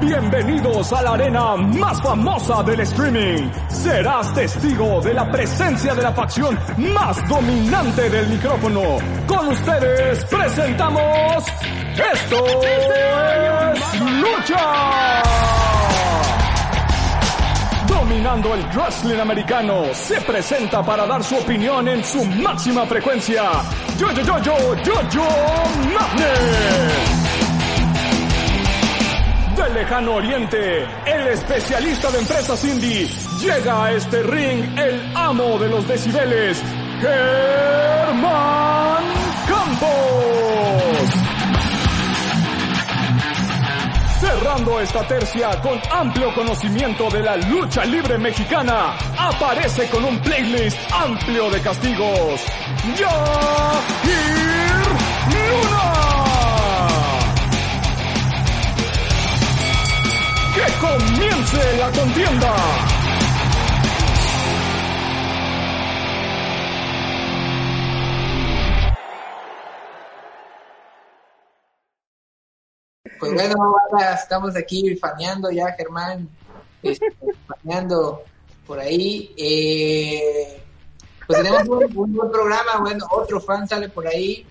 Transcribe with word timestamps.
Bienvenidos 0.00 0.92
a 0.92 1.02
la 1.02 1.12
arena 1.12 1.56
más 1.56 2.00
famosa 2.02 2.62
del 2.62 2.80
streaming. 2.80 3.50
Serás 3.68 4.32
testigo 4.34 5.00
de 5.00 5.14
la 5.14 5.30
presencia 5.30 5.94
de 5.94 6.02
la 6.02 6.12
facción 6.12 6.58
más 6.76 7.28
dominante 7.28 8.08
del 8.10 8.28
micrófono. 8.28 8.82
Con 9.26 9.48
ustedes 9.48 10.24
presentamos 10.24 11.44
esto 12.14 12.44
es 12.62 14.00
Lucha. 14.00 15.22
Dominando 17.86 18.54
el 18.54 18.64
wrestling 18.74 19.20
americano, 19.20 19.84
se 19.92 20.20
presenta 20.22 20.82
para 20.82 21.06
dar 21.06 21.22
su 21.22 21.36
opinión 21.36 21.86
en 21.88 22.02
su 22.04 22.24
máxima 22.24 22.86
frecuencia. 22.86 23.44
Yo, 23.98 24.10
yo, 24.12 24.22
yo, 24.22 24.38
yo, 24.38 24.74
yo, 24.82 25.08
yo, 25.10 25.24
Madness 25.92 27.21
del 29.64 29.74
lejano 29.74 30.14
oriente, 30.14 30.86
el 31.06 31.28
especialista 31.28 32.10
de 32.10 32.18
empresas 32.18 32.64
indie, 32.64 33.08
llega 33.40 33.84
a 33.84 33.92
este 33.92 34.22
ring 34.22 34.78
el 34.78 35.12
amo 35.14 35.58
de 35.58 35.68
los 35.68 35.86
decibeles, 35.86 36.60
Germán 37.00 39.04
Campos. 39.46 39.88
Cerrando 44.20 44.80
esta 44.80 45.06
tercia 45.06 45.60
con 45.60 45.80
amplio 45.92 46.34
conocimiento 46.34 47.08
de 47.10 47.22
la 47.22 47.36
lucha 47.36 47.84
libre 47.84 48.18
mexicana, 48.18 48.96
aparece 49.16 49.88
con 49.90 50.04
un 50.04 50.18
playlist 50.20 50.78
amplio 50.92 51.50
de 51.50 51.60
castigos. 51.60 52.40
Yair 52.96 53.12
Luna. 55.30 56.01
Comience 60.82 61.76
la 61.78 61.92
contienda. 61.92 62.56
Pues 73.20 73.32
bueno, 73.34 73.76
estamos 74.12 74.56
aquí 74.56 74.96
faneando 74.96 75.52
ya, 75.52 75.72
Germán, 75.74 76.28
este, 76.82 77.06
faneando 77.46 78.24
por 78.66 78.80
ahí. 78.80 79.32
Eh, 79.36 80.60
pues 81.28 81.38
tenemos 81.38 81.68
un, 81.68 82.12
buen 82.12 82.30
programa, 82.32 82.78
bueno, 82.80 83.06
otro 83.12 83.40
fan 83.40 83.68
sale 83.68 83.88
por 83.88 84.08
ahí, 84.08 84.44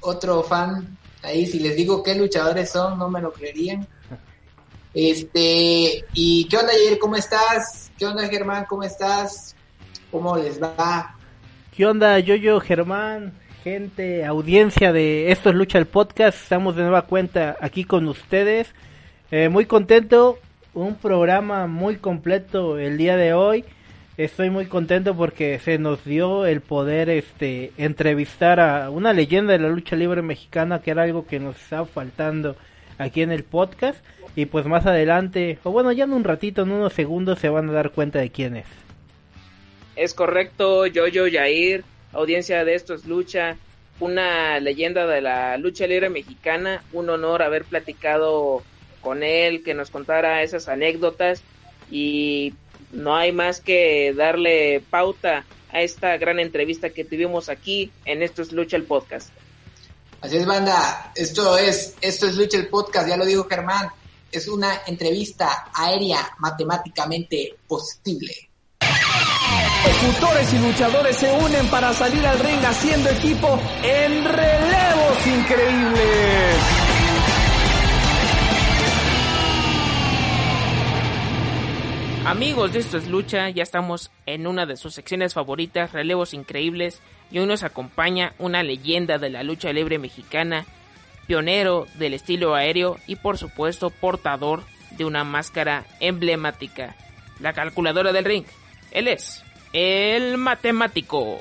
otro 0.00 0.42
fan 0.42 0.96
ahí, 1.22 1.46
si 1.46 1.58
les 1.58 1.76
digo 1.76 2.02
qué 2.02 2.14
luchadores 2.14 2.70
son, 2.70 2.98
no 2.98 3.10
me 3.10 3.20
lo 3.20 3.30
creerían. 3.30 3.86
Este, 4.98 6.06
y 6.14 6.48
¿qué 6.48 6.56
onda, 6.56 6.72
Jair? 6.72 6.98
¿Cómo 6.98 7.16
estás? 7.16 7.92
¿Qué 7.98 8.06
onda, 8.06 8.26
Germán? 8.28 8.64
¿Cómo 8.66 8.82
estás? 8.82 9.54
¿Cómo 10.10 10.38
les 10.38 10.58
va? 10.60 11.14
¿Qué 11.76 11.84
onda, 11.84 12.18
Yoyo, 12.18 12.60
Germán? 12.60 13.34
Gente, 13.62 14.24
audiencia 14.24 14.94
de 14.94 15.30
Esto 15.30 15.50
es 15.50 15.54
Lucha 15.54 15.76
el 15.76 15.84
Podcast, 15.84 16.40
estamos 16.40 16.76
de 16.76 16.82
nueva 16.84 17.02
cuenta 17.02 17.58
aquí 17.60 17.84
con 17.84 18.08
ustedes. 18.08 18.72
Eh, 19.30 19.50
muy 19.50 19.66
contento, 19.66 20.38
un 20.72 20.94
programa 20.94 21.66
muy 21.66 21.96
completo 21.96 22.78
el 22.78 22.96
día 22.96 23.18
de 23.18 23.34
hoy. 23.34 23.66
Estoy 24.16 24.48
muy 24.48 24.64
contento 24.64 25.14
porque 25.14 25.58
se 25.58 25.76
nos 25.76 26.06
dio 26.06 26.46
el 26.46 26.62
poder 26.62 27.10
este 27.10 27.70
entrevistar 27.76 28.60
a 28.60 28.88
una 28.88 29.12
leyenda 29.12 29.52
de 29.52 29.58
la 29.58 29.68
lucha 29.68 29.94
libre 29.94 30.22
mexicana 30.22 30.80
que 30.80 30.92
era 30.92 31.02
algo 31.02 31.26
que 31.26 31.38
nos 31.38 31.60
estaba 31.60 31.84
faltando 31.84 32.56
aquí 32.98 33.22
en 33.22 33.32
el 33.32 33.44
podcast. 33.44 34.04
Y 34.34 34.46
pues 34.46 34.66
más 34.66 34.84
adelante, 34.84 35.58
o 35.64 35.70
bueno, 35.70 35.92
ya 35.92 36.04
en 36.04 36.12
un 36.12 36.24
ratito, 36.24 36.62
en 36.62 36.72
unos 36.72 36.92
segundos, 36.92 37.38
se 37.38 37.48
van 37.48 37.70
a 37.70 37.72
dar 37.72 37.90
cuenta 37.90 38.18
de 38.18 38.30
quién 38.30 38.56
es. 38.56 38.66
Es 39.96 40.12
correcto, 40.12 40.86
Yoyo 40.86 41.26
Yair, 41.26 41.84
audiencia 42.12 42.64
de 42.64 42.74
Esto 42.74 42.92
es 42.92 43.06
Lucha, 43.06 43.56
una 43.98 44.60
leyenda 44.60 45.06
de 45.06 45.22
la 45.22 45.56
lucha 45.56 45.86
libre 45.86 46.10
mexicana, 46.10 46.82
un 46.92 47.08
honor 47.08 47.42
haber 47.42 47.64
platicado 47.64 48.62
con 49.00 49.22
él, 49.22 49.62
que 49.62 49.72
nos 49.72 49.88
contara 49.88 50.42
esas 50.42 50.68
anécdotas 50.68 51.42
y 51.90 52.52
no 52.92 53.16
hay 53.16 53.32
más 53.32 53.60
que 53.60 54.12
darle 54.14 54.82
pauta 54.90 55.44
a 55.70 55.82
esta 55.82 56.16
gran 56.18 56.40
entrevista 56.40 56.90
que 56.90 57.04
tuvimos 57.04 57.48
aquí 57.48 57.90
en 58.04 58.22
Esto 58.22 58.42
es 58.42 58.52
Lucha 58.52 58.76
el 58.76 58.84
podcast. 58.84 59.30
Así 60.20 60.36
es, 60.36 60.46
banda, 60.46 61.12
esto 61.14 61.56
es, 61.58 61.94
esto 62.00 62.26
es 62.26 62.36
Lucha 62.36 62.56
el 62.56 62.68
podcast, 62.68 63.08
ya 63.08 63.16
lo 63.16 63.24
dijo 63.24 63.46
Germán, 63.48 63.90
es 64.32 64.48
una 64.48 64.82
entrevista 64.86 65.70
aérea 65.74 66.34
matemáticamente 66.38 67.56
posible. 67.66 68.32
Ejecutores 69.86 70.52
y 70.52 70.58
luchadores 70.58 71.16
se 71.16 71.30
unen 71.32 71.68
para 71.68 71.92
salir 71.92 72.26
al 72.26 72.38
ring 72.38 72.64
haciendo 72.64 73.10
equipo 73.10 73.58
en 73.82 74.24
relevos 74.24 75.26
increíbles. 75.26 76.85
Amigos 82.26 82.72
de 82.72 82.80
Esto 82.80 82.98
es 82.98 83.06
Lucha, 83.06 83.50
ya 83.50 83.62
estamos 83.62 84.10
en 84.26 84.48
una 84.48 84.66
de 84.66 84.76
sus 84.76 84.94
secciones 84.94 85.32
favoritas, 85.32 85.92
Relevos 85.92 86.34
Increíbles, 86.34 86.98
y 87.30 87.38
hoy 87.38 87.46
nos 87.46 87.62
acompaña 87.62 88.34
una 88.40 88.64
leyenda 88.64 89.18
de 89.18 89.30
la 89.30 89.44
lucha 89.44 89.72
libre 89.72 90.00
mexicana, 90.00 90.66
pionero 91.28 91.86
del 92.00 92.14
estilo 92.14 92.56
aéreo 92.56 92.98
y 93.06 93.14
por 93.14 93.38
supuesto 93.38 93.90
portador 93.90 94.64
de 94.98 95.04
una 95.04 95.22
máscara 95.22 95.86
emblemática, 96.00 96.96
la 97.38 97.52
calculadora 97.52 98.12
del 98.12 98.24
ring. 98.24 98.44
Él 98.90 99.06
es 99.06 99.44
el 99.72 100.36
matemático. 100.36 101.38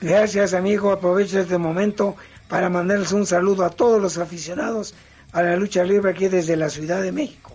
Gracias 0.00 0.54
amigo, 0.54 0.90
aprovecho 0.90 1.38
este 1.38 1.58
momento 1.58 2.16
para 2.48 2.70
mandarles 2.70 3.12
un 3.12 3.26
saludo 3.26 3.62
a 3.66 3.70
todos 3.70 4.00
los 4.00 4.16
aficionados 4.16 4.94
a 5.32 5.42
la 5.42 5.54
lucha 5.54 5.84
libre 5.84 6.12
aquí 6.12 6.28
desde 6.28 6.56
la 6.56 6.70
Ciudad 6.70 7.02
de 7.02 7.12
México. 7.12 7.45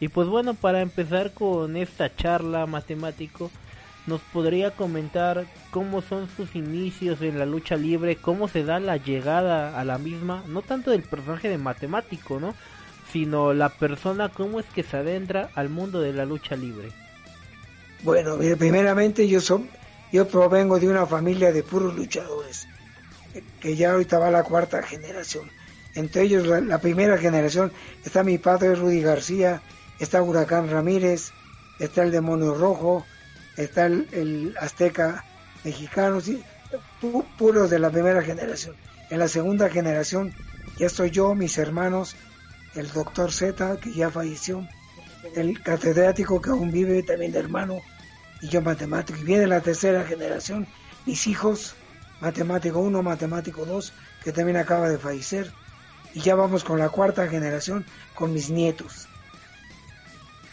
Y 0.00 0.08
pues 0.08 0.28
bueno, 0.28 0.54
para 0.54 0.80
empezar 0.80 1.32
con 1.32 1.76
esta 1.76 2.14
charla 2.14 2.66
matemático, 2.66 3.50
nos 4.06 4.20
podría 4.20 4.70
comentar 4.70 5.46
cómo 5.70 6.02
son 6.02 6.28
sus 6.36 6.54
inicios 6.54 7.20
en 7.20 7.38
la 7.38 7.44
lucha 7.46 7.76
libre, 7.76 8.16
cómo 8.16 8.48
se 8.48 8.64
da 8.64 8.80
la 8.80 8.96
llegada 8.96 9.78
a 9.78 9.84
la 9.84 9.98
misma, 9.98 10.42
no 10.46 10.62
tanto 10.62 10.90
del 10.90 11.02
personaje 11.02 11.48
de 11.48 11.58
matemático, 11.58 12.40
¿no? 12.40 12.54
Sino 13.12 13.52
la 13.52 13.68
persona, 13.68 14.28
cómo 14.28 14.60
es 14.60 14.66
que 14.66 14.82
se 14.82 14.96
adentra 14.96 15.50
al 15.54 15.68
mundo 15.68 16.00
de 16.00 16.12
la 16.12 16.24
lucha 16.24 16.56
libre. 16.56 16.88
Bueno, 18.02 18.38
primeramente 18.58 19.26
yo 19.28 19.40
soy, 19.40 19.68
yo 20.12 20.28
provengo 20.28 20.78
de 20.78 20.88
una 20.88 21.04
familia 21.04 21.52
de 21.52 21.62
puros 21.62 21.94
luchadores, 21.94 22.68
que 23.60 23.76
ya 23.76 23.92
ahorita 23.92 24.18
va 24.18 24.30
la 24.30 24.44
cuarta 24.44 24.82
generación. 24.82 25.50
Entre 25.94 26.22
ellos 26.22 26.46
la 26.46 26.78
primera 26.78 27.18
generación 27.18 27.72
está 28.04 28.22
mi 28.22 28.38
padre 28.38 28.74
Rudy 28.74 29.00
García, 29.00 29.60
está 29.98 30.22
Huracán 30.22 30.70
Ramírez, 30.70 31.32
está 31.78 32.02
el 32.02 32.10
Demonio 32.10 32.54
Rojo, 32.54 33.04
está 33.56 33.86
el, 33.86 34.54
azteca 34.60 35.24
mexicano, 35.64 36.20
sí, 36.20 36.42
puros 37.38 37.70
de 37.70 37.78
la 37.78 37.90
primera 37.90 38.22
generación. 38.22 38.76
En 39.10 39.18
la 39.18 39.28
segunda 39.28 39.68
generación 39.68 40.34
ya 40.78 40.86
estoy 40.86 41.10
yo, 41.10 41.34
mis 41.34 41.58
hermanos, 41.58 42.14
el 42.74 42.90
doctor 42.92 43.32
Z, 43.32 43.78
que 43.78 43.92
ya 43.92 44.10
falleció, 44.10 44.66
el 45.34 45.60
catedrático 45.62 46.40
que 46.40 46.50
aún 46.50 46.70
vive, 46.70 47.02
también 47.02 47.32
de 47.32 47.40
hermano, 47.40 47.78
y 48.40 48.48
yo 48.48 48.62
matemático. 48.62 49.18
Y 49.18 49.24
viene 49.24 49.46
la 49.46 49.60
tercera 49.60 50.04
generación, 50.04 50.66
mis 51.06 51.26
hijos, 51.26 51.74
matemático 52.20 52.78
1, 52.78 53.02
matemático 53.02 53.64
2, 53.64 53.92
que 54.22 54.32
también 54.32 54.56
acaba 54.56 54.88
de 54.88 54.98
fallecer. 54.98 55.52
Y 56.14 56.20
ya 56.20 56.34
vamos 56.34 56.64
con 56.64 56.78
la 56.78 56.88
cuarta 56.88 57.28
generación, 57.28 57.84
con 58.14 58.32
mis 58.32 58.50
nietos. 58.50 59.08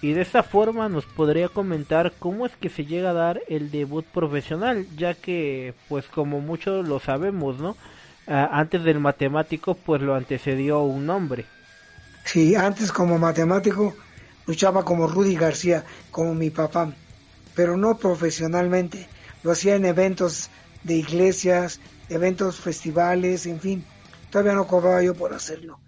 Y 0.06 0.14
de 0.14 0.22
esta 0.22 0.44
forma 0.44 0.88
nos 0.88 1.04
podría 1.04 1.50
comentar 1.50 2.14
cómo 2.20 2.46
es 2.46 2.52
que 2.58 2.70
se 2.70 2.86
llega 2.86 3.10
a 3.10 3.14
dar 3.14 3.42
el 3.48 3.72
debut 3.72 4.06
profesional, 4.06 4.86
ya 4.96 5.16
que 5.16 5.74
pues 5.90 6.06
como 6.06 6.42
muchos 6.42 6.88
lo 6.88 7.00
sabemos, 7.00 7.58
¿no? 7.58 7.76
Ah, 8.28 8.48
antes 8.52 8.84
del 8.84 9.00
matemático 9.00 9.74
pues 9.74 10.04
lo 10.04 10.14
antecedió 10.14 10.84
un 10.84 11.10
hombre. 11.10 11.46
Sí, 12.24 12.54
antes 12.54 12.92
como 12.92 13.18
matemático 13.18 13.96
luchaba 14.46 14.86
como 14.86 15.08
Rudy 15.08 15.38
García, 15.38 15.84
como 16.12 16.36
mi 16.36 16.52
papá, 16.52 16.94
pero 17.56 17.76
no 17.76 17.98
profesionalmente. 17.98 19.08
Lo 19.42 19.54
hacía 19.54 19.74
en 19.74 19.86
eventos 19.86 20.52
de 20.84 20.98
iglesias, 20.98 21.80
eventos, 22.10 22.58
festivales, 22.58 23.48
en 23.48 23.60
fin. 23.60 23.84
Todavía 24.30 24.54
no 24.54 24.68
cobraba 24.68 25.02
yo 25.02 25.16
por 25.16 25.34
hacerlo. 25.34 25.80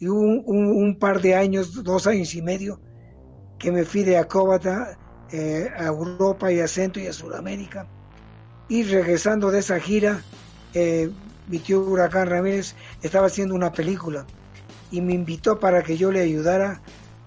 Y 0.00 0.08
hubo 0.08 0.22
un, 0.22 0.98
par 0.98 1.20
de 1.20 1.34
años, 1.34 1.84
dos 1.84 2.06
años 2.06 2.34
y 2.34 2.40
medio, 2.40 2.80
que 3.58 3.72
me 3.72 3.84
fui 3.84 4.04
de 4.04 4.18
acróbata 4.18 4.96
eh, 5.32 5.70
a 5.76 5.86
Europa 5.86 6.52
y 6.52 6.60
a 6.60 6.68
Centro 6.68 7.02
y 7.02 7.06
a 7.06 7.12
Sudamérica. 7.12 7.86
Y 8.68 8.82
regresando 8.84 9.50
de 9.50 9.60
esa 9.60 9.80
gira, 9.80 10.20
eh, 10.74 11.10
mi 11.48 11.58
tío 11.58 11.80
Huracán 11.80 12.28
Ramírez 12.28 12.74
estaba 13.02 13.26
haciendo 13.26 13.54
una 13.54 13.72
película 13.72 14.26
y 14.90 15.00
me 15.00 15.14
invitó 15.14 15.58
para 15.58 15.82
que 15.82 15.96
yo 15.96 16.12
le 16.12 16.20
ayudara 16.20 16.80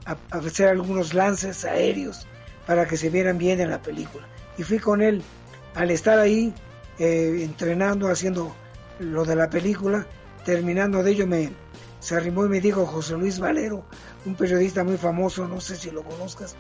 a, 0.06 0.18
hacer 0.38 0.68
algunos 0.68 1.14
lances 1.14 1.66
aéreos 1.66 2.28
para 2.66 2.88
que 2.88 2.98
se 2.98 3.10
vieran 3.10 3.38
bien 3.38 3.60
en 3.60 3.70
la 3.70 3.82
película. 3.82 4.28
Y 4.58 4.64
fui 4.64 4.80
con 4.80 5.02
él. 5.02 5.22
Al 5.76 5.92
estar 5.92 6.20
ahí 6.20 6.54
eh, 6.98 7.42
entrenando, 7.44 8.10
haciendo 8.10 8.54
lo 9.00 9.24
de 9.24 9.36
la 9.36 9.50
película, 9.50 10.06
terminando 10.44 11.04
de 11.04 11.12
ello 11.12 11.28
me 11.28 11.52
se 12.00 12.16
arrimó 12.16 12.46
y 12.46 12.50
me 12.50 12.62
dijo 12.62 12.86
José 12.86 13.16
Luis 13.16 13.40
Valero, 13.40 13.84
un 14.26 14.36
periodista 14.36 14.84
muy 14.84 14.98
famoso, 14.98 15.48
no 15.48 15.60
sé 15.60 15.76
si 15.76 15.92
lo 15.92 16.04
conozcas, 16.04 16.56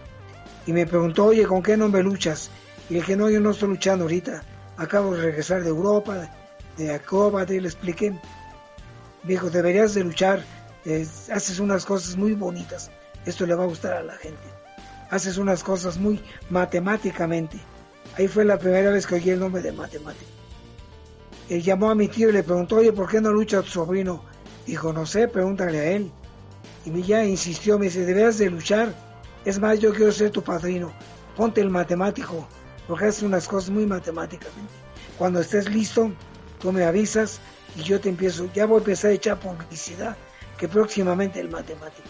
y 0.65 0.73
me 0.73 0.85
preguntó, 0.85 1.25
oye, 1.25 1.45
¿con 1.45 1.63
qué 1.63 1.77
nombre 1.77 2.03
luchas? 2.03 2.49
Y 2.89 2.93
le 2.93 2.99
dije, 2.99 3.15
no, 3.15 3.29
yo 3.29 3.39
no 3.39 3.51
estoy 3.51 3.69
luchando 3.69 4.05
ahorita, 4.05 4.43
acabo 4.77 5.15
de 5.15 5.21
regresar 5.21 5.63
de 5.63 5.69
Europa, 5.69 6.29
de 6.77 6.93
acróbata, 6.93 7.53
y 7.53 7.59
le 7.59 7.67
expliqué. 7.67 8.11
Me 8.11 8.19
dijo, 9.33 9.49
deberías 9.49 9.93
de 9.93 10.03
luchar, 10.03 10.43
haces 11.31 11.59
unas 11.59 11.85
cosas 11.85 12.15
muy 12.15 12.33
bonitas, 12.33 12.91
esto 13.25 13.45
le 13.45 13.55
va 13.55 13.63
a 13.63 13.67
gustar 13.67 13.93
a 13.93 14.03
la 14.03 14.15
gente. 14.15 14.39
Haces 15.09 15.37
unas 15.37 15.63
cosas 15.63 15.97
muy 15.97 16.21
matemáticamente. 16.49 17.57
Ahí 18.15 18.27
fue 18.27 18.45
la 18.45 18.59
primera 18.59 18.91
vez 18.91 19.07
que 19.07 19.15
oí 19.15 19.29
el 19.29 19.39
nombre 19.39 19.61
de 19.61 19.71
matemático. 19.71 20.29
Él 21.49 21.63
llamó 21.63 21.89
a 21.89 21.95
mi 21.95 22.07
tío 22.07 22.29
y 22.29 22.33
le 22.33 22.43
preguntó, 22.43 22.75
oye, 22.75 22.93
¿por 22.93 23.09
qué 23.09 23.19
no 23.19 23.31
lucha 23.31 23.61
tu 23.63 23.69
sobrino? 23.69 24.23
Dijo, 24.69 24.93
no 24.93 25.07
sé, 25.07 25.27
pregúntale 25.27 25.79
a 25.79 25.85
él. 25.93 26.11
Y 26.85 26.91
mi 26.91 27.01
ya 27.01 27.25
insistió, 27.25 27.79
me 27.79 27.85
dice, 27.85 28.05
deberías 28.05 28.37
de 28.37 28.51
luchar. 28.51 28.93
Es 29.43 29.57
más, 29.57 29.79
yo 29.79 29.91
quiero 29.95 30.11
ser 30.11 30.29
tu 30.29 30.43
padrino. 30.43 30.93
Ponte 31.35 31.59
el 31.59 31.71
matemático, 31.71 32.47
porque 32.87 33.05
haces 33.05 33.23
unas 33.23 33.47
cosas 33.47 33.71
muy 33.71 33.87
matemáticamente. 33.87 34.71
Cuando 35.17 35.39
estés 35.39 35.67
listo, 35.67 36.11
tú 36.59 36.71
me 36.71 36.83
avisas 36.83 37.39
y 37.75 37.81
yo 37.81 37.99
te 37.99 38.09
empiezo, 38.09 38.47
ya 38.53 38.67
voy 38.67 38.75
a 38.75 38.79
empezar 38.81 39.09
a 39.09 39.15
echar 39.15 39.39
publicidad, 39.39 40.15
que 40.55 40.67
próximamente 40.67 41.39
el 41.39 41.49
matemático. 41.49 42.07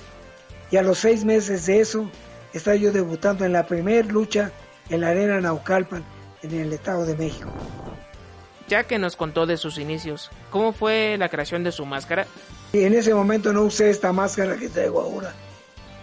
Y 0.69 0.75
a 0.75 0.81
los 0.81 0.97
seis 0.97 1.23
meses 1.23 1.65
de 1.65 1.79
eso, 1.79 2.11
estaba 2.51 2.75
yo 2.75 2.91
debutando 2.91 3.45
en 3.45 3.53
la 3.53 3.67
primera 3.67 4.05
lucha 4.05 4.51
en 4.89 4.99
la 4.99 5.11
arena 5.11 5.39
Naucalpan, 5.39 6.03
en 6.43 6.59
el 6.59 6.73
Estado 6.73 7.05
de 7.05 7.15
México. 7.15 7.47
Ya 8.69 8.83
que 8.83 8.99
nos 8.99 9.15
contó 9.15 9.47
de 9.47 9.57
sus 9.57 9.79
inicios, 9.79 10.29
¿cómo 10.51 10.73
fue 10.73 11.15
la 11.17 11.27
creación 11.29 11.63
de 11.63 11.71
su 11.71 11.87
máscara? 11.87 12.27
Y 12.71 12.83
en 12.83 12.93
ese 12.93 13.15
momento 13.15 13.51
no 13.51 13.63
usé 13.63 13.89
esta 13.89 14.13
máscara 14.13 14.57
que 14.57 14.69
traigo 14.69 15.01
ahora. 15.01 15.33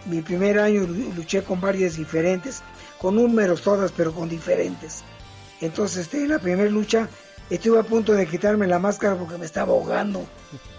Mi 0.07 0.21
primer 0.21 0.59
año 0.59 0.83
luché 0.83 1.45
con 1.45 1.61
varias 1.61 1.97
diferentes, 1.97 2.63
con 2.99 3.15
números 3.15 3.63
todas, 3.63 3.93
pero 3.93 4.13
con 4.13 4.29
diferentes. 4.29 5.05
Entonces, 5.61 5.99
este, 5.99 6.25
en 6.25 6.31
la 6.31 6.41
primera 6.41 6.69
lucha 6.69 7.09
estuve 7.51 7.79
a 7.79 7.85
punto 7.85 8.15
de 8.15 8.27
quitarme 8.27 8.67
la 8.67 8.81
máscara 8.81 9.15
porque 9.15 9.39
me 9.39 9.47
estaba 9.47 9.73
ahogando. 9.73 10.27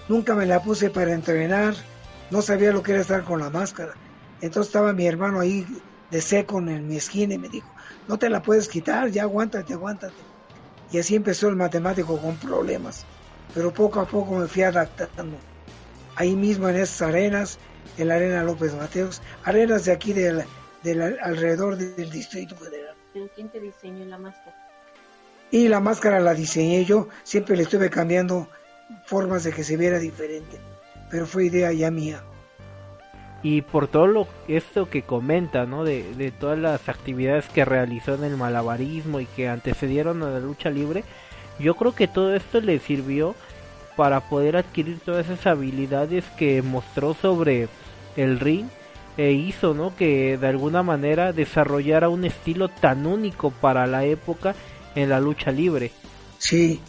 Nunca 0.09 0.35
me 0.35 0.45
la 0.45 0.61
puse 0.61 0.89
para 0.89 1.13
entrenar, 1.13 1.73
no 2.31 2.41
sabía 2.41 2.73
lo 2.73 2.83
que 2.83 2.91
era 2.91 3.01
estar 3.01 3.23
con 3.23 3.39
la 3.39 3.49
máscara. 3.49 3.93
Entonces 4.41 4.67
estaba 4.67 4.91
mi 4.91 5.07
hermano 5.07 5.39
ahí 5.39 5.65
de 6.11 6.19
seco 6.19 6.59
en 6.59 6.85
mi 6.85 6.97
esquina 6.97 7.35
y 7.35 7.37
me 7.37 7.47
dijo, 7.47 7.71
no 8.09 8.19
te 8.19 8.29
la 8.29 8.41
puedes 8.41 8.67
quitar, 8.67 9.09
ya 9.09 9.23
aguántate, 9.23 9.71
aguántate. 9.71 10.26
Y 10.91 10.99
así 10.99 11.15
empezó 11.15 11.49
el 11.49 11.55
matemático 11.55 12.17
con 12.17 12.37
problemas, 12.37 13.05
pero 13.53 13.73
poco 13.73 13.99
a 13.99 14.07
poco 14.07 14.35
me 14.35 14.47
fui 14.47 14.63
adaptando. 14.63 15.37
Ahí 16.15 16.35
mismo 16.35 16.69
en 16.69 16.77
esas 16.77 17.01
arenas, 17.01 17.59
en 17.97 18.07
la 18.07 18.15
arena 18.15 18.43
López 18.43 18.73
Mateos, 18.73 19.21
arenas 19.43 19.85
de 19.85 19.91
aquí 19.91 20.13
del, 20.13 20.45
alrededor 21.21 21.77
del 21.77 22.09
Distrito 22.09 22.55
Federal. 22.55 22.95
quién 23.35 23.49
te 23.49 23.59
diseñó 23.59 24.05
la 24.05 24.17
máscara? 24.17 24.55
Y 25.51 25.67
la 25.67 25.79
máscara 25.79 26.19
la 26.19 26.33
diseñé 26.33 26.85
yo, 26.85 27.07
siempre 27.23 27.55
le 27.55 27.63
estuve 27.63 27.89
cambiando 27.89 28.49
formas 29.05 29.43
de 29.43 29.51
que 29.51 29.63
se 29.63 29.77
viera 29.77 29.99
diferente, 29.99 30.59
pero 31.09 31.25
fue 31.25 31.45
idea 31.45 31.71
ya 31.71 31.91
mía 31.91 32.23
y 33.43 33.61
por 33.61 33.87
todo 33.87 34.07
lo 34.07 34.27
esto 34.47 34.89
que 34.89 35.03
comenta, 35.03 35.65
¿no? 35.65 35.83
De, 35.83 36.13
de, 36.15 36.31
todas 36.31 36.57
las 36.57 36.89
actividades 36.89 37.45
que 37.49 37.65
realizó 37.65 38.15
en 38.15 38.23
el 38.23 38.37
malabarismo 38.37 39.19
y 39.19 39.25
que 39.25 39.47
antecedieron 39.47 40.23
a 40.23 40.29
la 40.29 40.39
lucha 40.39 40.69
libre, 40.69 41.03
yo 41.59 41.75
creo 41.75 41.93
que 41.93 42.07
todo 42.07 42.35
esto 42.35 42.59
le 42.61 42.79
sirvió 42.79 43.35
para 43.95 44.21
poder 44.21 44.57
adquirir 44.57 44.99
todas 44.99 45.25
esas 45.25 45.47
habilidades 45.47 46.23
que 46.37 46.61
mostró 46.61 47.15
sobre 47.15 47.67
el 48.15 48.39
ring 48.39 48.67
e 49.17 49.31
hizo, 49.31 49.73
¿no? 49.73 49.95
Que 49.95 50.37
de 50.37 50.47
alguna 50.47 50.83
manera 50.83 51.33
desarrollara 51.33 52.09
un 52.09 52.25
estilo 52.25 52.69
tan 52.69 53.05
único 53.07 53.51
para 53.51 53.87
la 53.87 54.05
época 54.05 54.55
en 54.95 55.09
la 55.09 55.19
lucha 55.19 55.51
libre. 55.51 55.91
Sí, 56.37 56.79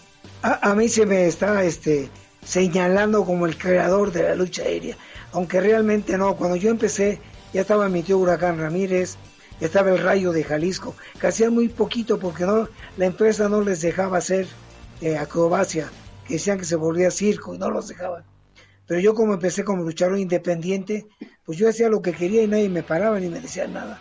a, 0.42 0.70
a 0.70 0.74
mí 0.74 0.88
se 0.88 1.06
me 1.06 1.26
está 1.26 1.64
este 1.64 2.10
señalando 2.44 3.24
como 3.24 3.46
el 3.46 3.56
creador 3.56 4.12
de 4.12 4.22
la 4.22 4.34
lucha 4.34 4.62
aérea 4.62 4.96
aunque 5.32 5.60
realmente 5.60 6.16
no. 6.18 6.36
Cuando 6.36 6.56
yo 6.56 6.70
empecé, 6.70 7.20
ya 7.52 7.62
estaba 7.62 7.88
mi 7.88 8.02
tío 8.02 8.18
Huracán 8.18 8.58
Ramírez, 8.58 9.16
ya 9.60 9.66
estaba 9.66 9.90
el 9.90 10.02
Rayo 10.02 10.32
de 10.32 10.44
Jalisco, 10.44 10.94
que 11.20 11.26
hacían 11.26 11.54
muy 11.54 11.68
poquito 11.68 12.18
porque 12.18 12.44
no 12.44 12.68
la 12.96 13.06
empresa 13.06 13.48
no 13.48 13.60
les 13.60 13.80
dejaba 13.80 14.18
hacer 14.18 14.46
eh, 15.00 15.16
acrobacia, 15.16 15.90
que 16.26 16.34
decían 16.34 16.58
que 16.58 16.64
se 16.64 16.76
volvía 16.76 17.10
circo 17.10 17.54
y 17.54 17.58
no 17.58 17.70
los 17.70 17.88
dejaban. 17.88 18.24
Pero 18.86 19.00
yo 19.00 19.14
como 19.14 19.34
empecé 19.34 19.64
como 19.64 19.82
luchador 19.82 20.18
independiente, 20.18 21.06
pues 21.44 21.58
yo 21.58 21.68
hacía 21.68 21.88
lo 21.88 22.00
que 22.00 22.12
quería 22.12 22.42
y 22.42 22.48
nadie 22.48 22.68
me 22.68 22.82
paraba 22.82 23.20
ni 23.20 23.28
me 23.28 23.40
decía 23.40 23.66
nada. 23.66 24.00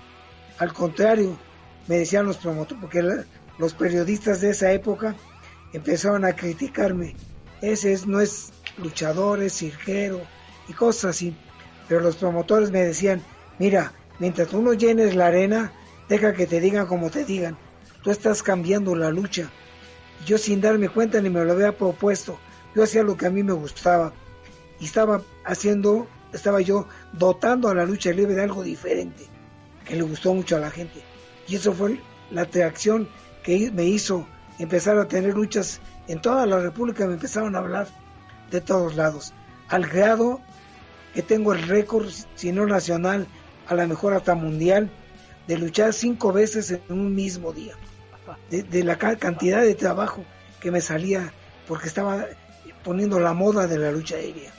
Al 0.59 0.73
contrario, 0.73 1.37
me 1.87 1.97
decían 1.97 2.25
los 2.25 2.37
promotores, 2.37 2.81
porque 2.81 3.03
los 3.57 3.73
periodistas 3.73 4.41
de 4.41 4.51
esa 4.51 4.71
época 4.71 5.15
empezaban 5.73 6.23
a 6.23 6.35
criticarme. 6.35 7.15
Ese 7.61 7.93
es, 7.93 8.07
no 8.07 8.21
es 8.21 8.53
luchador, 8.77 9.41
es 9.41 9.53
cirquero, 9.57 10.21
y 10.67 10.73
cosas 10.73 11.15
así. 11.15 11.35
Pero 11.87 12.01
los 12.01 12.17
promotores 12.17 12.71
me 12.71 12.83
decían, 12.83 13.21
mira, 13.59 13.93
mientras 14.19 14.49
tú 14.49 14.61
no 14.61 14.73
llenes 14.73 15.15
la 15.15 15.27
arena, 15.27 15.71
deja 16.09 16.33
que 16.33 16.47
te 16.47 16.59
digan 16.59 16.87
como 16.87 17.09
te 17.09 17.25
digan. 17.25 17.57
Tú 18.03 18.11
estás 18.11 18.43
cambiando 18.43 18.95
la 18.95 19.09
lucha. 19.09 19.49
Yo 20.25 20.37
sin 20.37 20.61
darme 20.61 20.89
cuenta 20.89 21.21
ni 21.21 21.29
me 21.29 21.43
lo 21.43 21.53
había 21.53 21.77
propuesto. 21.77 22.39
Yo 22.75 22.83
hacía 22.83 23.03
lo 23.03 23.17
que 23.17 23.27
a 23.27 23.29
mí 23.29 23.43
me 23.43 23.53
gustaba. 23.53 24.13
Y 24.79 24.85
estaba 24.85 25.21
haciendo, 25.45 26.07
estaba 26.33 26.61
yo 26.61 26.87
dotando 27.13 27.69
a 27.69 27.75
la 27.75 27.85
lucha 27.85 28.11
libre 28.11 28.35
de 28.35 28.43
algo 28.43 28.63
diferente, 28.63 29.25
que 29.85 29.95
le 29.95 30.03
gustó 30.03 30.33
mucho 30.33 30.55
a 30.55 30.59
la 30.59 30.69
gente. 30.69 31.01
Y 31.47 31.55
eso 31.55 31.73
fue 31.73 31.99
la 32.29 32.43
atracción 32.43 33.09
que 33.43 33.71
me 33.71 33.85
hizo 33.85 34.27
empezar 34.59 34.97
a 34.97 35.07
tener 35.07 35.33
luchas 35.33 35.79
en 36.07 36.21
toda 36.21 36.45
la 36.45 36.59
República. 36.59 37.07
Me 37.07 37.13
empezaron 37.13 37.55
a 37.55 37.59
hablar 37.59 37.87
de 38.51 38.61
todos 38.61 38.95
lados. 38.95 39.33
Al 39.69 39.85
grado 39.87 40.41
que 41.17 41.23
tengo 41.23 41.51
el 41.51 41.63
récord, 41.63 42.07
si 42.35 42.51
no 42.51 42.67
nacional, 42.67 43.25
a 43.65 43.73
lo 43.73 43.87
mejor 43.87 44.13
hasta 44.13 44.35
mundial, 44.35 44.91
de 45.47 45.57
luchar 45.57 45.91
cinco 45.91 46.31
veces 46.31 46.69
en 46.69 46.81
un 46.89 47.15
mismo 47.15 47.53
día. 47.53 47.73
De, 48.51 48.83
la 48.83 48.99
cantidad 48.99 49.63
de 49.63 49.73
trabajo 49.73 50.23
que 50.61 50.69
me 50.69 50.79
salía 50.79 51.33
porque 51.67 51.87
estaba 51.87 52.27
poniendo 52.83 53.19
la 53.19 53.33
moda 53.33 53.65
de 53.65 53.79
la 53.79 53.91
lucha 53.91 54.17
aérea. 54.17 54.51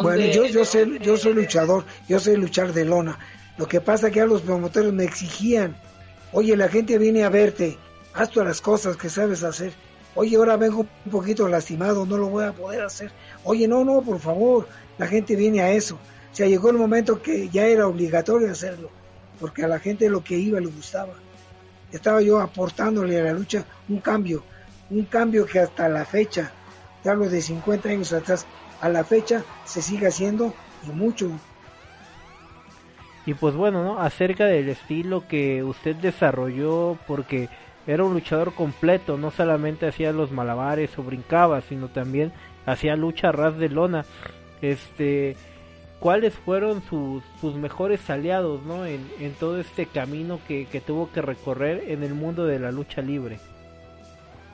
bueno, 0.00 0.24
yo, 0.24 0.46
yo, 0.46 0.64
sé, 0.64 0.86
yo 1.02 1.18
soy 1.18 1.34
luchador, 1.34 1.84
yo 2.08 2.18
sé 2.18 2.34
luchar 2.38 2.72
de 2.72 2.86
lona. 2.86 3.18
Lo 3.58 3.68
que 3.68 3.82
pasa 3.82 4.10
que 4.10 4.22
a 4.22 4.24
los 4.24 4.40
promotores 4.40 4.94
me 4.94 5.04
exigían, 5.04 5.76
oye, 6.32 6.56
la 6.56 6.68
gente 6.68 6.96
viene 6.96 7.24
a 7.24 7.28
verte, 7.28 7.76
haz 8.14 8.30
todas 8.30 8.48
las 8.48 8.62
cosas 8.62 8.96
que 8.96 9.10
sabes 9.10 9.44
hacer. 9.44 9.74
Oye, 10.16 10.36
ahora 10.36 10.56
vengo 10.56 10.86
un 11.04 11.12
poquito 11.12 11.46
lastimado, 11.46 12.06
no 12.06 12.16
lo 12.16 12.28
voy 12.28 12.44
a 12.44 12.52
poder 12.52 12.82
hacer. 12.82 13.12
Oye, 13.44 13.68
no, 13.68 13.84
no, 13.84 14.00
por 14.00 14.18
favor, 14.18 14.66
la 14.96 15.06
gente 15.06 15.36
viene 15.36 15.60
a 15.60 15.70
eso. 15.70 15.96
O 15.96 16.34
sea, 16.34 16.46
llegó 16.46 16.70
el 16.70 16.78
momento 16.78 17.20
que 17.20 17.50
ya 17.50 17.66
era 17.66 17.86
obligatorio 17.86 18.50
hacerlo, 18.50 18.90
porque 19.38 19.62
a 19.62 19.68
la 19.68 19.78
gente 19.78 20.08
lo 20.08 20.24
que 20.24 20.38
iba 20.38 20.58
le 20.58 20.68
gustaba. 20.68 21.12
Estaba 21.92 22.22
yo 22.22 22.40
aportándole 22.40 23.20
a 23.20 23.24
la 23.24 23.32
lucha 23.34 23.64
un 23.90 24.00
cambio, 24.00 24.42
un 24.88 25.04
cambio 25.04 25.44
que 25.44 25.60
hasta 25.60 25.88
la 25.88 26.06
fecha, 26.06 26.50
te 27.02 27.10
hablo 27.10 27.28
de 27.28 27.42
50 27.42 27.90
años 27.90 28.12
atrás, 28.14 28.46
a 28.80 28.88
la 28.88 29.04
fecha 29.04 29.44
se 29.66 29.82
sigue 29.82 30.06
haciendo 30.06 30.54
y 30.86 30.92
mucho. 30.92 31.30
Y 33.26 33.34
pues 33.34 33.54
bueno, 33.54 33.84
¿no? 33.84 34.00
Acerca 34.00 34.46
del 34.46 34.68
estilo 34.70 35.26
que 35.28 35.62
usted 35.62 35.96
desarrolló, 35.96 36.96
porque 37.06 37.48
era 37.86 38.04
un 38.04 38.14
luchador 38.14 38.52
completo, 38.54 39.16
no 39.16 39.30
solamente 39.30 39.86
hacía 39.86 40.12
los 40.12 40.32
malabares 40.32 40.98
o 40.98 41.02
brincaba, 41.02 41.60
sino 41.60 41.88
también 41.88 42.32
hacía 42.66 42.96
lucha 42.96 43.32
ras 43.32 43.56
de 43.58 43.68
lona. 43.68 44.04
Este, 44.60 45.36
¿cuáles 46.00 46.34
fueron 46.34 46.82
sus, 46.82 47.22
sus 47.40 47.54
mejores 47.54 48.08
aliados, 48.10 48.62
¿no? 48.64 48.86
En, 48.86 49.06
en 49.20 49.32
todo 49.34 49.60
este 49.60 49.86
camino 49.86 50.40
que, 50.48 50.66
que 50.66 50.80
tuvo 50.80 51.10
que 51.12 51.22
recorrer 51.22 51.84
en 51.88 52.02
el 52.02 52.14
mundo 52.14 52.44
de 52.44 52.58
la 52.58 52.72
lucha 52.72 53.02
libre. 53.02 53.38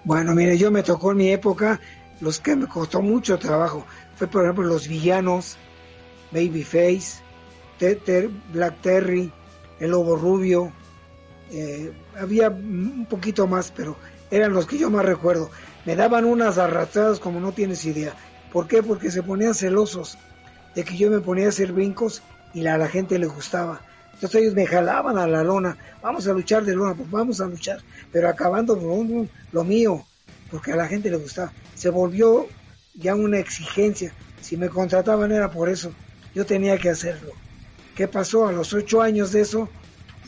Bueno, 0.05 0.35
mire, 0.35 0.59
yo 0.59 0.71
me 0.71 0.83
tocó 0.83 1.13
en 1.13 1.19
mi 1.19 1.31
época 1.31 1.81
los 2.21 2.41
que 2.41 2.57
me 2.57 2.67
costó 2.67 3.01
mucho 3.01 3.39
trabajo. 3.39 3.87
Fue, 4.17 4.27
por 4.27 4.43
ejemplo, 4.43 4.65
los 4.65 4.89
villanos, 4.89 5.57
Babyface, 6.33 7.23
Black 8.53 8.81
Terry, 8.81 9.33
el 9.81 9.91
Lobo 9.91 10.17
Rubio. 10.17 10.73
Eh, 11.51 11.93
había 12.19 12.49
un 12.49 13.07
poquito 13.09 13.47
más, 13.47 13.73
pero 13.75 13.97
eran 14.31 14.53
los 14.53 14.67
que 14.67 14.79
yo 14.79 14.91
más 14.91 15.05
recuerdo. 15.05 15.51
Me 15.85 15.97
daban 15.97 16.25
unas 16.25 16.59
arrastradas 16.59 17.19
como 17.19 17.41
no 17.41 17.53
tienes 17.53 17.85
idea. 17.85 18.15
¿Por 18.53 18.69
qué? 18.69 18.83
Porque 18.83 19.11
se 19.11 19.23
ponían 19.23 19.55
celosos 19.55 20.19
de 20.75 20.85
que 20.85 20.97
yo 20.97 21.11
me 21.11 21.21
ponía 21.21 21.47
a 21.47 21.49
hacer 21.51 21.73
brincos 21.73 22.23
y 22.55 22.67
a 22.67 22.79
la 22.79 22.89
gente 22.89 23.19
le 23.19 23.27
gustaba. 23.27 23.83
Entonces 24.15 24.43
ellos 24.43 24.55
me 24.55 24.67
jalaban 24.67 25.19
a 25.19 25.27
la 25.27 25.43
lona, 25.43 25.77
vamos 26.01 26.27
a 26.29 26.33
luchar 26.33 26.65
de 26.65 26.77
lona, 26.77 26.95
pues 26.95 27.11
vamos 27.11 27.41
a 27.41 27.47
luchar, 27.47 27.81
pero 28.13 28.29
acabando 28.29 28.79
con 28.79 29.29
lo 29.51 29.65
mío, 29.65 30.05
porque 30.51 30.73
a 30.73 30.77
la 30.77 30.87
gente 30.87 31.11
le 31.11 31.17
gustaba. 31.17 31.53
Se 31.75 31.91
volvió 31.91 32.47
ya 32.95 33.15
una 33.15 33.39
exigencia. 33.39 34.13
Si 34.41 34.57
me 34.57 34.69
contrataban 34.69 35.33
era 35.33 35.51
por 35.51 35.69
eso, 35.69 35.93
yo 36.35 36.47
tenía 36.47 36.79
que 36.79 36.91
hacerlo. 36.91 37.33
¿Qué 37.97 38.07
pasó? 38.07 38.47
A 38.47 38.53
los 38.53 38.73
ocho 38.73 39.03
años 39.03 39.33
de 39.33 39.41
eso, 39.41 39.69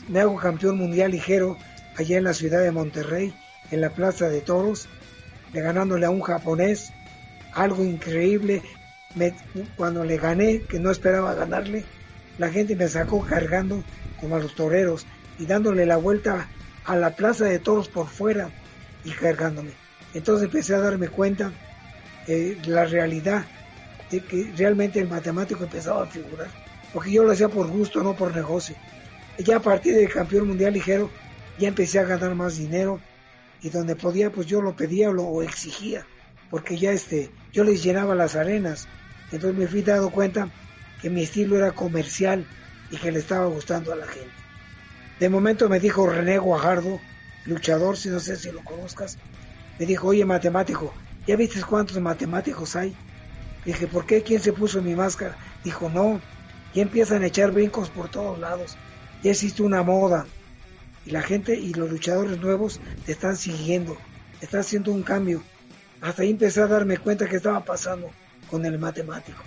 me 0.09 0.19
hago 0.19 0.35
campeón 0.35 0.77
mundial 0.77 1.11
ligero 1.11 1.57
allá 1.97 2.17
en 2.17 2.23
la 2.23 2.33
ciudad 2.33 2.61
de 2.61 2.71
Monterrey, 2.71 3.33
en 3.71 3.81
la 3.81 3.89
Plaza 3.89 4.29
de 4.29 4.41
Toros, 4.41 4.87
de 5.53 5.61
ganándole 5.61 6.05
a 6.05 6.09
un 6.09 6.21
japonés, 6.21 6.91
algo 7.53 7.83
increíble. 7.83 8.61
cuando 9.77 10.03
le 10.03 10.17
gané, 10.17 10.61
que 10.63 10.79
no 10.79 10.91
esperaba 10.91 11.33
ganarle, 11.33 11.85
la 12.37 12.49
gente 12.49 12.75
me 12.75 12.87
sacó 12.87 13.25
cargando 13.25 13.81
como 14.19 14.35
a 14.35 14.39
los 14.39 14.55
toreros 14.55 15.05
y 15.39 15.45
dándole 15.45 15.85
la 15.85 15.97
vuelta 15.97 16.49
a 16.83 16.95
la 16.95 17.15
plaza 17.15 17.45
de 17.45 17.59
toros 17.59 17.87
por 17.87 18.07
fuera 18.07 18.49
y 19.03 19.11
cargándome. 19.11 19.71
Entonces 20.13 20.45
empecé 20.45 20.75
a 20.75 20.79
darme 20.79 21.07
cuenta 21.07 21.51
de 22.27 22.57
la 22.65 22.85
realidad 22.85 23.45
de 24.11 24.19
que 24.21 24.51
realmente 24.55 24.99
el 24.99 25.07
matemático 25.07 25.63
empezaba 25.63 26.03
a 26.03 26.07
figurar, 26.07 26.47
porque 26.93 27.11
yo 27.11 27.23
lo 27.23 27.31
hacía 27.31 27.49
por 27.49 27.67
gusto, 27.67 28.03
no 28.03 28.15
por 28.15 28.35
negocio. 28.35 28.75
Ya 29.37 29.57
a 29.57 29.61
partir 29.61 29.95
del 29.95 30.11
campeón 30.11 30.47
mundial 30.47 30.73
ligero, 30.73 31.09
ya 31.57 31.67
empecé 31.67 31.99
a 31.99 32.03
ganar 32.03 32.35
más 32.35 32.57
dinero 32.57 32.99
y 33.61 33.69
donde 33.69 33.95
podía, 33.95 34.31
pues 34.31 34.47
yo 34.47 34.61
lo 34.61 34.75
pedía 34.75 35.09
o 35.09 35.41
exigía, 35.41 36.05
porque 36.49 36.77
ya 36.77 36.91
este, 36.91 37.31
yo 37.51 37.63
les 37.63 37.83
llenaba 37.83 38.15
las 38.15 38.35
arenas. 38.35 38.87
Entonces 39.31 39.57
me 39.57 39.67
fui 39.67 39.81
dando 39.81 40.09
cuenta 40.09 40.49
que 41.01 41.09
mi 41.09 41.23
estilo 41.23 41.57
era 41.57 41.71
comercial 41.71 42.45
y 42.91 42.97
que 42.97 43.11
le 43.11 43.19
estaba 43.19 43.47
gustando 43.47 43.91
a 43.91 43.95
la 43.95 44.05
gente. 44.05 44.31
De 45.19 45.29
momento 45.29 45.69
me 45.69 45.79
dijo 45.79 46.07
René 46.07 46.37
Guajardo, 46.37 46.99
luchador, 47.45 47.97
si 47.97 48.09
no 48.09 48.19
sé 48.19 48.35
si 48.35 48.51
lo 48.51 48.63
conozcas, 48.63 49.17
me 49.79 49.85
dijo, 49.85 50.07
oye 50.07 50.25
matemático, 50.25 50.93
¿ya 51.25 51.35
viste 51.35 51.61
cuántos 51.63 51.99
matemáticos 51.99 52.75
hay? 52.75 52.95
Dije, 53.65 53.87
¿por 53.87 54.05
qué? 54.05 54.21
¿Quién 54.21 54.41
se 54.41 54.53
puso 54.53 54.81
mi 54.81 54.93
máscara? 54.93 55.37
Dijo, 55.63 55.89
no, 55.89 56.21
ya 56.73 56.81
empiezan 56.81 57.23
a 57.23 57.27
echar 57.27 57.51
brincos 57.51 57.89
por 57.89 58.09
todos 58.09 58.37
lados, 58.37 58.77
ya 59.23 59.31
existe 59.31 59.63
una 59.63 59.81
moda 59.81 60.27
y 61.05 61.11
la 61.11 61.21
gente 61.21 61.55
y 61.55 61.73
los 61.73 61.89
luchadores 61.89 62.39
nuevos 62.39 62.79
están 63.07 63.35
siguiendo, 63.35 63.97
está 64.41 64.59
haciendo 64.59 64.91
un 64.91 65.03
cambio. 65.03 65.43
Hasta 66.01 66.23
ahí 66.23 66.31
empecé 66.31 66.61
a 66.61 66.67
darme 66.67 66.97
cuenta 66.97 67.27
que 67.27 67.37
estaba 67.37 67.63
pasando 67.63 68.09
con 68.49 68.65
el 68.65 68.79
matemático. 68.79 69.43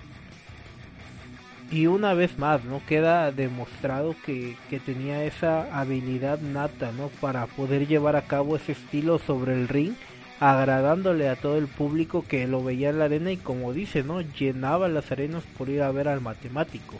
Y 1.70 1.86
una 1.86 2.14
vez 2.14 2.38
más 2.38 2.64
no 2.64 2.80
queda 2.86 3.30
demostrado 3.30 4.16
que, 4.24 4.56
tenía 4.86 5.24
esa 5.24 5.78
habilidad 5.78 6.40
nata 6.40 6.92
no 6.92 7.08
para 7.20 7.46
poder 7.46 7.86
llevar 7.86 8.16
a 8.16 8.22
cabo 8.22 8.56
ese 8.56 8.72
estilo 8.72 9.18
sobre 9.18 9.52
el 9.52 9.68
ring 9.68 9.92
agradándole 10.40 11.28
a 11.28 11.36
todo 11.36 11.58
el 11.58 11.66
público 11.66 12.24
que 12.26 12.46
lo 12.46 12.62
veía 12.62 12.90
en 12.90 13.00
la 13.00 13.06
arena 13.06 13.32
y 13.32 13.36
como 13.36 13.72
dice 13.72 14.04
no 14.04 14.20
llenaba 14.20 14.88
las 14.88 15.10
arenas 15.10 15.42
por 15.58 15.68
ir 15.68 15.82
a 15.82 15.90
ver 15.90 16.06
al 16.06 16.20
matemático 16.20 16.96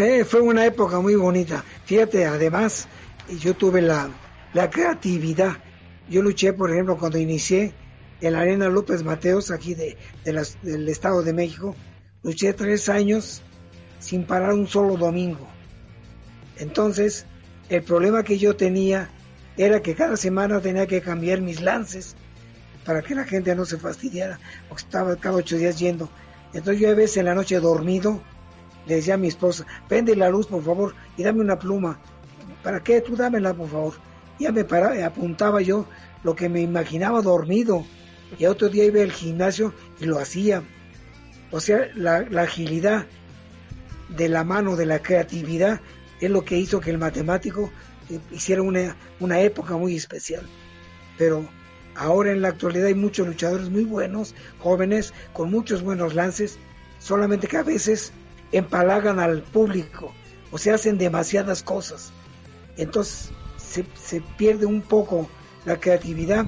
eh, 0.00 0.24
fue 0.24 0.40
una 0.40 0.64
época 0.66 1.00
muy 1.00 1.14
bonita 1.14 1.64
fíjate 1.84 2.26
además 2.26 2.88
yo 3.40 3.54
tuve 3.54 3.82
la, 3.82 4.10
la 4.52 4.70
creatividad 4.70 5.56
yo 6.08 6.22
luché 6.22 6.52
por 6.52 6.70
ejemplo 6.70 6.96
cuando 6.96 7.18
inicié 7.18 7.72
en 8.20 8.32
la 8.32 8.40
arena 8.40 8.68
López 8.68 9.02
Mateos 9.02 9.50
aquí 9.50 9.74
de, 9.74 9.96
del 10.24 10.88
estado 10.88 11.22
de 11.22 11.32
México 11.32 11.74
Luché 12.22 12.52
tres 12.52 12.90
años 12.90 13.40
sin 13.98 14.24
parar 14.24 14.52
un 14.52 14.66
solo 14.66 14.96
domingo. 14.96 15.48
Entonces, 16.58 17.24
el 17.70 17.82
problema 17.82 18.22
que 18.24 18.36
yo 18.36 18.56
tenía 18.56 19.08
era 19.56 19.80
que 19.80 19.94
cada 19.94 20.18
semana 20.18 20.60
tenía 20.60 20.86
que 20.86 21.00
cambiar 21.00 21.40
mis 21.40 21.62
lances 21.62 22.16
para 22.84 23.00
que 23.00 23.14
la 23.14 23.24
gente 23.24 23.54
no 23.54 23.64
se 23.64 23.78
fastidiara, 23.78 24.38
porque 24.68 24.82
estaba 24.82 25.16
cada 25.16 25.36
ocho 25.36 25.56
días 25.56 25.78
yendo. 25.78 26.10
Entonces 26.52 26.80
yo 26.80 26.90
a 26.90 26.94
veces 26.94 27.18
en 27.18 27.26
la 27.26 27.34
noche 27.34 27.58
dormido 27.58 28.22
decía 28.96 29.14
a 29.14 29.18
mi 29.18 29.28
esposa, 29.28 29.66
prende 29.88 30.16
la 30.16 30.30
luz 30.30 30.46
por 30.46 30.62
favor 30.62 30.94
y 31.16 31.22
dame 31.22 31.40
una 31.40 31.58
pluma. 31.58 31.98
¿Para 32.62 32.82
qué? 32.82 33.00
Tú 33.00 33.16
dámela 33.16 33.54
por 33.54 33.68
favor. 33.68 33.94
Ya 34.38 34.52
me 34.52 34.64
paraba, 34.64 35.04
apuntaba 35.04 35.60
yo 35.60 35.86
lo 36.22 36.34
que 36.34 36.48
me 36.48 36.60
imaginaba 36.60 37.22
dormido. 37.22 37.84
Y 38.38 38.46
otro 38.46 38.68
día 38.68 38.84
iba 38.84 39.02
al 39.02 39.12
gimnasio 39.12 39.74
y 40.00 40.06
lo 40.06 40.18
hacía. 40.18 40.62
O 41.50 41.60
sea, 41.60 41.88
la, 41.94 42.26
agilidad 42.40 43.06
de 44.08 44.28
la 44.28 44.44
mano, 44.44 44.76
de 44.76 44.86
la 44.86 45.00
creatividad, 45.00 45.80
es 46.20 46.30
lo 46.30 46.44
que 46.44 46.58
hizo 46.58 46.80
que 46.80 46.90
el 46.90 46.98
matemático 46.98 47.70
eh, 48.08 48.20
hiciera 48.30 48.62
una, 48.62 48.96
una 49.18 49.40
época 49.40 49.76
muy 49.76 49.96
especial. 49.96 50.46
Pero 51.18 51.44
ahora 51.96 52.30
en 52.30 52.42
la 52.42 52.48
actualidad 52.48 52.86
hay 52.86 52.94
muchos 52.94 53.26
luchadores 53.26 53.68
muy 53.68 53.84
buenos, 53.84 54.34
jóvenes, 54.60 55.12
con 55.32 55.50
muchos 55.50 55.82
buenos 55.82 56.14
lances, 56.14 56.58
solamente 56.98 57.48
que 57.48 57.56
a 57.56 57.62
veces 57.64 58.12
empalagan 58.52 59.18
al 59.18 59.42
público 59.42 60.12
o 60.50 60.58
se 60.58 60.70
hacen 60.70 60.98
demasiadas 60.98 61.62
cosas. 61.62 62.12
Entonces 62.76 63.30
se, 63.56 63.84
se 63.94 64.20
pierde 64.20 64.66
un 64.66 64.82
poco 64.82 65.28
la 65.64 65.78
creatividad 65.78 66.46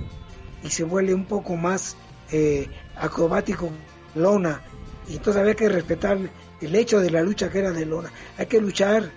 y 0.62 0.70
se 0.70 0.84
vuelve 0.84 1.14
un 1.14 1.24
poco 1.24 1.56
más 1.56 1.96
eh, 2.30 2.68
acrobático, 2.96 3.70
lona, 4.14 4.62
y 5.08 5.16
entonces 5.16 5.40
había 5.40 5.54
que 5.54 5.68
respetar 5.68 6.18
el 6.60 6.74
hecho 6.74 7.00
de 7.00 7.10
la 7.10 7.22
lucha 7.22 7.50
que 7.50 7.58
era 7.58 7.72
de 7.72 7.86
lona. 7.86 8.10
Hay 8.38 8.46
que 8.46 8.60
luchar 8.60 9.10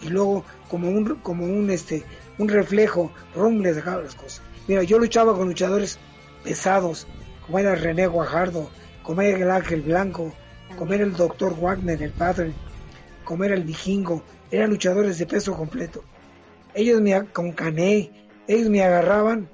y 0.00 0.08
luego 0.08 0.44
como 0.68 0.88
un 0.88 1.16
como 1.16 1.44
un 1.44 1.70
este 1.70 2.04
un 2.38 2.48
reflejo, 2.48 3.12
rum 3.34 3.60
les 3.60 3.76
dejaba 3.76 4.02
las 4.02 4.14
cosas. 4.14 4.42
Mira, 4.66 4.82
yo 4.82 4.98
luchaba 4.98 5.34
con 5.34 5.48
luchadores 5.48 5.98
pesados, 6.44 7.06
como 7.44 7.58
era 7.58 7.74
René 7.74 8.06
Guajardo, 8.06 8.70
como 9.02 9.22
era 9.22 9.38
el 9.38 9.50
Ángel 9.50 9.82
Blanco, 9.82 10.32
como 10.76 10.92
era 10.92 11.04
el 11.04 11.14
doctor 11.14 11.58
Wagner, 11.58 12.02
el 12.02 12.12
padre, 12.12 12.52
como 13.24 13.44
era 13.44 13.54
el 13.54 13.64
vikingo, 13.64 14.22
eran 14.50 14.70
luchadores 14.70 15.18
de 15.18 15.26
peso 15.26 15.56
completo. 15.56 16.04
Ellos 16.74 17.00
me 17.00 17.24
con 17.26 17.52
Cané, 17.52 18.28
ellos 18.46 18.68
me 18.68 18.82
agarraban 18.82 19.48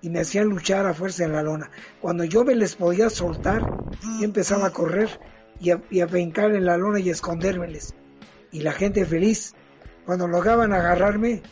y 0.00 0.10
me 0.10 0.20
hacían 0.20 0.48
luchar 0.48 0.86
a 0.86 0.94
fuerza 0.94 1.24
en 1.24 1.32
la 1.32 1.42
lona. 1.42 1.70
Cuando 2.00 2.24
yo 2.24 2.44
me 2.44 2.54
les 2.54 2.76
podía 2.76 3.10
soltar, 3.10 3.70
yo 4.18 4.24
empezaba 4.24 4.68
a 4.68 4.72
correr 4.72 5.20
y 5.60 5.70
a, 5.70 5.82
y 5.90 6.02
brincar 6.04 6.52
en 6.54 6.64
la 6.64 6.76
lona 6.76 7.00
y 7.00 7.08
a 7.08 7.12
escondérmeles. 7.12 7.94
Y 8.52 8.60
la 8.60 8.72
gente 8.72 9.04
feliz. 9.04 9.54
Cuando 10.06 10.26
lograban 10.26 10.72
agarrarme, 10.72 11.42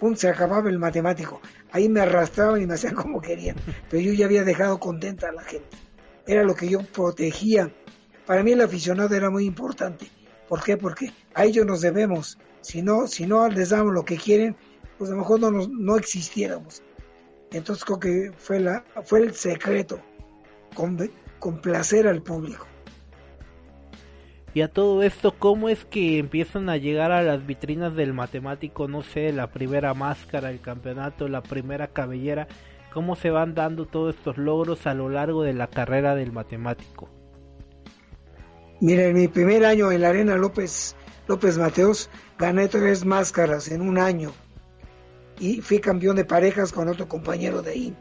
pum, 0.00 0.16
se 0.16 0.28
acababa 0.28 0.68
el 0.68 0.78
matemático. 0.78 1.40
Ahí 1.70 1.88
me 1.88 2.00
arrastraban 2.00 2.60
y 2.60 2.66
me 2.66 2.74
hacían 2.74 2.94
como 2.94 3.20
querían. 3.20 3.56
Pero 3.90 4.02
yo 4.02 4.12
ya 4.12 4.26
había 4.26 4.44
dejado 4.44 4.80
contenta 4.80 5.28
a 5.28 5.32
la 5.32 5.42
gente. 5.42 5.76
Era 6.26 6.42
lo 6.42 6.54
que 6.54 6.68
yo 6.68 6.80
protegía. 6.82 7.72
Para 8.26 8.42
mí 8.42 8.52
el 8.52 8.60
aficionado 8.60 9.14
era 9.14 9.30
muy 9.30 9.44
importante. 9.44 10.06
¿Por 10.48 10.62
qué? 10.62 10.76
Porque 10.76 11.12
a 11.34 11.44
ellos 11.44 11.66
nos 11.66 11.80
debemos. 11.80 12.38
Si 12.60 12.82
no, 12.82 13.06
si 13.06 13.26
no 13.26 13.48
les 13.48 13.70
damos 13.70 13.92
lo 13.92 14.04
que 14.04 14.16
quieren, 14.16 14.56
pues 14.98 15.10
a 15.10 15.14
lo 15.14 15.20
mejor 15.20 15.40
no, 15.40 15.50
nos, 15.50 15.68
no 15.68 15.96
existiéramos. 15.96 16.82
Entonces 17.52 17.84
creo 17.84 18.00
que 18.00 18.32
fue, 18.36 18.60
la, 18.60 18.84
fue 19.04 19.20
el 19.20 19.34
secreto, 19.34 20.00
complacer 21.38 22.08
al 22.08 22.22
público. 22.22 22.66
Y 24.54 24.62
a 24.62 24.68
todo 24.68 25.02
esto, 25.02 25.34
¿cómo 25.36 25.68
es 25.68 25.84
que 25.84 26.18
empiezan 26.18 26.68
a 26.68 26.76
llegar 26.76 27.10
a 27.10 27.22
las 27.22 27.44
vitrinas 27.44 27.94
del 27.96 28.12
matemático, 28.12 28.86
no 28.86 29.02
sé, 29.02 29.32
la 29.32 29.48
primera 29.50 29.94
máscara, 29.94 30.50
el 30.50 30.60
campeonato, 30.60 31.26
la 31.28 31.42
primera 31.42 31.88
cabellera? 31.88 32.46
¿Cómo 32.92 33.16
se 33.16 33.30
van 33.30 33.54
dando 33.54 33.86
todos 33.86 34.14
estos 34.14 34.38
logros 34.38 34.86
a 34.86 34.94
lo 34.94 35.08
largo 35.08 35.42
de 35.42 35.54
la 35.54 35.66
carrera 35.66 36.14
del 36.14 36.30
matemático? 36.30 37.10
Mira, 38.84 39.04
en 39.04 39.14
mi 39.14 39.28
primer 39.28 39.64
año 39.64 39.90
en 39.90 40.02
la 40.02 40.10
Arena 40.10 40.36
López 40.36 40.94
López 41.26 41.56
Mateos, 41.56 42.10
gané 42.38 42.68
tres 42.68 43.06
máscaras 43.06 43.68
en 43.68 43.80
un 43.80 43.96
año 43.96 44.30
y 45.38 45.62
fui 45.62 45.80
campeón 45.80 46.16
de 46.16 46.26
parejas 46.26 46.70
con 46.70 46.88
otro 46.88 47.08
compañero 47.08 47.62
de 47.62 47.70
ahí. 47.70 47.96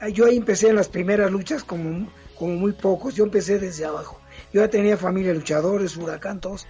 Ah, 0.00 0.08
yo 0.08 0.24
ahí 0.24 0.38
empecé 0.38 0.70
en 0.70 0.76
las 0.76 0.88
primeras 0.88 1.30
luchas 1.30 1.64
como, 1.64 2.08
como 2.38 2.54
muy 2.54 2.72
pocos, 2.72 3.14
yo 3.14 3.24
empecé 3.24 3.58
desde 3.58 3.84
abajo. 3.84 4.18
Yo 4.54 4.62
ya 4.62 4.70
tenía 4.70 4.96
familia 4.96 5.34
luchadores, 5.34 5.98
huracán, 5.98 6.40
todos, 6.40 6.66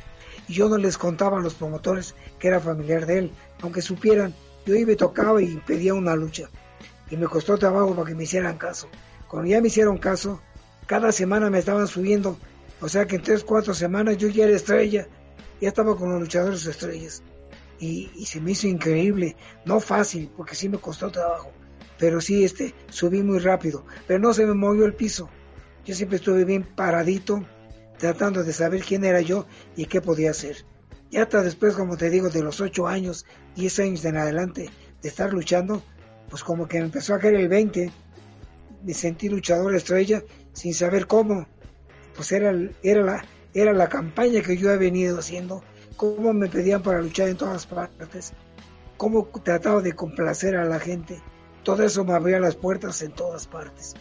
y 0.49 0.55
yo 0.55 0.69
no 0.69 0.77
les 0.77 0.99
contaba 0.99 1.39
a 1.39 1.41
los 1.41 1.55
promotores 1.55 2.17
que 2.41 2.49
era 2.49 2.59
familiar 2.59 3.07
de 3.07 3.19
él, 3.19 3.31
aunque 3.63 3.81
supieran, 3.81 4.35
yo 4.67 4.75
iba 4.75 4.91
y 4.91 4.97
tocaba 4.97 5.41
y 5.41 5.55
pedía 5.59 5.95
una 5.95 6.17
lucha. 6.17 6.49
Y 7.13 7.17
me 7.17 7.27
costó 7.27 7.59
trabajo 7.59 7.95
para 7.95 8.09
que 8.09 8.17
me 8.17 8.25
hicieran 8.25 8.59
caso. 8.59 8.89
Cuando 9.29 9.49
ya 9.49 9.61
me 9.61 9.69
hicieron 9.69 9.99
caso, 9.99 10.41
cada 10.87 11.13
semana 11.13 11.49
me 11.49 11.61
estaban 11.61 11.87
subiendo, 11.87 12.37
o 12.85 12.89
sea 12.91 13.07
que 13.07 13.17
en 13.17 13.23
tres, 13.23 13.45
cuatro 13.45 13.73
semanas 13.73 14.19
yo 14.19 14.29
ya 14.29 14.45
era 14.45 14.55
estrella, 14.55 15.09
ya 15.59 15.69
estaba 15.69 15.97
con 15.97 16.11
los 16.13 16.21
luchadores 16.21 16.67
estrellas. 16.67 17.23
Y, 17.81 18.11
se 18.27 18.43
me 18.43 18.51
hizo 18.51 18.69
increíble, 18.69 19.37
no 19.65 19.81
fácil, 19.81 20.31
porque 20.37 20.55
sí 20.55 20.69
me 20.69 20.77
costó 20.77 21.11
trabajo, 21.11 21.51
pero 21.99 22.21
sí 22.21 22.45
este, 22.45 22.75
subí 22.91 23.23
muy 23.23 23.39
rápido, 23.39 23.87
pero 24.07 24.21
no 24.21 24.35
se 24.35 24.45
me 24.45 24.53
movió 24.53 24.85
el 24.85 24.93
piso. 24.93 25.31
Yo 25.87 25.95
siempre 25.95 26.19
estuve 26.19 26.45
bien 26.45 26.63
paradito, 26.63 27.43
tratando 27.97 28.45
de 28.45 28.53
saber 28.53 28.83
quién 28.83 29.07
era 29.07 29.23
yo 29.23 29.47
y 29.77 29.87
qué 29.87 30.03
podía 30.03 30.33
hacer. 30.33 30.67
Y 31.11 31.17
hasta 31.17 31.43
después, 31.43 31.77
como 31.77 31.97
te 31.97 32.11
digo, 32.11 32.29
de 32.29 32.43
los 32.43 32.61
ocho 32.61 32.87
años, 32.87 33.25
diez 33.57 33.79
años 33.79 34.05
en 34.05 34.19
adelante 34.19 34.69
de 35.01 35.09
estar 35.09 35.33
luchando, 35.33 35.83
pues 36.29 36.45
como 36.45 36.69
que 36.69 36.81
me 36.81 36.85
empezó 36.85 37.15
a 37.15 37.19
caer 37.19 37.37
el 37.37 37.49
20, 37.49 37.91
me 38.85 38.93
sentí 38.93 39.31
luchador 39.31 39.75
estrella 39.75 40.23
sin 40.53 40.75
saber 40.75 41.07
cómo. 41.07 41.47
Pues 42.15 42.33
era, 42.33 42.53
era, 42.83 43.03
la, 43.03 43.25
era 43.53 43.73
la 43.73 43.89
campaña 43.89 44.43
que 44.43 44.57
yo 44.57 44.71
he 44.71 44.77
venido 44.77 45.19
haciendo, 45.19 45.63
cómo 45.97 46.33
me 46.33 46.49
pedían 46.49 46.83
para 46.83 47.01
luchar 47.01 47.29
en 47.29 47.37
todas 47.37 47.67
partes, 47.67 48.33
cómo 48.97 49.29
trataba 49.43 49.81
de 49.81 49.93
complacer 49.93 50.57
a 50.57 50.65
la 50.65 50.79
gente. 50.79 51.21
Todo 51.63 51.83
eso 51.83 52.05
me 52.05 52.13
abría 52.13 52.41
las 52.41 52.57
puertas 52.57 53.03
en 53.03 53.13
todas 53.13 53.47
partes. 53.47 53.95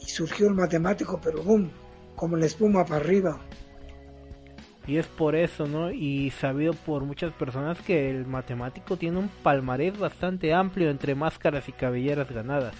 Y 0.00 0.06
surgió 0.06 0.48
el 0.48 0.54
matemático, 0.54 1.20
pero 1.22 1.42
boom, 1.42 1.70
como 2.16 2.36
la 2.36 2.46
espuma 2.46 2.84
para 2.84 2.96
arriba. 2.96 3.40
Y 4.86 4.96
es 4.96 5.06
por 5.06 5.36
eso, 5.36 5.66
¿no? 5.66 5.92
Y 5.92 6.30
sabido 6.30 6.72
por 6.72 7.04
muchas 7.04 7.32
personas 7.32 7.80
que 7.80 8.10
el 8.10 8.26
matemático 8.26 8.96
tiene 8.96 9.18
un 9.18 9.28
palmarés 9.28 9.96
bastante 9.96 10.52
amplio 10.52 10.90
entre 10.90 11.14
máscaras 11.14 11.68
y 11.68 11.72
cabelleras 11.72 12.30
ganadas. 12.30 12.74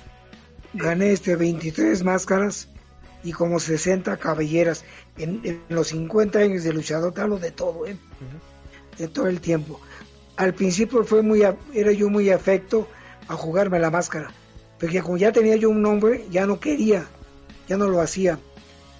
Gané 0.75 1.13
este 1.13 1.37
23 1.37 2.03
máscaras 2.03 2.69
y 3.25 3.33
como 3.33 3.61
60 3.61 4.17
cabelleras 4.17 4.85
en, 5.17 5.63
los 5.69 5.89
50 5.89 6.39
años 6.39 6.65
de 6.65 6.73
luchador, 6.73 7.13
te 7.13 7.21
hablo 7.21 7.39
de 7.39 7.51
todo, 7.51 7.87
¿eh? 7.87 7.97
De 8.99 9.09
todo 9.09 9.27
el 9.29 9.41
tiempo. 9.41 9.81
Al 10.37 10.55
principio 10.55 11.05
fue 11.05 11.23
muy, 11.23 11.43
era 11.43 11.93
yo 11.93 12.09
muy 12.09 12.31
afecto 12.31 12.89
a 13.29 13.35
jugarme 13.35 13.79
la 13.79 13.91
máscara, 13.91 14.33
porque 14.81 15.01
como 15.03 15.17
ya 15.17 15.33
tenía 15.33 15.57
yo 15.57 15.71
un 15.71 15.83
nombre, 15.83 16.27
ya 16.31 16.47
no 16.47 16.59
quería, 16.59 17.07
ya 17.69 17.77
no 17.77 17.89
lo 17.89 18.01
hacía 18.01 18.39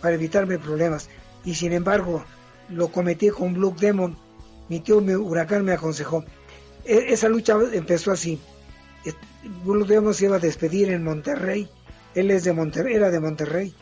para 0.01 0.15
evitarme 0.15 0.59
problemas. 0.59 1.09
Y 1.45 1.55
sin 1.55 1.73
embargo, 1.73 2.25
lo 2.69 2.89
cometí 2.89 3.31
con 3.31 3.55
Blue 3.55 3.75
Demon. 3.79 4.17
Mi 4.69 4.81
tío 4.81 5.01
mi 5.01 5.15
Huracán 5.15 5.65
me 5.65 5.73
aconsejó. 5.73 6.25
E, 6.85 7.13
esa 7.13 7.29
lucha 7.29 7.57
empezó 7.73 8.13
así. 8.13 8.39
Blue 9.65 9.85
Demon 9.85 10.15
se 10.15 10.27
iba 10.27 10.37
a 10.37 10.41
despedir 10.41 10.91
en 10.91 11.03
Monterrey. 11.03 11.69
Él 12.15 12.31
es 12.31 12.45
de 12.45 12.53
Monterrey, 12.53 12.95
era 12.95 13.11
de 13.11 13.21
Monterrey. 13.21 13.75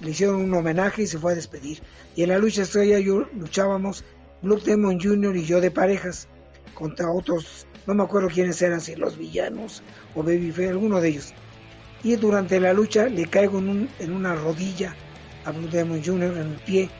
Le 0.00 0.10
hicieron 0.10 0.36
un 0.36 0.54
homenaje 0.54 1.02
y 1.02 1.06
se 1.06 1.18
fue 1.18 1.32
a 1.32 1.34
despedir. 1.34 1.80
Y 2.14 2.22
en 2.22 2.30
la 2.30 2.38
lucha 2.38 2.62
estrella 2.62 2.98
yo 2.98 3.26
luchábamos 3.34 4.04
Blue 4.42 4.60
Demon 4.60 5.00
Jr. 5.00 5.36
y 5.36 5.44
yo 5.44 5.60
de 5.60 5.70
parejas 5.70 6.28
contra 6.74 7.10
otros, 7.10 7.66
no 7.86 7.94
me 7.94 8.04
acuerdo 8.04 8.28
quiénes 8.28 8.62
eran, 8.62 8.80
si 8.80 8.94
los 8.94 9.18
villanos 9.18 9.82
o 10.14 10.22
Babyface, 10.22 10.68
alguno 10.68 11.00
de 11.00 11.08
ellos. 11.08 11.34
Y 12.04 12.14
durante 12.16 12.60
la 12.60 12.72
lucha 12.72 13.06
le 13.06 13.26
caigo 13.26 13.58
en, 13.58 14.12
una 14.12 14.34
rodilla 14.36 14.94
a 15.44 15.50
Blue 15.50 15.68
Demon 15.68 16.04
Jr. 16.04 16.36
en 16.36 16.52
el 16.52 16.60
pie 16.64 16.90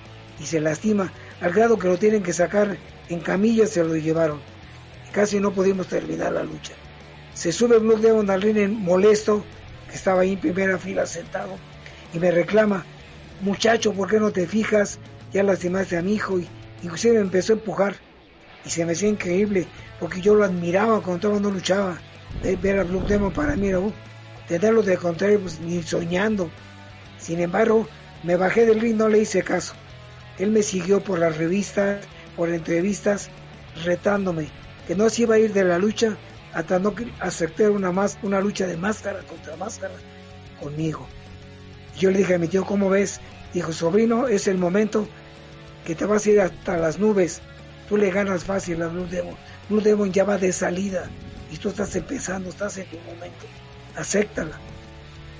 y 0.41 0.47
se 0.47 0.61
lastima 0.61 1.13
al 1.41 1.53
grado 1.53 1.79
que 1.79 1.89
lo 1.89 1.99
tienen 1.99 2.23
que 2.23 2.33
sacar 2.33 2.77
en 3.09 3.21
camillas 3.21 3.71
se 3.71 3.85
lo 3.85 3.97
llevaron. 3.97 4.41
Casi 5.13 5.41
no 5.41 5.53
pudimos 5.53 5.87
terminar 5.87 6.33
la 6.33 6.43
lucha. 6.43 6.75
Se 7.35 7.53
sube 7.53 7.79
Blue 7.79 7.99
Demon 7.99 8.29
al 8.31 8.43
ring 8.43 8.71
molesto, 8.73 9.45
que 9.89 9.95
estaba 9.95 10.23
ahí 10.23 10.33
en 10.33 10.41
primera 10.41 10.79
fila 10.79 11.07
sentado, 11.07 11.57
y 12.13 12.19
me 12.19 12.31
reclama, 12.31 12.85
muchacho, 13.41 13.93
¿por 13.93 14.09
qué 14.09 14.19
no 14.19 14.31
te 14.31 14.47
fijas? 14.47 14.99
Ya 15.33 15.43
lastimaste 15.43 15.97
a 15.97 16.03
mi 16.03 16.15
hijo 16.15 16.39
y 16.39 16.49
inclusive 16.83 17.15
me 17.15 17.21
empezó 17.21 17.53
a 17.53 17.57
empujar. 17.57 17.97
Y 18.65 18.71
se 18.71 18.85
me 18.85 18.93
hacía 18.93 19.09
increíble, 19.09 19.67
porque 20.01 20.21
yo 20.21 20.35
lo 20.35 20.45
admiraba 20.45 21.01
cuando 21.01 21.29
todo 21.29 21.41
no 21.41 21.51
luchaba. 21.51 21.99
Ver 22.43 22.79
a 22.79 22.85
Blue 22.85 23.05
Demon 23.07 23.33
para 23.33 23.57
mí 23.57 23.69
era, 23.69 23.81
uh, 23.81 23.93
tenerlo 24.47 24.83
de 24.83 24.97
contrario, 24.97 25.41
pues 25.41 25.61
ni 25.61 25.83
soñando. 25.83 26.51
Sin 27.19 27.41
embargo, 27.41 27.87
me 28.23 28.37
bajé 28.37 28.67
del 28.67 28.81
ring, 28.81 28.97
no 28.97 29.09
le 29.09 29.21
hice 29.21 29.43
caso. 29.43 29.75
Él 30.39 30.51
me 30.51 30.63
siguió 30.63 31.03
por 31.03 31.19
las 31.19 31.37
revistas, 31.37 32.05
por 32.37 32.51
entrevistas, 32.51 33.31
retándome 33.85 34.49
que 34.87 34.95
no 34.95 35.11
se 35.11 35.23
iba 35.23 35.35
a 35.35 35.39
ir 35.39 35.53
de 35.53 35.65
la 35.65 35.79
lucha 35.79 36.17
hasta 36.55 36.79
no 36.79 36.95
aceptar 37.21 37.71
una, 37.71 37.93
más, 37.93 38.19
una 38.23 38.41
lucha 38.41 38.67
de 38.67 38.77
máscara 38.77 39.21
contra 39.21 39.55
máscara 39.57 39.95
conmigo. 40.61 41.07
Yo 41.99 42.11
le 42.11 42.19
dije 42.19 42.35
a 42.35 42.39
mi 42.39 42.49
tío, 42.49 42.65
¿cómo 42.65 42.91
ves? 42.91 43.21
Dijo, 43.53 43.73
sobrino, 43.73 44.29
es 44.29 44.47
el 44.47 44.59
momento 44.59 45.09
que 45.85 45.95
te 45.95 46.07
vas 46.07 46.27
a 46.27 46.31
ir 46.31 46.41
hasta 46.41 46.77
las 46.77 46.99
nubes. 46.99 47.41
Tú 47.89 47.97
le 47.97 48.11
ganas 48.11 48.45
fácil 48.45 48.83
a 48.83 48.89
Blue 48.89 49.07
Demon. 49.07 49.35
Blue 49.69 49.81
Demon 49.81 50.13
ya 50.13 50.25
va 50.25 50.39
de 50.39 50.53
salida 50.53 51.09
y 51.51 51.57
tú 51.57 51.71
estás 51.71 51.95
empezando, 51.97 52.51
estás 52.51 52.77
en 52.79 52.87
tu 52.87 52.99
momento. 52.99 53.47
Acéptala. 53.97 54.59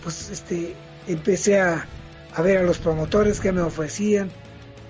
Pues 0.03 0.31
este, 0.31 0.75
empecé 1.07 1.61
a, 1.61 1.87
a 2.35 2.43
ver 2.43 2.59
a 2.59 2.63
los 2.63 2.79
promotores 2.79 3.41
que 3.41 3.53
me 3.53 3.61
ofrecían 3.61 4.31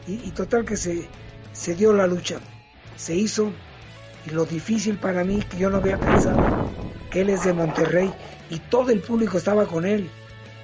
y, 0.06 0.30
total 0.30 0.64
que 0.64 0.76
se, 0.76 1.06
se 1.52 1.74
dio 1.74 1.92
la 1.92 2.06
lucha, 2.06 2.38
se 2.96 3.14
hizo 3.14 3.52
y 4.26 4.30
lo 4.30 4.46
difícil 4.46 4.96
para 4.96 5.22
mí 5.22 5.42
que 5.50 5.58
yo 5.58 5.68
no 5.68 5.76
había 5.78 5.98
pensado 5.98 6.38
que 7.10 7.22
él 7.22 7.30
es 7.30 7.44
de 7.44 7.52
Monterrey 7.52 8.12
y 8.50 8.58
todo 8.58 8.90
el 8.90 9.00
público 9.00 9.38
estaba 9.38 9.66
con 9.66 9.84
él. 9.84 10.10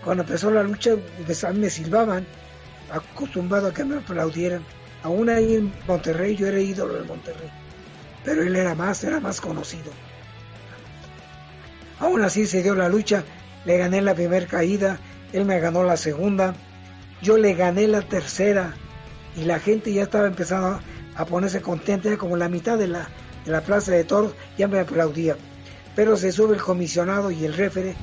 Cuando 0.04 0.22
empezó 0.22 0.50
la 0.50 0.62
lucha 0.62 0.96
pues, 1.24 1.44
a 1.44 1.52
me 1.52 1.70
silbaban, 1.70 2.26
acostumbrado 2.90 3.68
a 3.68 3.74
que 3.74 3.84
me 3.84 3.96
aplaudieran. 3.96 4.62
Aún 5.02 5.30
ahí 5.30 5.54
en 5.54 5.72
Monterrey 5.88 6.36
yo 6.36 6.46
era 6.46 6.60
ídolo 6.60 6.94
de 6.94 7.04
Monterrey, 7.04 7.50
pero 8.24 8.42
él 8.42 8.54
era 8.54 8.74
más, 8.74 9.02
era 9.02 9.20
más 9.20 9.40
conocido. 9.40 9.92
Aún 12.00 12.22
así 12.22 12.46
se 12.46 12.62
dio 12.62 12.74
la 12.74 12.88
lucha, 12.88 13.24
le 13.64 13.78
gané 13.78 14.02
la 14.02 14.14
primera 14.14 14.46
caída, 14.46 14.98
él 15.32 15.44
me 15.44 15.58
ganó 15.60 15.84
la 15.84 15.96
segunda, 15.96 16.54
yo 17.22 17.38
le 17.38 17.54
gané 17.54 17.86
la 17.88 18.02
tercera 18.02 18.74
y 19.36 19.44
la 19.44 19.58
gente 19.58 19.92
ya 19.92 20.02
estaba 20.02 20.26
empezando 20.26 20.80
a 21.16 21.24
ponerse 21.24 21.62
contenta, 21.62 22.16
como 22.16 22.36
la 22.36 22.48
mitad 22.48 22.78
de 22.78 22.88
la, 22.88 23.08
de 23.44 23.52
la 23.52 23.62
plaza 23.62 23.92
de 23.92 24.04
toros 24.04 24.34
ya 24.58 24.68
me 24.68 24.80
aplaudía. 24.80 25.36
Pero 25.96 26.16
se 26.16 26.32
sube 26.32 26.54
el 26.54 26.62
comisionado 26.62 27.30
y 27.30 27.44
el 27.44 27.54
refere 27.54 27.94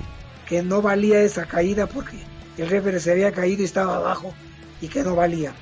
que 0.52 0.62
no 0.62 0.82
valía 0.82 1.22
esa 1.22 1.46
caída 1.46 1.88
porque 1.88 2.18
el 2.58 2.68
refere 2.68 3.00
se 3.00 3.14
había 3.14 3.32
caído 3.32 3.62
y 3.62 3.66
estaba 3.66 3.96
abajo 3.96 4.34
y 4.82 4.90
que 4.90 5.02
no 5.02 5.16
valía. 5.16 5.54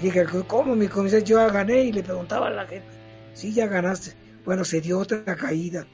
Y 0.00 0.06
dije, 0.06 0.26
¿cómo 0.48 0.74
mi 0.74 0.88
comisario? 0.88 1.24
Yo 1.24 1.36
ya 1.36 1.48
gané 1.48 1.84
y 1.84 1.92
le 1.92 2.02
preguntaba 2.02 2.48
a 2.48 2.50
la 2.50 2.66
gente, 2.66 2.88
sí, 3.34 3.52
ya 3.52 3.68
ganaste. 3.68 4.16
Bueno, 4.44 4.64
se 4.64 4.80
dio 4.80 4.98
otra 4.98 5.36
caída, 5.36 5.86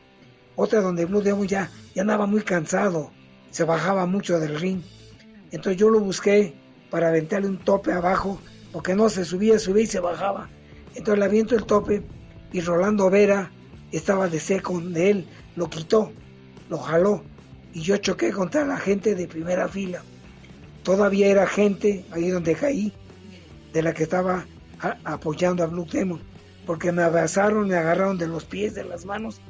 otra 0.55 0.81
donde 0.81 1.05
Blue 1.05 1.21
Demon 1.21 1.47
ya, 1.47 1.71
ya 1.95 2.01
andaba 2.01 2.25
muy 2.25 2.41
cansado, 2.41 3.11
se 3.51 3.65
bajaba 3.65 4.07
mucho 4.07 4.41
del 4.41 4.59
ring. 4.59 4.81
Entonces 5.51 5.77
yo 5.79 5.91
lo 5.91 6.01
busqué 6.01 6.55
para 6.91 7.09
aventarle 7.09 7.49
un 7.49 7.59
tope 7.59 7.93
abajo 7.93 8.41
porque 8.73 8.95
no 8.95 9.11
se 9.11 9.27
subía, 9.27 9.59
subía 9.59 9.83
y 9.83 9.89
se 9.89 10.01
bajaba. 10.01 10.49
Entonces 10.95 11.19
le 11.19 11.25
aviento 11.27 11.55
el 11.55 11.67
tope 11.67 12.03
y 12.51 12.63
Rolando 12.63 13.11
Vera 13.11 13.51
estaba 13.93 14.27
de 14.27 14.41
seco 14.41 14.81
de 14.81 15.11
él, 15.11 15.27
lo 15.55 15.69
quitó, 15.69 16.13
lo 16.71 16.79
jaló 16.79 17.23
y 17.77 17.83
yo 17.83 17.99
choqué 17.99 18.33
contra 18.33 18.65
la 18.65 18.79
gente 18.79 19.15
de 19.15 19.29
primera 19.29 19.69
fila. 19.69 20.03
Todavía 20.83 21.27
era 21.27 21.47
gente 21.47 22.07
ahí 22.11 22.31
donde 22.31 22.55
caí, 22.55 22.91
de 23.75 23.83
la 23.83 23.93
que 23.93 24.05
estaba 24.05 24.47
apoyando 25.05 25.63
a 25.63 25.67
Blue 25.67 25.85
Demon, 25.85 26.23
porque 26.65 26.91
me 26.91 27.03
abrazaron, 27.03 27.69
me 27.69 27.77
agarraron 27.77 28.17
de 28.17 28.29
los 28.29 28.47
pies, 28.47 28.75
de 28.75 28.85
las 28.85 29.05
manos. 29.05 29.43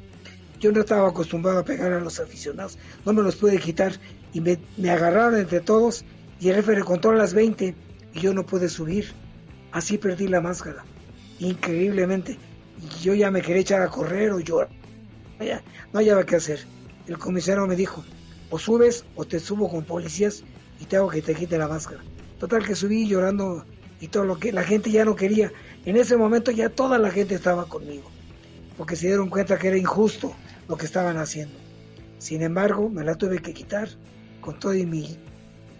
Yo 0.59 0.73
no 0.73 0.81
estaba 0.81 1.07
acostumbrado 1.07 1.59
a 1.59 1.63
pegar 1.63 1.93
a 1.93 2.01
los 2.01 2.19
aficionados, 2.19 2.77
no 3.05 3.13
me 3.13 3.23
los 3.23 3.37
pude 3.37 3.59
quitar 3.59 3.93
y 4.33 4.41
me, 4.41 4.59
agarraron 4.91 5.39
entre 5.39 5.61
todos 5.61 6.03
y 6.41 6.49
el 6.49 6.55
jefe 6.55 6.81
contó 6.81 7.13
las 7.13 7.33
20 7.33 7.75
y 8.13 8.19
yo 8.19 8.33
no 8.33 8.45
pude 8.45 8.67
subir. 8.67 9.13
Así 9.71 9.97
perdí 9.97 10.27
la 10.27 10.41
máscara. 10.41 10.83
Increíblemente. 11.39 12.37
Y 12.81 13.03
yo 13.03 13.13
ya 13.13 13.31
me 13.31 13.41
quería 13.41 13.61
echar 13.61 13.81
a 13.83 13.87
correr 13.87 14.31
o 14.31 14.41
llorar. 14.41 14.67
No 15.93 15.99
hallaba 15.99 16.25
qué 16.25 16.35
hacer. 16.35 16.59
El 17.07 17.17
comisario 17.17 17.65
me 17.67 17.77
dijo, 17.77 18.03
o 18.49 18.59
subes 18.59 19.05
o 19.15 19.25
te 19.25 19.39
subo 19.39 19.69
con 19.69 19.83
policías 19.83 20.43
y 20.79 20.85
te 20.85 20.97
hago 20.97 21.09
que 21.09 21.21
te 21.21 21.35
quite 21.35 21.57
la 21.57 21.67
máscara. 21.67 22.01
Total 22.39 22.65
que 22.65 22.75
subí 22.75 23.07
llorando 23.07 23.65
y 23.99 24.07
todo 24.07 24.25
lo 24.25 24.37
que 24.37 24.51
la 24.51 24.63
gente 24.63 24.91
ya 24.91 25.05
no 25.05 25.15
quería. 25.15 25.51
En 25.85 25.97
ese 25.97 26.17
momento 26.17 26.51
ya 26.51 26.69
toda 26.69 26.97
la 26.99 27.11
gente 27.11 27.35
estaba 27.35 27.67
conmigo, 27.67 28.09
porque 28.77 28.95
se 28.95 29.07
dieron 29.07 29.29
cuenta 29.29 29.57
que 29.57 29.69
era 29.69 29.77
injusto 29.77 30.33
lo 30.67 30.77
que 30.77 30.85
estaban 30.85 31.17
haciendo. 31.17 31.55
Sin 32.19 32.41
embargo, 32.41 32.89
me 32.89 33.03
la 33.03 33.15
tuve 33.15 33.41
que 33.41 33.53
quitar 33.53 33.89
con 34.41 34.59
todo 34.59 34.73
mi, 34.73 35.17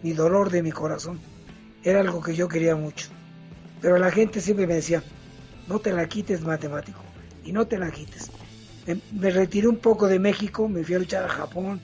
mi 0.04 0.14
dolor 0.14 0.50
de 0.50 0.64
mi 0.64 0.72
corazón. 0.72 1.20
Era 1.84 2.02
algo 2.02 2.22
que 2.22 2.36
yo 2.36 2.48
quería 2.48 2.76
mucho. 2.76 3.08
Pero 3.82 3.98
la 3.98 4.12
gente 4.12 4.42
siempre 4.42 4.68
me 4.68 4.76
decía, 4.76 5.04
no 5.68 5.80
te 5.80 5.94
la 5.94 6.08
quites 6.08 6.42
matemático, 6.42 7.00
y 7.44 7.52
no 7.52 7.68
te 7.68 7.78
la 7.78 7.92
quites. 7.92 8.32
Me, 8.86 9.00
me 9.12 9.30
retiré 9.30 9.68
un 9.68 9.78
poco 9.78 10.08
de 10.08 10.20
México, 10.20 10.68
me 10.68 10.84
fui 10.84 10.96
a 10.96 11.00
luchar 11.00 11.26
a 11.26 11.30
Japón, 11.30 11.80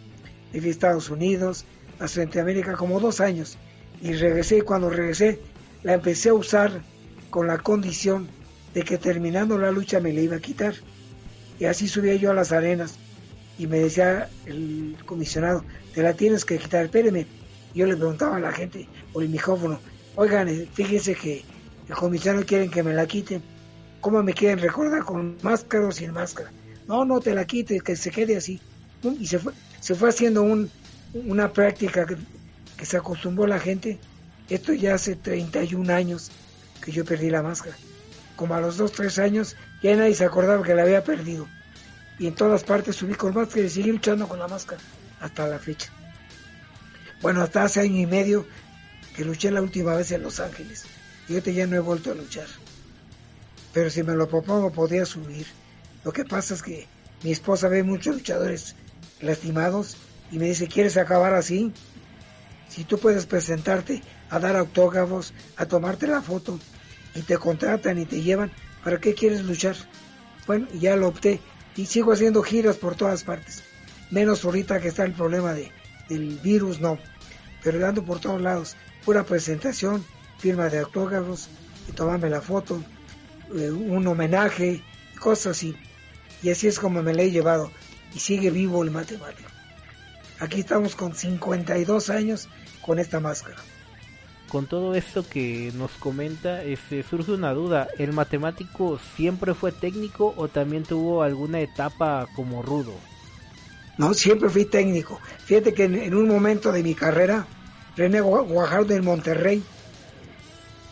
a 0.54 0.58
Estados 0.58 1.10
Unidos, 1.10 1.66
a 2.00 2.08
Centroamérica 2.08 2.74
como 2.74 3.00
dos 3.00 3.22
años, 3.22 3.58
y 4.02 4.13
regresé, 4.13 4.58
y 4.58 4.62
cuando 4.62 4.89
regresé, 4.89 5.39
la 5.84 5.94
empecé 5.94 6.30
a 6.30 6.34
usar 6.34 6.82
con 7.30 7.48
la 7.48 7.58
condición 7.58 8.28
de 8.74 8.84
que 8.84 8.98
terminando 8.98 9.58
la 9.58 9.72
lucha 9.72 10.00
me 10.00 10.13
la 10.13 10.22
iba 10.22 10.36
a 10.36 10.39
quitar. 10.39 10.74
Y 11.60 11.66
así 11.66 11.88
subía 11.88 12.16
yo 12.16 12.32
a 12.32 12.34
las 12.34 12.52
arenas 12.52 12.96
y 13.58 13.68
me 13.68 13.80
decía 13.80 14.30
el 14.46 14.98
comisionado, 15.06 15.63
te 15.94 16.02
la 16.02 16.13
tienes 16.13 16.46
que 16.46 16.58
quitar, 16.58 16.86
espéreme. 16.86 17.28
Yo 17.76 17.86
le 17.86 17.96
preguntaba 17.96 18.38
a 18.38 18.39
la 18.39 18.52
gente 18.52 18.88
por 19.12 19.24
el 19.24 19.30
micrófono, 19.30 19.80
oigan, 20.16 20.48
eh, 20.48 20.68
fíjense 20.74 21.16
que 21.16 21.44
el 21.88 21.96
comisionado 21.96 22.46
quieren 22.46 22.70
que 22.70 22.84
me 22.84 22.94
la 22.94 23.06
quiten. 23.08 23.42
¿Cómo 24.02 24.22
me 24.22 24.34
quieren 24.34 24.60
recordar? 24.60 25.04
¿Con 25.04 25.38
máscara 25.42 25.88
o 25.88 25.92
sin 25.92 26.12
máscara? 26.12 26.52
No, 26.88 27.06
no 27.06 27.20
te 27.20 27.34
la 27.34 27.46
quites, 27.46 27.82
que 27.82 27.96
se 27.96 28.12
quede 28.12 28.36
así. 28.36 28.60
Y 29.20 29.26
se 29.28 29.39
fue, 29.39 29.54
se 29.84 29.96
fue 29.96 30.08
haciendo 30.08 30.43
un, 30.43 30.72
una 31.13 31.52
práctica 31.52 32.06
que, 32.06 32.15
se 32.86 32.96
acostumbró 32.96 33.46
la 33.48 33.60
gente. 33.60 34.00
Esto 34.50 34.72
ya 34.72 34.96
hace 34.96 35.17
31 35.17 35.93
años 35.93 36.32
que 36.82 36.93
yo 36.93 37.04
perdí 37.04 37.30
la 37.30 37.43
máscara. 37.43 37.76
Como 38.38 38.56
a 38.56 38.62
los 38.62 38.78
2, 38.78 38.93
3 38.93 39.19
años 39.19 39.58
ya 39.82 39.93
nadie 39.98 40.15
se 40.15 40.24
acordaba 40.24 40.63
que 40.63 40.74
la 40.74 40.84
había 40.84 41.04
perdido. 41.04 41.50
Y 42.17 42.28
en 42.28 42.34
todas 42.34 42.63
partes 42.63 42.96
subí 42.96 43.15
con 43.15 43.34
máscara 43.34 43.65
y 43.65 43.69
seguí 43.69 43.91
luchando 43.91 44.26
con 44.30 44.39
la 44.39 44.48
máscara 44.48 44.82
hasta 45.19 45.48
la 45.48 45.60
fecha. 45.60 45.91
Bueno, 47.22 47.41
hasta 47.41 47.63
hace 47.63 47.82
año 47.82 48.00
y 48.00 48.06
medio 48.06 48.48
que 49.17 49.26
luché 49.26 49.52
la 49.52 49.62
última 49.62 49.96
vez 49.96 50.13
en 50.13 50.24
Los 50.24 50.39
Ángeles. 50.39 50.86
Y 51.28 51.34
ahorita 51.34 51.52
ya 51.52 51.67
no 51.67 51.76
he 51.76 51.80
vuelto 51.80 52.12
a 52.12 52.15
luchar. 52.15 52.48
Pero 53.74 53.89
si 53.89 54.02
me 54.02 54.15
lo 54.15 54.30
propongo 54.30 54.72
podría 54.72 55.06
subir. 55.06 55.46
Lo 56.06 56.13
que 56.13 56.24
pasa 56.24 56.54
es 56.54 56.63
que 56.63 56.88
mi 57.22 57.34
esposa 57.34 57.67
ve 57.67 57.84
muchos 57.84 58.15
luchadores 58.15 58.76
lastimados 59.24 59.98
y 60.32 60.40
me 60.40 60.46
dice, 60.46 60.68
¿quieres 60.68 60.98
acabar 60.98 61.34
así? 61.34 61.72
Si 62.70 62.84
tú 62.84 62.98
puedes 62.98 63.26
presentarte 63.26 64.02
a 64.30 64.40
dar 64.40 64.56
autógrafos, 64.56 65.34
a 65.58 65.66
tomarte 65.66 66.08
la 66.08 66.22
foto 66.22 66.60
y 67.16 67.22
te 67.22 67.38
contratan 67.38 68.00
y 68.00 68.06
te 68.06 68.22
llevan, 68.22 68.52
¿para 68.84 69.00
qué 69.00 69.14
quieres 69.14 69.44
luchar? 69.44 69.76
Bueno, 70.48 70.68
ya 70.74 70.96
lo 70.96 71.08
opté 71.08 71.40
y 71.76 71.86
sigo 71.86 72.12
haciendo 72.12 72.42
giras 72.44 72.78
por 72.78 72.96
todas 72.96 73.24
partes. 73.24 73.64
Menos 74.12 74.44
ahorita 74.44 74.80
que 74.80 74.90
está 74.90 75.04
el 75.06 75.14
problema 75.14 75.54
de, 75.54 75.72
del 76.10 76.40
virus, 76.40 76.80
no. 76.80 77.00
Pero 77.64 77.80
dando 77.80 78.04
por 78.04 78.20
todos 78.20 78.42
lados. 78.42 78.76
Pura 79.06 79.24
presentación, 79.24 80.06
firma 80.38 80.70
de 80.70 80.80
autógrafos, 80.80 81.50
y 81.88 81.92
tomarme 81.92 82.30
la 82.30 82.42
foto, 82.42 82.84
eh, 83.56 83.70
un 83.72 84.06
homenaje, 84.08 84.84
cosas 85.20 85.58
así. 85.58 85.76
Y 86.42 86.50
así 86.50 86.68
es 86.68 86.80
como 86.80 87.02
me 87.02 87.14
la 87.14 87.24
he 87.24 87.32
llevado. 87.32 87.72
Y 88.15 88.19
sigue 88.19 88.49
vivo 88.49 88.84
el 88.84 88.91
matemático. 88.91 89.49
Aquí 90.39 90.60
estamos 90.60 90.95
con 90.95 91.15
52 91.15 92.10
años 92.10 92.49
con 92.82 92.99
esta 92.99 93.19
máscara. 93.19 93.58
Con 94.49 94.67
todo 94.67 94.93
esto 94.93 95.28
que 95.28 95.71
nos 95.76 95.91
comenta, 95.93 96.63
este, 96.63 97.02
surge 97.04 97.32
una 97.32 97.54
duda. 97.54 97.88
¿El 97.97 98.13
matemático 98.13 98.99
siempre 99.15 99.54
fue 99.54 99.71
técnico 99.71 100.34
o 100.38 100.47
también 100.47 100.84
tuvo 100.84 101.23
alguna 101.23 101.60
etapa 101.60 102.28
como 102.36 102.62
rudo? 102.62 102.93
No, 103.97 104.13
siempre 104.13 104.49
fui 104.49 104.65
técnico. 104.65 105.19
Fíjate 105.45 105.73
que 105.73 105.86
en, 105.86 105.95
en 105.95 106.13
un 106.13 106.28
momento 106.28 106.71
de 106.71 106.84
mi 106.84 106.93
carrera, 106.93 107.47
René 107.95 108.21
Guajardo 108.21 108.93
en 108.93 109.06
Monterrey 109.06 109.63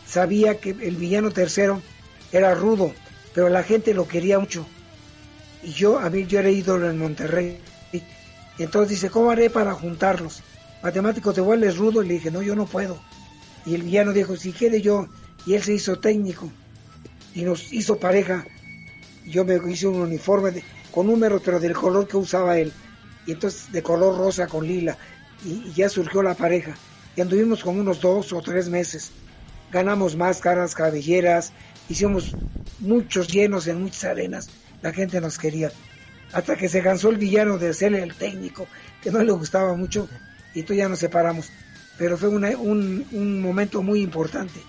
sabía 0.06 0.58
que 0.58 0.70
el 0.70 0.96
villano 0.96 1.30
tercero 1.30 1.82
era 2.32 2.54
rudo, 2.54 2.92
pero 3.34 3.48
la 3.48 3.62
gente 3.62 3.94
lo 3.94 4.06
quería 4.08 4.38
mucho. 4.38 4.66
Y 5.62 5.72
yo, 5.72 5.98
a 5.98 6.10
mí, 6.10 6.26
yo 6.26 6.40
era 6.40 6.50
ídolo 6.50 6.90
en 6.90 6.98
Monterrey. 6.98 7.60
Y 8.58 8.62
entonces 8.62 8.90
dice, 8.90 9.10
¿cómo 9.10 9.30
haré 9.30 9.48
para 9.48 9.72
juntarlos? 9.72 10.42
Matemático, 10.82 11.32
te 11.32 11.40
vuelves 11.40 11.76
rudo. 11.76 12.02
Y 12.02 12.08
le 12.08 12.14
dije, 12.14 12.30
no, 12.30 12.42
yo 12.42 12.54
no 12.54 12.66
puedo. 12.66 13.00
Y 13.64 13.74
el 13.74 13.82
villano 13.82 14.12
dijo, 14.12 14.36
si 14.36 14.52
quiere 14.52 14.80
yo. 14.80 15.08
Y 15.46 15.54
él 15.54 15.62
se 15.62 15.74
hizo 15.74 15.98
técnico. 15.98 16.50
Y 17.34 17.42
nos 17.42 17.72
hizo 17.72 17.98
pareja. 17.98 18.44
Yo 19.24 19.44
me 19.44 19.58
hice 19.70 19.86
un 19.86 20.00
uniforme 20.00 20.62
con 20.90 21.06
número, 21.06 21.40
pero 21.40 21.60
del 21.60 21.72
color 21.72 22.06
que 22.06 22.16
usaba 22.16 22.58
él. 22.58 22.72
Y 23.26 23.32
entonces 23.32 23.72
de 23.72 23.82
color 23.82 24.18
rosa 24.18 24.46
con 24.46 24.66
lila. 24.66 24.98
Y, 25.44 25.68
y 25.68 25.72
ya 25.74 25.88
surgió 25.88 26.22
la 26.22 26.34
pareja. 26.34 26.74
Y 27.16 27.20
anduvimos 27.20 27.62
como 27.62 27.80
unos 27.80 28.00
dos 28.00 28.32
o 28.32 28.42
tres 28.42 28.68
meses. 28.68 29.12
Ganamos 29.70 30.16
máscaras, 30.16 30.74
cabelleras. 30.74 31.52
Hicimos 31.88 32.36
muchos 32.80 33.28
llenos 33.28 33.66
en 33.66 33.82
muchas 33.82 34.04
arenas. 34.04 34.50
La 34.82 34.92
gente 34.92 35.20
nos 35.20 35.38
quería. 35.38 35.72
Hasta 36.32 36.56
que 36.56 36.68
se 36.68 36.82
cansó 36.82 37.10
el 37.10 37.16
villano 37.16 37.58
de 37.58 37.72
ser 37.74 37.94
el 37.94 38.14
técnico, 38.14 38.66
que 39.02 39.10
no 39.10 39.22
le 39.22 39.32
gustaba 39.32 39.74
mucho. 39.74 40.08
Y 40.54 40.60
entonces 40.60 40.78
ya 40.78 40.88
nos 40.88 40.98
separamos 40.98 41.50
pero 41.98 42.16
fue 42.16 42.28
una, 42.28 42.48
un, 42.50 43.06
un, 43.12 43.40
momento 43.40 43.82
muy 43.82 44.00
importante, 44.00 44.60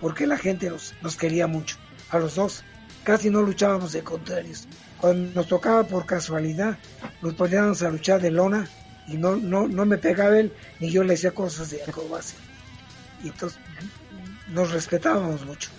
porque 0.00 0.26
la 0.26 0.38
gente 0.38 0.70
nos, 0.70 0.94
nos, 1.02 1.16
quería 1.16 1.46
mucho, 1.46 1.76
a 2.10 2.18
los 2.18 2.36
dos, 2.36 2.64
casi 3.04 3.30
no 3.30 3.42
luchábamos 3.42 3.92
de 3.92 4.02
contrarios. 4.02 4.66
Cuando 4.98 5.34
nos 5.34 5.48
tocaba 5.48 5.84
por 5.84 6.06
casualidad, 6.06 6.78
nos 7.22 7.34
poníamos 7.34 7.82
a 7.82 7.90
luchar 7.90 8.20
de 8.20 8.30
lona 8.30 8.68
y 9.08 9.16
no, 9.16 9.36
no, 9.36 9.66
no 9.66 9.84
me 9.84 9.98
pegaba 9.98 10.38
él, 10.38 10.52
ni 10.78 10.90
yo 10.90 11.02
le 11.02 11.14
hacía 11.14 11.32
cosas 11.32 11.70
de 11.70 11.82
acrobacia. 11.82 12.38
Y 13.24 13.28
entonces 13.28 13.58
nos 14.48 14.70
respetábamos 14.70 15.44
mucho. 15.44 15.70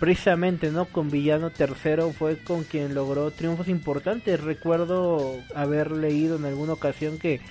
Precisamente, 0.00 0.70
¿no? 0.70 0.86
Con 0.86 1.10
Villano 1.10 1.50
Tercero 1.50 2.10
fue 2.10 2.38
con 2.38 2.64
quien 2.64 2.94
logró 2.94 3.30
triunfos 3.32 3.68
importantes. 3.68 4.40
Recuerdo 4.40 5.36
haber 5.54 5.90
leído 5.90 6.36
en 6.36 6.46
alguna 6.46 6.72
ocasión 6.72 7.18
que 7.18 7.42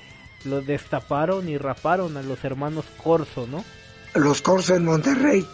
los 0.45 0.65
destaparon 0.65 1.47
y 1.47 1.59
raparon 1.59 2.17
a 2.17 2.23
los 2.23 2.43
hermanos 2.43 2.85
Corso, 3.03 3.45
¿no? 3.45 3.63
Los 4.15 4.41
Corso 4.41 4.73
en 4.73 4.83
Monterrey. 4.83 5.45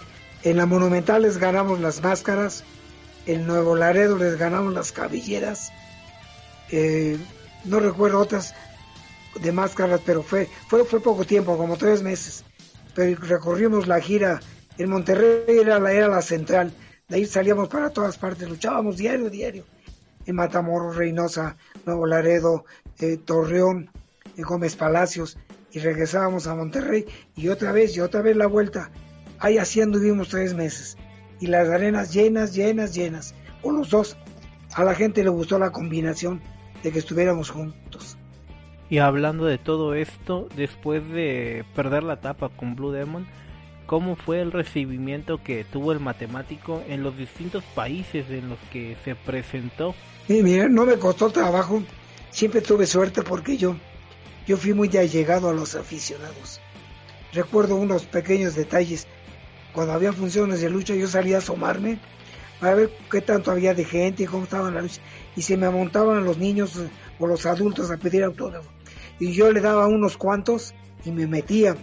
En 0.43 0.55
la 0.55 0.65
Monumental 0.65 1.23
les 1.23 1.37
ganamos 1.37 1.81
las 1.81 2.01
máscaras. 2.01 2.63
En 3.25 3.45
Nuevo 3.45 3.75
Laredo 3.75 4.17
les 4.17 4.37
ganamos 4.37 4.73
las 4.73 4.93
cabelleras. 4.93 5.73
Eh, 6.71 7.17
no 7.65 7.81
recuerdo 7.81 8.19
otras 8.19 8.55
de 9.41 9.51
máscaras, 9.51 9.99
pero 10.05 10.23
fue, 10.23 10.47
fue, 10.69 10.85
fue 10.85 11.01
poco 11.01 11.25
tiempo, 11.25 11.57
como 11.57 11.75
tres 11.75 12.01
meses. 12.01 12.45
Pero 12.93 13.19
recorrimos 13.19 13.85
la 13.85 13.99
gira. 13.99 14.39
En 14.77 14.89
Monterrey 14.89 15.59
era 15.59 15.77
la, 15.77 15.91
era 15.91 16.07
la 16.07 16.21
central. 16.21 16.71
De 17.07 17.17
ahí 17.17 17.25
salíamos 17.25 17.69
para 17.69 17.89
todas 17.89 18.17
partes. 18.17 18.49
Luchábamos 18.49 18.97
diario, 18.97 19.29
diario. 19.29 19.65
En 20.25 20.35
Matamoros, 20.35 20.95
Reynosa, 20.95 21.55
Nuevo 21.85 22.07
Laredo, 22.07 22.65
eh, 22.99 23.17
Torreón, 23.17 23.89
en 24.37 24.43
Gómez 24.43 24.75
Palacios 24.75 25.37
y 25.71 25.79
regresábamos 25.79 26.47
a 26.47 26.55
Monterrey 26.55 27.05
y 27.35 27.49
otra 27.49 27.71
vez 27.71 27.95
y 27.95 27.99
otra 27.99 28.21
vez 28.21 28.35
la 28.35 28.47
vuelta. 28.47 28.89
Ahí 29.39 29.57
así 29.57 29.81
anduvimos 29.81 30.29
tres 30.29 30.53
meses 30.53 30.97
y 31.39 31.47
las 31.47 31.67
arenas 31.69 32.13
llenas, 32.13 32.55
llenas, 32.55 32.95
llenas, 32.95 33.35
o 33.61 33.71
los 33.71 33.89
dos. 33.89 34.17
A 34.73 34.83
la 34.83 34.95
gente 34.95 35.23
le 35.23 35.29
gustó 35.29 35.59
la 35.59 35.71
combinación 35.71 36.41
de 36.81 36.91
que 36.91 36.99
estuviéramos 36.99 37.49
juntos. 37.49 38.17
Y 38.89 38.99
hablando 38.99 39.45
de 39.45 39.57
todo 39.57 39.95
esto, 39.95 40.47
después 40.55 41.07
de 41.09 41.65
perder 41.75 42.03
la 42.03 42.21
tapa 42.21 42.49
con 42.49 42.75
Blue 42.75 42.91
Demon, 42.91 43.27
¿cómo 43.85 44.15
fue 44.15 44.41
el 44.41 44.51
recibimiento 44.51 45.41
que 45.43 45.63
tuvo 45.63 45.91
el 45.91 45.99
matemático 45.99 46.83
en 46.87 47.03
los 47.03 47.17
distintos 47.17 47.63
países 47.75 48.29
en 48.29 48.49
los 48.49 48.59
que 48.71 48.97
se 49.03 49.15
presentó? 49.15 49.95
Y 50.27 50.41
mira, 50.41 50.67
no 50.67 50.85
me 50.85 50.97
costó 50.97 51.29
trabajo, 51.29 51.83
siempre 52.31 52.61
tuve 52.61 52.87
suerte 52.87 53.21
porque 53.21 53.57
yo 53.57 53.75
yo 54.47 54.57
fui 54.57 54.73
muy 54.73 54.95
allegado 54.95 55.49
a 55.49 55.53
los 55.53 55.75
aficionados. 55.75 56.61
Recuerdo 57.33 57.75
unos 57.75 58.05
pequeños 58.05 58.55
detalles. 58.55 59.07
Cuando 59.73 59.93
había 59.93 60.13
funciones 60.13 60.61
de 60.61 60.69
lucha 60.69 60.93
yo 60.93 61.07
salía 61.07 61.37
a 61.37 61.39
asomarme 61.39 61.99
para 62.59 62.75
ver 62.75 62.91
qué 63.11 63.21
tanto 63.21 63.51
había 63.51 63.73
de 63.73 63.83
gente 63.83 64.23
y 64.23 64.25
cómo 64.27 64.43
estaba 64.43 64.69
la 64.69 64.81
lucha. 64.81 65.01
Y 65.35 65.41
se 65.41 65.57
me 65.57 65.69
montaban 65.69 66.23
los 66.23 66.37
niños 66.37 66.79
o 67.19 67.27
los 67.27 67.45
adultos 67.45 67.89
a 67.89 67.97
pedir 67.97 68.23
autógrafo. 68.23 68.69
Y 69.19 69.31
yo 69.33 69.51
le 69.51 69.61
daba 69.61 69.87
unos 69.87 70.15
cuantos 70.17 70.75
y 71.03 71.11
me 71.11 71.25
metía. 71.25 71.75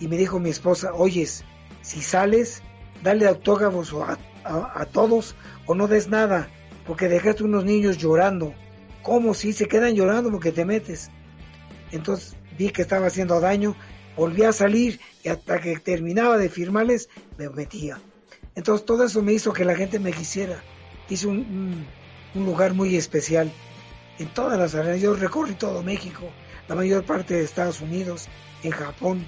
Y 0.00 0.08
me 0.08 0.16
dijo 0.16 0.40
mi 0.40 0.50
esposa, 0.50 0.92
oyes, 0.94 1.44
si 1.82 2.02
sales, 2.02 2.62
dale 3.02 3.26
autógrafos 3.26 3.94
a, 3.94 4.18
a, 4.44 4.86
todos 4.86 5.36
o 5.66 5.74
no 5.74 5.86
des 5.86 6.08
nada, 6.08 6.48
porque 6.86 7.08
dejaste 7.08 7.44
unos 7.44 7.64
niños 7.64 7.98
llorando. 7.98 8.54
¿Cómo 9.02 9.34
si 9.34 9.52
se 9.52 9.66
quedan 9.66 9.94
llorando 9.94 10.30
porque 10.30 10.52
te 10.52 10.64
metes? 10.64 11.10
Entonces 11.92 12.36
vi 12.58 12.70
que 12.70 12.82
estaba 12.82 13.06
haciendo 13.06 13.40
daño, 13.40 13.76
volví 14.16 14.44
a 14.44 14.52
salir 14.52 15.00
y 15.22 15.28
hasta 15.28 15.60
que 15.60 15.78
terminaba 15.78 16.38
de 16.38 16.48
firmarles 16.48 17.08
me 17.38 17.48
metía. 17.48 18.00
Entonces 18.54 18.84
todo 18.84 19.04
eso 19.04 19.22
me 19.22 19.32
hizo 19.32 19.52
que 19.52 19.64
la 19.64 19.74
gente 19.74 19.98
me 19.98 20.12
quisiera. 20.12 20.62
Hice 21.08 21.26
un, 21.26 21.86
un, 22.34 22.46
lugar 22.46 22.74
muy 22.74 22.96
especial 22.96 23.50
en 24.18 24.28
todas 24.28 24.58
las 24.58 24.74
arenas. 24.74 25.00
Yo 25.00 25.14
recorrí 25.14 25.54
todo 25.54 25.82
México, 25.82 26.30
la 26.68 26.74
mayor 26.74 27.04
parte 27.04 27.34
de 27.34 27.44
Estados 27.44 27.80
Unidos, 27.80 28.28
en 28.62 28.70
Japón, 28.72 29.26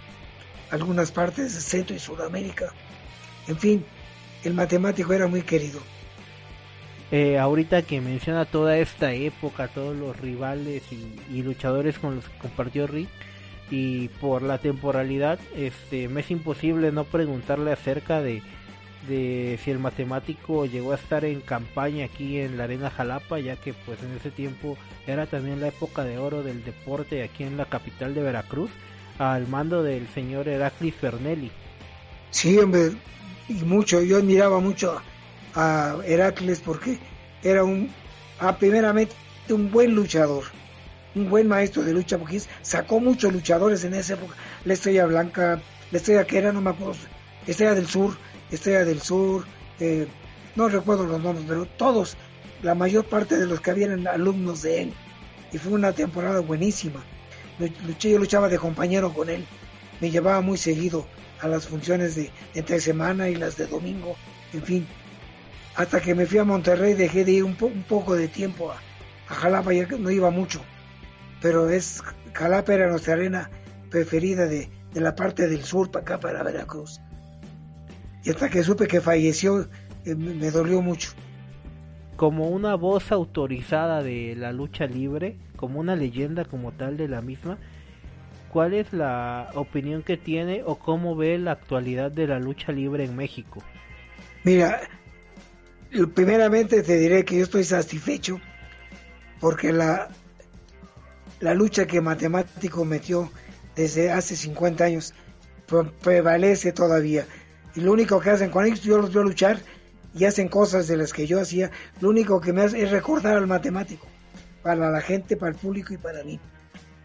algunas 0.72 1.12
partes 1.12 1.54
de 1.54 1.60
Centro 1.60 1.94
y 1.94 1.98
Sudamérica. 1.98 2.72
En 3.46 3.58
fin, 3.58 3.84
el 4.42 4.54
matemático 4.54 5.12
era 5.12 5.26
muy 5.26 5.42
querido. 5.42 5.80
Eh, 7.10 7.38
ahorita 7.38 7.82
que 7.82 8.00
menciona 8.00 8.46
toda 8.46 8.78
esta 8.78 9.12
época, 9.12 9.68
todos 9.68 9.94
los 9.94 10.18
rivales 10.18 10.82
y, 10.90 11.42
luchadores 11.42 11.98
con 11.98 12.16
los 12.16 12.28
que 12.28 12.38
compartió 12.38 12.86
Rick, 12.86 13.10
y 13.70 14.08
por 14.08 14.42
la 14.42 14.58
temporalidad, 14.58 15.38
este, 15.54 16.08
me 16.08 16.22
es 16.22 16.30
imposible 16.30 16.90
no 16.90 17.04
preguntarle 17.04 17.70
acerca 17.70 18.22
de, 18.22 18.42
de 19.08 19.58
si 19.62 19.70
el 19.70 19.78
matemático 19.78 20.64
llegó 20.64 20.92
a 20.92 20.96
estar 20.96 21.26
en 21.26 21.42
campaña 21.42 22.06
aquí 22.06 22.38
en 22.38 22.56
la 22.56 22.64
Arena 22.64 22.88
Jalapa, 22.88 23.38
ya 23.40 23.56
que 23.56 23.74
pues 23.74 24.02
en 24.02 24.12
ese 24.16 24.30
tiempo 24.30 24.78
era 25.06 25.26
también 25.26 25.60
la 25.60 25.68
época 25.68 26.04
de 26.04 26.16
oro 26.16 26.42
del 26.42 26.64
deporte 26.64 27.22
aquí 27.22 27.44
en 27.44 27.58
la 27.58 27.66
capital 27.66 28.14
de 28.14 28.22
Veracruz, 28.22 28.70
al 29.22 29.46
mando 29.46 29.82
del 29.82 30.08
señor 30.08 30.48
Heraclis 30.48 30.94
Fernelli. 30.96 31.50
Sí, 32.30 32.58
hombre, 32.58 32.92
y 33.48 33.54
mucho, 33.64 34.02
yo 34.02 34.16
admiraba 34.16 34.58
mucho 34.58 35.00
a 35.54 35.96
Heracles 36.04 36.60
porque 36.60 36.98
era 37.42 37.62
un, 37.62 37.90
a 38.40 38.56
primeramente 38.56 39.14
un 39.50 39.70
buen 39.70 39.94
luchador, 39.94 40.44
un 41.14 41.28
buen 41.28 41.46
maestro 41.46 41.82
de 41.82 41.92
lucha, 41.92 42.18
porque 42.18 42.40
sacó 42.62 43.00
muchos 43.00 43.32
luchadores 43.32 43.84
en 43.84 43.94
esa 43.94 44.14
época, 44.14 44.34
la 44.64 44.74
Estrella 44.74 45.06
Blanca, 45.06 45.60
la 45.90 45.98
Estrella 45.98 46.26
que 46.26 46.38
era, 46.38 46.52
no 46.52 46.60
me 46.60 46.70
acuerdo, 46.70 47.00
Estrella 47.46 47.74
del 47.74 47.86
Sur, 47.86 48.16
Estrella 48.50 48.84
del 48.84 49.00
Sur, 49.00 49.44
eh, 49.78 50.06
no 50.56 50.68
recuerdo 50.68 51.06
los 51.06 51.22
nombres, 51.22 51.44
pero 51.48 51.66
todos, 51.66 52.16
la 52.62 52.74
mayor 52.74 53.04
parte 53.04 53.36
de 53.36 53.46
los 53.46 53.60
que 53.60 53.70
habían 53.70 54.06
alumnos 54.08 54.62
de 54.62 54.82
él, 54.82 54.92
y 55.52 55.58
fue 55.58 55.72
una 55.72 55.92
temporada 55.92 56.40
buenísima. 56.40 57.02
Yo 57.98 58.18
luchaba 58.18 58.48
de 58.48 58.58
compañero 58.58 59.12
con 59.12 59.28
él, 59.28 59.44
me 60.00 60.10
llevaba 60.10 60.40
muy 60.40 60.58
seguido 60.58 61.06
a 61.40 61.48
las 61.48 61.66
funciones 61.66 62.14
de 62.14 62.30
entre 62.54 62.80
semana 62.80 63.28
y 63.28 63.34
las 63.34 63.56
de 63.56 63.66
domingo, 63.66 64.16
en 64.52 64.62
fin. 64.62 64.86
Hasta 65.74 66.00
que 66.00 66.14
me 66.14 66.26
fui 66.26 66.38
a 66.38 66.44
Monterrey 66.44 66.94
dejé 66.94 67.24
de 67.24 67.32
ir 67.32 67.44
un, 67.44 67.54
poco 67.56 68.14
de 68.14 68.28
tiempo 68.28 68.70
a, 68.70 68.76
Jalapa, 69.26 69.72
ya 69.72 69.86
que 69.86 69.98
no 69.98 70.10
iba 70.10 70.30
mucho. 70.30 70.60
Pero 71.40 71.70
es 71.70 72.02
Jalapa 72.34 72.74
era 72.74 72.90
nuestra 72.90 73.14
arena 73.14 73.50
preferida 73.90 74.46
de, 74.46 74.68
de 74.92 75.00
la 75.00 75.14
parte 75.14 75.48
del 75.48 75.64
sur 75.64 75.90
para 75.90 76.02
acá, 76.02 76.20
para 76.20 76.42
Veracruz. 76.42 77.00
Y 78.24 78.30
hasta 78.30 78.48
que 78.50 78.62
supe 78.62 78.86
que 78.86 79.00
falleció, 79.00 79.68
eh, 80.04 80.14
me 80.14 80.50
dolió 80.50 80.82
mucho. 80.82 81.10
Como 82.16 82.50
una 82.50 82.74
voz 82.76 83.10
autorizada 83.10 84.02
de 84.02 84.34
la 84.36 84.52
lucha 84.52 84.86
libre, 84.86 85.38
como 85.62 85.78
una 85.78 85.94
leyenda 85.94 86.44
como 86.44 86.72
tal 86.72 86.96
de 86.96 87.06
la 87.06 87.20
misma, 87.20 87.56
¿cuál 88.52 88.74
es 88.74 88.92
la 88.92 89.52
opinión 89.54 90.02
que 90.02 90.16
tiene 90.16 90.64
o 90.66 90.76
cómo 90.76 91.14
ve 91.14 91.38
la 91.38 91.52
actualidad 91.52 92.10
de 92.10 92.26
la 92.26 92.40
lucha 92.40 92.72
libre 92.72 93.04
en 93.04 93.14
México? 93.14 93.62
Mira, 94.42 94.80
primeramente 96.16 96.82
te 96.82 96.98
diré 96.98 97.24
que 97.24 97.36
yo 97.36 97.44
estoy 97.44 97.62
satisfecho 97.62 98.40
porque 99.38 99.72
la, 99.72 100.08
la 101.38 101.54
lucha 101.54 101.86
que 101.86 102.00
Matemático 102.00 102.84
metió 102.84 103.30
desde 103.76 104.10
hace 104.10 104.34
50 104.34 104.82
años 104.82 105.14
prevalece 106.02 106.72
todavía. 106.72 107.24
Y 107.76 107.82
lo 107.82 107.92
único 107.92 108.18
que 108.18 108.30
hacen, 108.30 108.50
cuando 108.50 108.74
yo 108.74 108.98
los 108.98 109.14
veo 109.14 109.22
luchar 109.22 109.60
y 110.12 110.24
hacen 110.24 110.48
cosas 110.48 110.88
de 110.88 110.96
las 110.96 111.12
que 111.12 111.28
yo 111.28 111.40
hacía, 111.40 111.70
lo 112.00 112.08
único 112.08 112.40
que 112.40 112.52
me 112.52 112.62
hace 112.62 112.82
es 112.82 112.90
recordar 112.90 113.36
al 113.36 113.46
matemático, 113.46 114.08
para 114.62 114.90
la 114.90 115.00
gente, 115.00 115.36
para 115.36 115.52
el 115.52 115.58
público 115.58 115.92
y 115.94 115.98
para 115.98 116.22
mí 116.24 116.40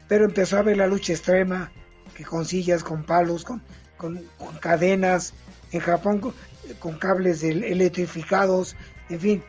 pero 0.08 0.26
empezó 0.26 0.58
a 0.58 0.62
ver 0.62 0.78
la 0.78 0.88
lucha 0.88 1.14
extrema, 1.14 1.72
que 2.16 2.24
con 2.24 2.46
sillas, 2.46 2.84
con 2.84 3.04
palos, 3.04 3.44
con, 3.44 3.62
con, 3.98 4.24
cadenas, 4.62 5.34
en 5.72 5.82
Japón 5.82 6.34
con, 6.80 6.98
cables 6.98 7.44
electrificados, 7.44 8.76
en 9.10 9.20
fin. 9.20 9.44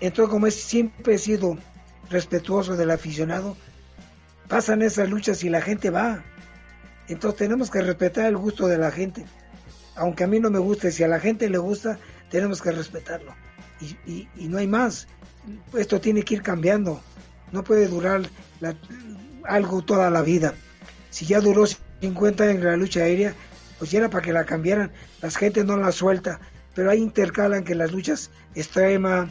Entonces, 0.00 0.30
como 0.30 0.46
es, 0.46 0.54
siempre 0.54 1.14
he 1.14 1.18
sido 1.18 1.58
respetuoso 2.08 2.76
del 2.76 2.90
aficionado, 2.90 3.56
pasan 4.48 4.82
esas 4.82 5.08
luchas 5.08 5.44
y 5.44 5.50
la 5.50 5.60
gente 5.60 5.90
va. 5.90 6.24
Entonces 7.08 7.38
tenemos 7.38 7.70
que 7.70 7.82
respetar 7.82 8.26
el 8.26 8.36
gusto 8.36 8.66
de 8.66 8.78
la 8.78 8.90
gente. 8.90 9.24
Aunque 9.96 10.24
a 10.24 10.26
mí 10.26 10.40
no 10.40 10.50
me 10.50 10.58
guste, 10.58 10.92
si 10.92 11.02
a 11.02 11.08
la 11.08 11.20
gente 11.20 11.50
le 11.50 11.58
gusta, 11.58 11.98
tenemos 12.30 12.62
que 12.62 12.72
respetarlo. 12.72 13.34
Y, 14.06 14.28
y 14.36 14.48
no 14.48 14.58
hay 14.58 14.66
más. 14.66 15.08
Esto 15.76 16.00
tiene 16.00 16.22
que 16.22 16.34
ir 16.34 16.42
cambiando. 16.42 17.02
No 17.52 17.64
puede 17.64 17.88
durar 17.88 18.22
algo 19.44 19.82
toda 19.82 20.10
la 20.10 20.22
vida. 20.22 20.54
Si 21.10 21.26
ya 21.26 21.40
duró 21.40 21.64
50 21.66 22.44
años 22.44 22.56
en 22.56 22.64
la 22.64 22.76
lucha 22.76 23.00
aérea, 23.00 23.34
pues 23.78 23.90
ya 23.90 24.00
era 24.00 24.10
para 24.10 24.24
que 24.24 24.32
la 24.32 24.44
cambiaran. 24.44 24.92
La 25.22 25.30
gente 25.30 25.64
no 25.64 25.76
la 25.76 25.92
suelta, 25.92 26.40
pero 26.74 26.90
ahí 26.90 27.00
intercalan 27.00 27.64
que 27.64 27.74
las 27.74 27.92
luchas 27.92 28.30
extrema, 28.54 29.30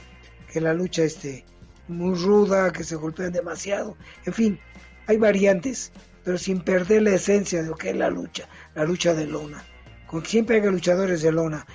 que 0.51 0.62
la 0.62 0.73
lucha 0.73 1.03
este 1.03 1.45
muy 1.88 2.15
ruda, 2.15 2.71
que 2.71 2.84
se 2.84 2.95
golpean 2.95 3.32
demasiado. 3.32 3.97
En 4.25 4.34
fin, 4.34 4.60
hay 5.08 5.17
variantes, 5.17 5.91
pero 6.23 6.38
sin 6.38 6.62
perder 6.62 7.03
la 7.03 7.15
esencia 7.15 7.62
de 7.62 7.69
lo 7.69 7.75
que 7.75 7.89
es 7.89 7.95
la 7.95 8.10
lucha, 8.10 8.47
la 8.75 8.84
lucha 8.86 9.13
de 9.13 9.25
lona. 9.25 9.63
Con 10.08 10.25
siempre 10.25 10.58
hay 10.58 10.69
luchadores 10.69 11.21
de 11.21 11.32
lona, 11.32 11.65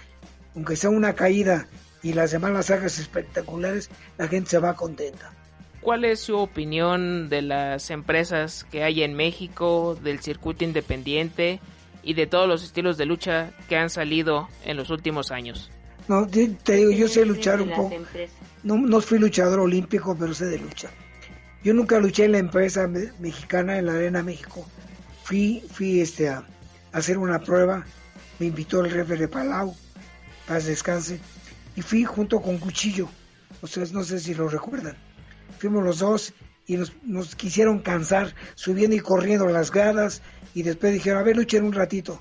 aunque 0.54 0.76
sea 0.76 0.90
una 0.90 1.14
caída 1.14 1.66
y 2.02 2.12
las 2.12 2.30
demás 2.30 2.52
las 2.52 2.70
hagas 2.70 2.98
espectaculares, 2.98 3.90
la 4.18 4.28
gente 4.28 4.50
se 4.50 4.58
va 4.58 4.76
contenta. 4.76 5.33
¿Cuál 5.84 6.06
es 6.06 6.20
su 6.20 6.38
opinión 6.38 7.28
de 7.28 7.42
las 7.42 7.90
empresas 7.90 8.64
que 8.72 8.82
hay 8.82 9.02
en 9.02 9.12
México, 9.12 9.98
del 10.02 10.20
circuito 10.20 10.64
independiente 10.64 11.60
y 12.02 12.14
de 12.14 12.26
todos 12.26 12.48
los 12.48 12.64
estilos 12.64 12.96
de 12.96 13.04
lucha 13.04 13.52
que 13.68 13.76
han 13.76 13.90
salido 13.90 14.48
en 14.64 14.78
los 14.78 14.88
últimos 14.88 15.30
años? 15.30 15.70
No, 16.08 16.26
te 16.26 16.72
digo, 16.76 16.90
yo 16.90 17.06
sé 17.06 17.26
luchar 17.26 17.60
un 17.60 17.68
poco. 17.68 17.94
No, 18.62 18.78
no 18.78 19.02
fui 19.02 19.18
luchador 19.18 19.60
olímpico, 19.60 20.16
pero 20.18 20.32
sé 20.32 20.46
de 20.46 20.58
lucha. 20.58 20.88
Yo 21.62 21.74
nunca 21.74 21.98
luché 21.98 22.24
en 22.24 22.32
la 22.32 22.38
empresa 22.38 22.88
mexicana, 23.18 23.76
en 23.76 23.84
la 23.84 23.92
Arena 23.92 24.22
México. 24.22 24.66
Fui, 25.22 25.62
fui 25.70 26.00
este, 26.00 26.30
a, 26.30 26.46
hacer 26.92 27.18
una 27.18 27.40
prueba. 27.40 27.84
Me 28.38 28.46
invitó 28.46 28.82
el 28.82 28.90
jefe 28.90 29.18
de 29.18 29.28
Palau, 29.28 29.76
paz 30.48 30.64
descanse. 30.64 31.20
Y 31.76 31.82
fui 31.82 32.04
junto 32.04 32.40
con 32.40 32.56
Cuchillo. 32.56 33.06
Ustedes 33.60 33.92
no 33.92 34.02
sé 34.02 34.18
si 34.18 34.32
lo 34.32 34.48
recuerdan 34.48 34.96
fuimos 35.58 35.84
los 35.84 35.98
dos 35.98 36.34
y 36.66 36.76
nos, 37.04 37.36
quisieron 37.36 37.80
cansar 37.80 38.34
subiendo 38.54 38.96
y 38.96 39.00
corriendo 39.00 39.46
las 39.46 39.70
gradas 39.70 40.22
y 40.54 40.62
después 40.62 40.92
dijeron, 40.92 41.20
a 41.20 41.22
ver, 41.22 41.36
luchen 41.36 41.64
un 41.64 41.72
ratito. 41.72 42.20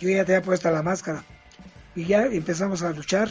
Yo 0.00 0.08
ya 0.08 0.24
te 0.24 0.34
había 0.34 0.44
puesto 0.44 0.70
la 0.70 0.82
máscara 0.82 1.24
y 1.94 2.04
ya 2.04 2.26
empezamos 2.26 2.82
a 2.82 2.90
luchar. 2.90 3.30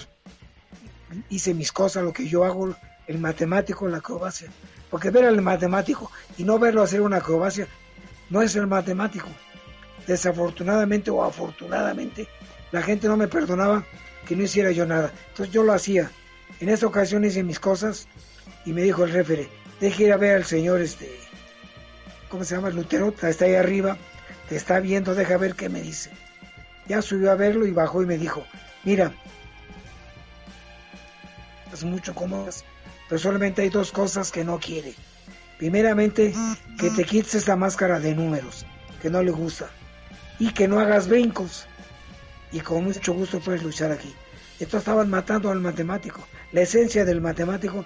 Hice 1.30 1.54
mis 1.54 1.72
cosas, 1.72 2.04
lo 2.04 2.12
que 2.12 2.28
yo 2.28 2.44
hago, 2.44 2.76
el 3.08 3.20
matemático, 3.20 3.88
la 3.88 3.98
acrobacia. 3.98 4.50
Porque 4.90 5.12
ver 5.12 5.26
al 5.26 5.42
matemático 5.42 6.12
y 6.38 6.44
no 6.44 6.60
verlo 6.60 6.82
hacer 6.82 7.02
una 7.02 7.18
acrobacia 7.18 7.68
no 8.30 8.42
es 8.42 8.56
el 8.56 8.68
matemático. 8.68 9.28
Desafortunadamente 10.08 11.12
o 11.12 11.24
afortunadamente, 11.24 12.28
la 12.72 12.82
gente 12.82 13.08
no 13.08 13.16
me 13.16 13.28
perdonaba 13.28 13.86
que 14.28 14.36
no 14.36 14.44
hiciera 14.44 14.72
yo 14.72 14.86
nada. 14.86 15.12
Entonces 15.30 15.54
yo 15.54 15.64
lo 15.64 15.74
hacía. 15.74 16.12
En 16.60 16.70
esta 16.70 16.88
ocasión 16.88 17.24
hice 17.24 17.44
mis 17.44 17.60
cosas 17.60 18.08
y 18.66 18.74
me 18.74 18.82
dijo 18.82 19.04
el 19.04 19.12
refere, 19.12 19.50
deje 19.80 20.04
ir 20.04 20.14
a 20.14 20.18
ver 20.18 20.38
al 20.38 20.46
señor, 20.46 20.82
este, 20.82 21.10
¿cómo 22.30 22.44
se 22.44 22.56
llama? 22.56 22.70
Lutero, 22.70 23.14
está 23.22 23.46
ahí 23.46 23.56
arriba, 23.56 23.98
te 24.50 24.56
está 24.56 24.80
viendo, 24.80 25.16
deja 25.16 25.38
ver 25.38 25.56
qué 25.56 25.70
me 25.70 25.82
dice. 25.82 26.12
Ya 26.88 27.02
subió 27.02 27.32
a 27.32 27.36
verlo 27.36 27.66
y 27.66 27.72
bajó 27.72 28.04
y 28.04 28.06
me 28.06 28.18
dijo, 28.18 28.46
mira, 28.84 29.14
es 31.72 31.84
mucho 31.84 32.14
como 32.14 32.48
pero 33.10 33.20
solamente 33.20 33.62
hay 33.62 33.70
dos 33.70 33.92
cosas 33.92 34.32
que 34.32 34.44
no 34.44 34.60
quiere. 34.60 34.96
Primeramente, 35.58 36.34
que 36.80 36.90
te 36.90 37.04
quites 37.04 37.36
esta 37.36 37.56
máscara 37.56 38.00
de 38.00 38.16
números, 38.16 38.66
que 39.02 39.10
no 39.10 39.22
le 39.22 39.32
gusta, 39.32 39.70
y 40.40 40.52
que 40.52 40.68
no 40.68 40.80
hagas 40.80 41.08
brincos. 41.08 41.66
Y 42.52 42.60
con 42.62 42.86
mucho 42.86 43.14
gusto 43.14 43.40
puedes 43.40 43.64
luchar 43.64 43.92
aquí. 43.92 44.14
Esto 44.60 44.78
estaban 44.78 45.10
matando 45.10 45.52
al 45.52 45.60
matemático. 45.60 46.26
La 46.52 46.62
esencia 46.62 47.06
del 47.06 47.22
matemático 47.22 47.86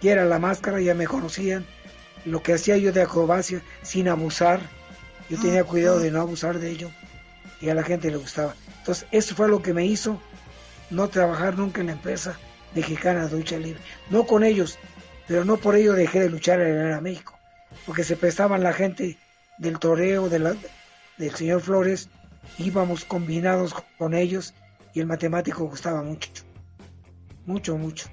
y 0.00 0.08
era 0.08 0.24
la 0.24 0.38
máscara, 0.38 0.80
ya 0.80 0.94
me 0.94 1.06
conocían, 1.06 1.66
lo 2.24 2.42
que 2.42 2.54
hacía 2.54 2.76
yo 2.76 2.92
de 2.92 3.02
acrobacia 3.02 3.62
sin 3.82 4.08
abusar, 4.08 4.60
yo 5.28 5.40
tenía 5.40 5.64
cuidado 5.64 6.00
de 6.00 6.10
no 6.10 6.20
abusar 6.20 6.58
de 6.58 6.70
ello 6.70 6.90
y 7.60 7.68
a 7.68 7.74
la 7.74 7.82
gente 7.82 8.10
le 8.10 8.16
gustaba. 8.16 8.54
Entonces, 8.78 9.06
eso 9.10 9.34
fue 9.34 9.48
lo 9.48 9.62
que 9.62 9.74
me 9.74 9.86
hizo 9.86 10.20
no 10.90 11.08
trabajar 11.08 11.56
nunca 11.56 11.80
en 11.80 11.88
la 11.88 11.92
empresa 11.92 12.36
mexicana 12.74 13.26
de 13.26 13.36
lucha 13.36 13.58
libre. 13.58 13.80
No 14.10 14.26
con 14.26 14.42
ellos, 14.42 14.78
pero 15.28 15.44
no 15.44 15.56
por 15.56 15.76
ello 15.76 15.92
dejé 15.92 16.20
de 16.20 16.30
luchar 16.30 16.60
en 16.60 16.76
el 16.76 17.00
México, 17.02 17.38
porque 17.86 18.04
se 18.04 18.16
prestaban 18.16 18.62
la 18.62 18.72
gente 18.72 19.18
del 19.58 19.78
toreo 19.78 20.28
de 20.28 20.38
la, 20.38 20.56
del 21.18 21.34
señor 21.34 21.60
Flores, 21.60 22.08
íbamos 22.58 23.04
combinados 23.04 23.74
con 23.98 24.14
ellos 24.14 24.54
y 24.94 25.00
el 25.00 25.06
matemático 25.06 25.64
gustaba 25.64 26.02
mucho. 26.02 26.30
mucho, 27.46 27.76
mucho. 27.76 28.08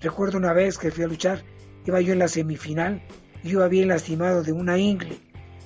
Recuerdo 0.00 0.38
una 0.38 0.52
vez 0.52 0.78
que 0.78 0.90
fui 0.90 1.04
a 1.04 1.08
luchar, 1.08 1.42
iba 1.84 2.00
yo 2.00 2.12
en 2.12 2.20
la 2.20 2.28
semifinal, 2.28 3.02
y 3.42 3.50
iba 3.50 3.68
bien 3.68 3.88
lastimado 3.88 4.42
de 4.42 4.52
una 4.52 4.78
ingle 4.78 5.18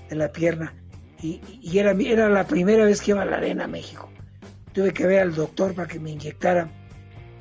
de 0.09 0.17
la 0.17 0.33
pierna, 0.33 0.75
y, 1.23 1.79
era, 1.79 1.93
era 1.93 2.29
la 2.29 2.47
primera 2.47 2.85
vez 2.85 3.01
que 3.01 3.13
iba 3.13 3.23
a 3.23 3.25
la 3.25 3.37
Arena 3.37 3.69
México. 3.69 4.11
Tuve 4.73 4.93
que 4.93 5.07
ver 5.07 5.21
al 5.21 5.35
doctor 5.35 5.75
para 5.75 5.87
que 5.87 6.01
me 6.01 6.11
inyectara 6.11 6.69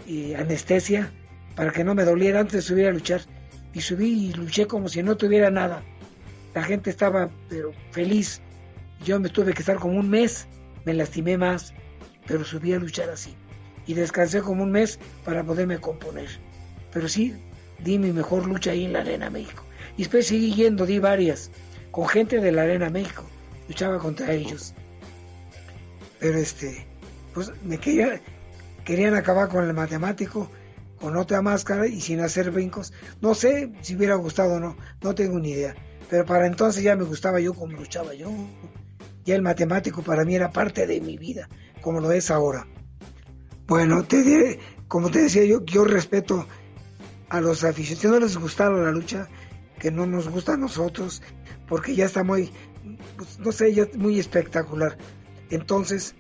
eh, 0.07 0.35
anestesia, 0.35 1.11
para 1.55 1.71
que 1.71 1.83
no 1.83 1.95
me 1.95 2.03
doliera 2.03 2.41
antes 2.41 2.53
de 2.53 2.61
subir 2.61 2.87
a 2.87 2.91
luchar. 2.91 3.21
Y 3.73 3.81
subí 3.81 4.27
y 4.27 4.33
luché 4.33 4.67
como 4.67 4.87
si 4.87 5.01
no 5.01 5.17
tuviera 5.17 5.49
nada. 5.49 5.81
La 6.53 6.61
gente 6.61 6.89
estaba 6.89 7.29
pero 7.49 7.71
feliz. 7.91 8.41
Yo 9.03 9.19
me 9.19 9.29
tuve 9.29 9.53
que 9.53 9.61
estar 9.61 9.77
como 9.77 9.97
un 9.97 10.09
mes, 10.09 10.47
me 10.85 10.93
lastimé 10.93 11.37
más, 11.37 11.73
pero 12.27 12.43
subí 12.43 12.73
a 12.73 12.79
luchar 12.79 13.09
así. 13.09 13.33
Y 13.87 13.93
descansé 13.95 14.41
como 14.41 14.63
un 14.63 14.71
mes 14.71 14.99
para 15.25 15.43
poderme 15.43 15.79
componer. 15.79 16.29
Pero 16.91 17.07
sí, 17.07 17.33
di 17.79 17.97
mi 17.97 18.11
mejor 18.11 18.47
lucha 18.47 18.71
ahí 18.71 18.85
en 18.85 18.93
la 18.93 18.99
Arena 18.99 19.29
México. 19.29 19.63
Y 19.97 20.03
después 20.03 20.27
seguí 20.27 20.53
yendo, 20.53 20.85
di 20.85 20.99
varias, 20.99 21.51
con 21.91 22.07
gente 22.07 22.39
de 22.39 22.51
la 22.51 22.63
Arena 22.63 22.89
México. 22.89 23.23
Luchaba 23.67 23.99
contra 23.99 24.33
ellos. 24.33 24.73
Pero 26.19 26.37
este, 26.37 26.85
pues 27.33 27.51
me 27.63 27.77
quería, 27.77 28.21
querían 28.85 29.15
acabar 29.15 29.49
con 29.49 29.65
el 29.65 29.73
matemático, 29.73 30.49
con 30.99 31.17
otra 31.17 31.41
máscara 31.41 31.87
y 31.87 31.99
sin 31.99 32.19
hacer 32.19 32.51
brincos. 32.51 32.93
No 33.21 33.33
sé 33.33 33.71
si 33.81 33.95
hubiera 33.95 34.15
gustado 34.15 34.55
o 34.55 34.59
no, 34.59 34.77
no 35.01 35.15
tengo 35.15 35.39
ni 35.39 35.51
idea. 35.51 35.75
Pero 36.09 36.25
para 36.25 36.45
entonces 36.45 36.83
ya 36.83 36.95
me 36.95 37.03
gustaba 37.03 37.39
yo 37.39 37.53
como 37.53 37.77
luchaba 37.77 38.13
yo. 38.13 38.29
Ya 39.23 39.35
el 39.35 39.41
matemático 39.41 40.01
para 40.01 40.25
mí 40.25 40.35
era 40.35 40.51
parte 40.51 40.85
de 40.85 40.99
mi 40.99 41.17
vida, 41.17 41.47
como 41.81 41.99
lo 41.99 42.11
es 42.11 42.29
ahora. 42.29 42.67
Bueno, 43.67 44.03
te 44.03 44.21
diré, 44.21 44.59
como 44.87 45.09
te 45.09 45.21
decía 45.21 45.45
yo, 45.45 45.63
yo 45.63 45.85
respeto 45.85 46.47
a 47.31 47.39
los 47.39 47.63
aficionados. 47.63 48.21
Les 48.21 48.37
gustaron 48.37 48.83
la 48.83 48.91
lucha, 48.91 49.27
que 49.79 49.89
no 49.89 50.05
nos 50.05 50.27
gusta 50.27 50.53
a 50.53 50.57
nosotros, 50.57 51.23
porque 51.67 51.95
ya 51.95 52.05
está 52.05 52.23
muy, 52.23 52.51
pues, 53.15 53.39
no 53.39 53.51
sé, 53.51 53.73
ya 53.73 53.87
muy 53.95 54.19
espectacular. 54.19 54.97
Entonces, 55.49 56.13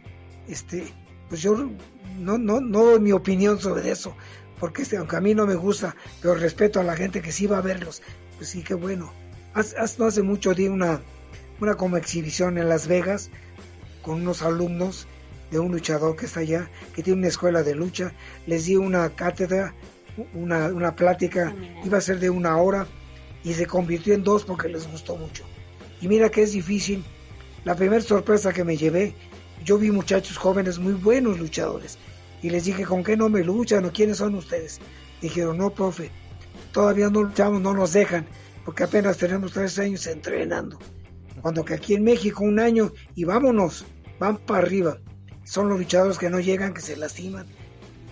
este, 0.47 0.85
pues 1.29 1.41
yo 1.41 1.69
no, 2.17 2.37
no, 2.37 2.61
no 2.61 2.85
doy 2.85 2.99
mi 3.01 3.11
opinión 3.11 3.59
sobre 3.59 3.91
eso, 3.91 4.15
porque 4.59 4.83
este, 4.83 4.97
aunque 4.97 5.17
a 5.17 5.21
mí 5.21 5.35
no 5.35 5.45
me 5.45 5.55
gusta, 5.55 5.95
pero 6.21 6.35
respeto 6.35 6.79
a 6.79 6.83
la 6.83 6.95
gente 6.95 7.21
que 7.21 7.31
sí 7.31 7.45
va 7.45 7.57
a 7.57 7.61
verlos, 7.61 8.01
pues 8.37 8.49
sí, 8.49 8.63
qué 8.63 8.73
bueno. 8.73 9.13
no 9.97 10.05
hace 10.05 10.21
mucho 10.21 10.53
di 10.53 10.69
una, 10.69 11.01
una 11.59 11.75
como 11.75 11.97
exhibición 11.97 12.57
en 12.57 12.69
Las 12.69 12.87
Vegas 12.87 13.29
con 14.01 14.21
unos 14.21 14.41
alumnos 14.41 15.07
de 15.51 15.59
un 15.59 15.73
luchador 15.73 16.15
que 16.15 16.25
está 16.25 16.39
allá, 16.39 16.69
que 16.95 17.03
tiene 17.03 17.19
una 17.19 17.27
escuela 17.27 17.63
de 17.63 17.75
lucha, 17.75 18.13
les 18.47 18.65
di 18.65 18.77
una 18.77 19.09
cátedra, 19.09 19.75
una, 20.33 20.67
una 20.67 20.95
plática, 20.95 21.53
iba 21.83 21.97
a 21.97 22.01
ser 22.01 22.19
de 22.19 22.29
una 22.29 22.57
hora 22.57 22.87
y 23.43 23.53
se 23.53 23.65
convirtió 23.65 24.13
en 24.13 24.23
dos 24.23 24.43
porque 24.43 24.69
les 24.69 24.89
gustó 24.89 25.15
mucho. 25.15 25.43
Y 26.01 26.07
mira 26.07 26.29
que 26.29 26.43
es 26.43 26.51
difícil. 26.51 27.03
La 27.63 27.75
primera 27.75 28.01
sorpresa 28.01 28.53
que 28.53 28.63
me 28.63 28.77
llevé, 28.77 29.13
yo 29.63 29.77
vi 29.77 29.91
muchachos 29.91 30.37
jóvenes 30.37 30.79
muy 30.79 30.93
buenos 30.93 31.39
luchadores 31.39 31.99
y 32.41 32.49
les 32.49 32.65
dije, 32.65 32.83
¿con 32.83 33.03
qué 33.03 33.15
no 33.15 33.29
me 33.29 33.43
luchan 33.43 33.85
o 33.85 33.91
quiénes 33.91 34.17
son 34.17 34.35
ustedes? 34.35 34.79
Dijeron, 35.21 35.57
no, 35.57 35.69
profe, 35.69 36.09
todavía 36.71 37.09
no 37.09 37.21
luchamos, 37.21 37.61
no 37.61 37.73
nos 37.73 37.93
dejan, 37.93 38.25
porque 38.65 38.83
apenas 38.83 39.17
tenemos 39.17 39.51
tres 39.51 39.77
años 39.77 40.07
entrenando. 40.07 40.79
Cuando 41.41 41.63
que 41.63 41.75
aquí 41.75 41.93
en 41.93 42.03
México 42.03 42.43
un 42.43 42.59
año 42.59 42.91
y 43.15 43.25
vámonos, 43.25 43.85
van 44.19 44.37
para 44.37 44.65
arriba. 44.65 44.97
Son 45.43 45.69
los 45.69 45.79
luchadores 45.79 46.17
que 46.17 46.29
no 46.29 46.39
llegan, 46.39 46.73
que 46.73 46.81
se 46.81 46.95
lastiman 46.95 47.45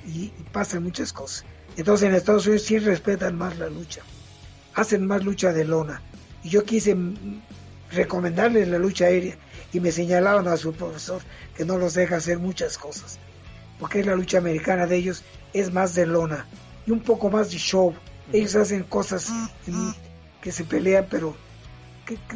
y, 0.05 0.25
y 0.25 0.45
pasan 0.51 0.83
muchas 0.83 1.13
cosas. 1.13 1.45
Entonces 1.79 2.09
en 2.09 2.15
Estados 2.15 2.45
Unidos 2.45 2.65
sí 2.65 2.77
respetan 2.77 3.37
más 3.37 3.57
la 3.57 3.69
lucha, 3.69 4.01
hacen 4.73 5.07
más 5.07 5.23
lucha 5.23 5.53
de 5.53 5.63
lona. 5.63 6.01
Y 6.43 6.49
yo 6.49 6.65
quise 6.65 6.97
recomendarles 7.93 8.67
la 8.67 8.77
lucha 8.77 9.05
aérea 9.05 9.37
y 9.71 9.79
me 9.79 9.93
señalaban 9.93 10.49
a 10.49 10.57
su 10.57 10.73
profesor 10.73 11.21
que 11.55 11.63
no 11.63 11.77
los 11.77 11.93
deja 11.93 12.17
hacer 12.17 12.37
muchas 12.37 12.77
cosas, 12.77 13.17
porque 13.79 14.03
la 14.03 14.15
lucha 14.15 14.39
americana 14.39 14.87
de 14.87 14.97
ellos 14.97 15.23
es 15.53 15.71
más 15.71 15.95
de 15.95 16.05
lona 16.05 16.47
y 16.85 16.91
un 16.91 16.99
poco 16.99 17.29
más 17.29 17.49
de 17.49 17.57
show. 17.57 17.93
Ellos 18.33 18.57
hacen 18.57 18.83
cosas 18.83 19.31
que 20.41 20.51
se 20.51 20.65
pelean, 20.65 21.07
pero 21.09 21.33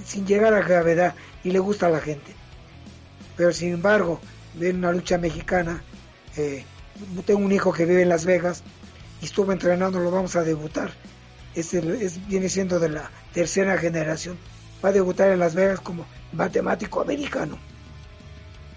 sin 0.06 0.26
llegar 0.26 0.54
a 0.54 0.62
gravedad 0.62 1.16
y 1.44 1.52
le 1.52 1.60
gusta 1.60 1.88
a 1.88 1.90
la 1.90 2.00
gente. 2.00 2.34
Pero 3.36 3.52
sin 3.52 3.74
embargo, 3.74 4.22
ven 4.54 4.78
una 4.78 4.94
lucha 4.94 5.18
mexicana. 5.18 5.84
Eh, 6.38 6.64
tengo 7.26 7.42
un 7.42 7.52
hijo 7.52 7.74
que 7.74 7.86
vive 7.86 8.04
en 8.04 8.10
Las 8.10 8.24
Vegas 8.24 8.64
estuvo 9.26 9.52
entrenando, 9.52 10.00
lo 10.00 10.12
vamos 10.12 10.36
a 10.36 10.44
debutar. 10.44 10.92
Es, 11.56 11.74
es 11.74 12.28
viene 12.28 12.50
siendo 12.50 12.80
de 12.80 12.90
la 12.90 13.12
tercera 13.34 13.78
generación. 13.78 14.38
Va 14.84 14.90
a 14.90 14.94
debutar 14.94 15.30
en 15.32 15.40
Las 15.40 15.56
Vegas 15.56 15.80
como 15.80 16.06
matemático 16.34 17.02
americano. 17.02 17.58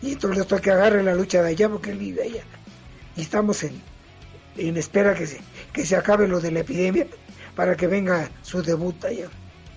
Y 0.02 0.12
entonces 0.12 0.42
estoy 0.42 0.60
que 0.60 0.70
agarre 0.70 1.02
la 1.02 1.14
lucha 1.14 1.42
de 1.42 1.50
allá 1.50 1.68
porque 1.68 1.90
él 1.90 1.98
vive 1.98 2.22
allá. 2.22 2.42
Y 3.16 3.22
estamos 3.22 3.62
en, 3.64 3.80
en 4.56 4.76
espera 4.76 5.14
que 5.14 5.26
se, 5.26 5.40
que 5.72 5.86
se 5.86 5.96
acabe 5.96 6.28
lo 6.28 6.40
de 6.40 6.50
la 6.50 6.60
epidemia 6.60 7.06
para 7.54 7.76
que 7.76 7.86
venga 7.86 8.30
su 8.42 8.62
debut 8.62 9.04
allá. 9.04 9.28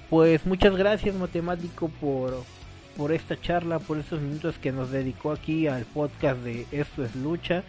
Pues 0.09 0.45
muchas 0.45 0.75
gracias 0.75 1.15
matemático 1.15 1.89
por, 2.01 2.43
por 2.97 3.11
esta 3.11 3.39
charla, 3.39 3.79
por 3.79 3.97
estos 3.97 4.19
minutos 4.19 4.57
que 4.59 4.71
nos 4.71 4.91
dedicó 4.91 5.31
aquí 5.31 5.67
al 5.67 5.85
podcast 5.85 6.39
de 6.41 6.65
Esto 6.71 7.05
es 7.05 7.15
Lucha. 7.15 7.63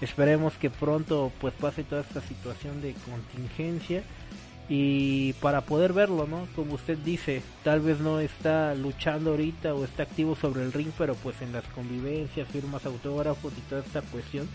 Esperemos 0.00 0.54
que 0.54 0.70
pronto 0.70 1.30
pues 1.40 1.52
pase 1.54 1.84
toda 1.84 2.02
esta 2.02 2.20
situación 2.20 2.80
de 2.80 2.94
contingencia 2.94 4.02
y 4.68 5.32
para 5.34 5.62
poder 5.62 5.92
verlo, 5.92 6.26
¿no? 6.26 6.46
Como 6.54 6.74
usted 6.74 6.96
dice, 6.98 7.42
tal 7.64 7.80
vez 7.80 7.98
no 7.98 8.20
está 8.20 8.74
luchando 8.74 9.30
ahorita 9.30 9.74
o 9.74 9.84
está 9.84 10.04
activo 10.04 10.36
sobre 10.36 10.62
el 10.62 10.72
ring, 10.72 10.92
pero 10.96 11.14
pues 11.16 11.42
en 11.42 11.52
las 11.52 11.64
convivencias, 11.64 12.48
firmas 12.48 12.86
autógrafos 12.86 13.52
y 13.58 13.60
toda 13.62 13.82
esta 13.82 14.00
cuestión 14.00 14.48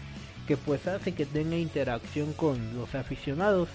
que 0.47 0.58
pues 0.58 0.88
hace 0.88 1.13
que 1.13 1.25
tenga 1.25 1.58
interacción 1.58 2.34
con 2.34 2.75
los 2.75 2.95
aficionados 2.95 3.67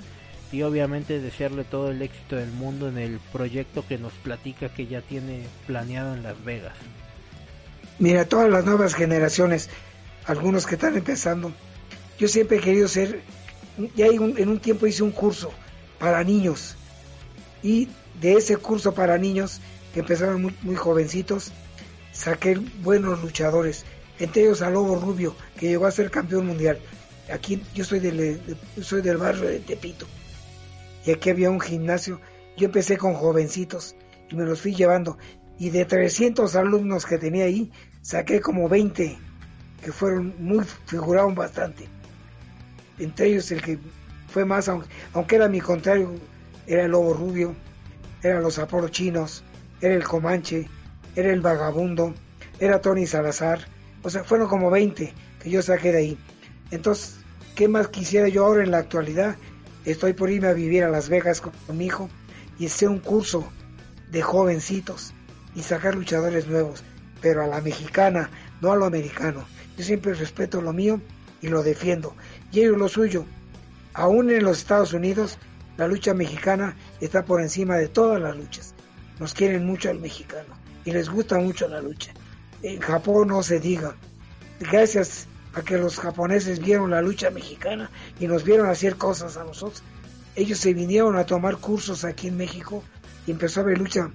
y 0.53 0.63
obviamente 0.63 1.21
desearle 1.21 1.65
todo 1.65 1.91
el 1.91 2.03
éxito 2.03 2.37
del 2.37 2.51
mundo 2.51 2.89
en 2.89 2.99
el 2.99 3.19
proyecto 3.33 3.85
que 3.87 3.99
nos 3.99 4.13
platica 4.15 4.69
que 4.69 4.87
ya 4.87 5.01
tiene 5.01 5.43
planeado 5.67 6.15
en 6.15 6.23
Las 6.23 6.43
Vegas. 6.45 6.75
Mira, 7.99 8.25
todas 8.25 8.51
las 8.51 8.65
nuevas 8.65 8.95
generaciones, 8.95 9.69
algunos 10.27 10.67
que 10.67 10.75
están 10.75 10.97
empezando, 10.97 11.53
yo 12.19 12.29
siempre 12.29 12.59
he 12.59 12.61
querido 12.61 12.89
ser, 12.89 13.23
ya 13.97 14.07
en 14.07 14.49
un 14.49 14.61
tiempo 14.61 14.87
hice 14.87 15.03
un 15.03 15.13
curso 15.13 15.51
para 15.99 16.23
niños. 16.25 16.77
Y 17.63 17.89
de 18.21 18.35
ese 18.35 18.57
curso 18.57 18.95
para 18.95 19.19
niños, 19.19 19.61
que 19.95 20.01
empezaron 20.01 20.55
muy, 20.63 20.77
jovencitos, 20.77 21.53
saqué 22.13 22.59
buenos 22.83 23.23
luchadores. 23.23 23.85
Entre 24.19 24.43
ellos 24.43 24.63
a 24.63 24.71
Lobo 24.71 24.97
Rubio, 24.97 25.35
que 25.57 25.69
llegó 25.69 25.87
a 25.87 25.91
ser 25.91 26.11
campeón 26.11 26.47
mundial. 26.47 26.79
Aquí 27.33 27.63
yo 27.75 27.85
soy 27.85 28.01
del, 28.01 28.41
soy 28.83 29.03
del 29.03 29.17
barrio 29.17 29.49
de 29.49 29.61
Tepito. 29.61 30.07
Y 31.07 31.13
aquí 31.13 31.31
había 31.31 31.51
un 31.51 31.61
gimnasio. 31.61 32.21
Yo 32.57 32.67
empecé 32.67 32.99
con 32.99 33.15
jovencitos 33.15 33.97
y 34.29 34.37
me 34.37 34.45
los 34.45 34.61
fui 34.61 34.75
llevando. 34.75 35.17
Y 35.59 35.71
de 35.71 35.85
300 35.85 36.55
alumnos 36.57 37.07
que 37.07 37.19
tenía 37.19 37.45
ahí, 37.45 37.71
saqué 38.03 38.41
como 38.41 38.69
20 38.69 39.19
que 39.83 39.93
fueron 39.93 40.35
muy, 40.39 40.65
figuraron 40.87 41.35
bastante. 41.35 41.89
Entre 42.99 43.29
ellos 43.29 43.51
el 43.51 43.63
que 43.63 43.79
fue 44.29 44.45
más, 44.45 44.69
aunque, 44.69 45.37
era 45.37 45.49
mi 45.49 45.61
contrario, 45.61 46.15
era 46.67 46.85
el 46.85 46.93
lobo 46.93 47.15
rubio, 47.15 47.55
eran 48.23 48.43
los 48.43 48.59
aporos 48.59 48.91
chinos, 48.91 49.43
era 49.81 49.95
el 49.95 50.05
comanche, 50.05 50.69
era 51.17 51.33
el 51.33 51.41
vagabundo, 51.41 52.15
era 52.61 52.81
Tony 52.81 53.07
Salazar, 53.07 53.67
o 54.03 54.11
sea, 54.11 54.23
fueron 54.25 54.49
como 54.49 54.71
20 54.71 55.13
que 55.43 55.51
yo 55.51 55.63
saqué 55.63 55.93
de 55.93 55.99
ahí. 55.99 56.19
Entonces, 56.71 57.17
¿qué 57.55 57.69
más 57.69 57.89
quisiera 57.89 58.29
yo 58.29 58.47
ahora 58.47 58.63
en 58.63 58.71
la 58.71 58.79
actualidad? 58.79 59.37
Estoy 59.85 60.13
por 60.13 60.31
irme 60.31 60.49
a 60.49 60.53
vivir 60.53 60.85
a 60.85 60.91
Las 60.91 61.09
Vegas 61.09 61.41
con, 61.41 61.53
mi 61.77 61.87
hijo 61.87 62.09
y 62.59 62.67
hacer 62.67 62.89
un 62.89 63.01
curso 63.01 63.51
de 64.11 64.23
jovencitos 64.23 65.15
y 65.55 65.63
sacar 65.63 65.95
luchadores 65.95 66.47
nuevos, 66.47 66.85
pero 67.21 67.43
a 67.43 67.47
la 67.47 67.61
mexicana, 67.61 68.31
no 68.61 68.73
a 68.73 68.77
lo 68.77 68.85
americano. 68.85 69.45
Yo 69.81 69.87
siempre 69.87 70.13
respeto 70.13 70.61
lo 70.61 70.75
mío 70.75 71.01
y 71.41 71.49
lo 71.49 71.63
defiendo. 71.63 72.15
Y 72.53 72.61
ellos 72.61 72.77
lo 72.77 72.87
suyo, 72.87 73.25
Aún 73.95 74.31
en 74.31 74.45
los 74.45 74.59
Estados 74.59 74.93
Unidos, 74.93 75.39
la 75.79 75.89
lucha 75.89 76.13
mexicana 76.13 76.77
está 77.01 77.25
por 77.25 77.41
encima 77.41 77.79
de 77.79 77.89
todas 77.89 78.21
las 78.21 78.37
luchas. 78.37 78.75
Nos 79.19 79.33
quieren 79.33 79.65
mucho 79.65 79.89
al 79.89 79.99
mexicano 79.99 80.55
y 80.85 80.91
les 80.91 81.09
gusta 81.09 81.39
mucho 81.39 81.67
la 81.67 81.81
lucha. 81.81 82.13
En 82.63 82.79
Japón 82.79 83.29
no 83.29 83.43
se 83.43 83.59
diga. 83.59 83.97
Gracias 84.61 85.29
a 85.55 85.63
que 85.63 85.79
los 85.79 85.99
japoneses 85.99 86.61
vieron 86.61 86.91
la 86.91 87.01
lucha 87.01 87.31
mexicana 87.31 87.91
y 88.19 88.27
nos 88.27 88.45
vieron 88.45 88.69
hacer 88.69 88.97
cosas 88.97 89.39
a 89.39 89.45
nosotros, 89.45 89.83
ellos 90.37 90.59
se 90.59 90.75
vinieron 90.75 91.17
a 91.17 91.25
tomar 91.25 91.57
cursos 91.57 92.05
aquí 92.05 92.29
en 92.29 92.37
México 92.37 92.85
y 93.27 93.31
empezó 93.31 93.61
a 93.61 93.65
ver 93.65 93.79
lucha 93.79 94.11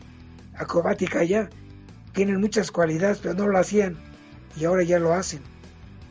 acrobática 0.54 1.22
allá. 1.22 1.50
Tienen 2.14 2.40
muchas 2.40 2.70
cualidades, 2.70 3.18
pero 3.18 3.34
no 3.34 3.48
lo 3.48 3.58
hacían 3.58 3.98
y 4.56 4.66
ahora 4.66 4.84
ya 4.84 5.00
lo 5.00 5.12
hacen. 5.12 5.55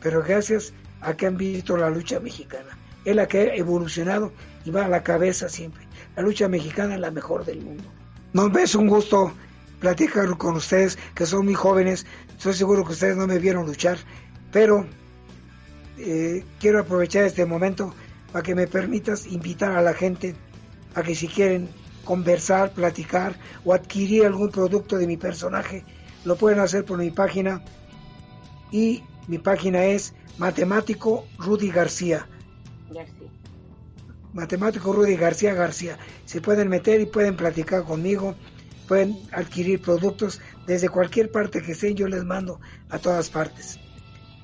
Pero 0.05 0.21
gracias 0.21 0.71
a 1.01 1.17
que 1.17 1.25
han 1.25 1.35
visto 1.35 1.75
la 1.75 1.89
lucha 1.89 2.19
mexicana 2.19 2.77
es 3.05 3.15
la 3.15 3.27
que 3.27 3.39
ha 3.39 3.55
evolucionado 3.55 4.31
y 4.63 4.69
va 4.69 4.85
a 4.85 4.87
la 4.87 5.01
cabeza 5.01 5.49
siempre. 5.49 5.81
La 6.15 6.21
lucha 6.21 6.47
mexicana 6.47 6.93
es 6.93 6.99
la 6.99 7.09
mejor 7.09 7.43
del 7.43 7.59
mundo. 7.59 7.85
No, 8.31 8.55
es 8.55 8.75
un 8.75 8.85
gusto 8.85 9.33
platicar 9.79 10.29
con 10.37 10.57
ustedes, 10.57 10.99
que 11.15 11.25
son 11.25 11.45
muy 11.45 11.55
jóvenes. 11.55 12.05
Estoy 12.37 12.53
seguro 12.53 12.85
que 12.85 12.91
ustedes 12.91 13.17
no 13.17 13.25
me 13.25 13.39
vieron 13.39 13.65
luchar, 13.65 13.97
pero 14.51 14.85
eh, 15.97 16.45
quiero 16.59 16.81
aprovechar 16.81 17.23
este 17.23 17.47
momento 17.47 17.91
para 18.31 18.43
que 18.43 18.53
me 18.53 18.67
permitas 18.67 19.25
invitar 19.25 19.71
a 19.71 19.81
la 19.81 19.95
gente 19.95 20.35
a 20.93 21.01
que 21.01 21.15
si 21.15 21.27
quieren 21.27 21.67
conversar, 22.03 22.73
platicar 22.73 23.37
o 23.63 23.73
adquirir 23.73 24.27
algún 24.27 24.51
producto 24.51 24.99
de 24.99 25.07
mi 25.07 25.17
personaje, 25.17 25.83
lo 26.25 26.35
pueden 26.35 26.59
hacer 26.59 26.85
por 26.85 26.99
mi 26.99 27.09
página. 27.09 27.63
Y 28.71 29.01
mi 29.27 29.37
página 29.37 29.85
es 29.85 30.13
Matemático 30.37 31.25
Rudy 31.37 31.69
García. 31.69 32.27
Matemático 34.33 34.93
Rudy 34.93 35.15
García 35.15 35.53
García. 35.53 35.97
Se 36.25 36.41
pueden 36.41 36.69
meter 36.69 37.01
y 37.01 37.05
pueden 37.05 37.35
platicar 37.35 37.83
conmigo, 37.83 38.35
pueden 38.87 39.17
adquirir 39.31 39.81
productos 39.81 40.41
desde 40.67 40.89
cualquier 40.89 41.31
parte 41.31 41.61
que 41.61 41.71
estén, 41.71 41.95
yo 41.95 42.07
les 42.07 42.23
mando 42.23 42.59
a 42.89 42.99
todas 42.99 43.29
partes. 43.29 43.79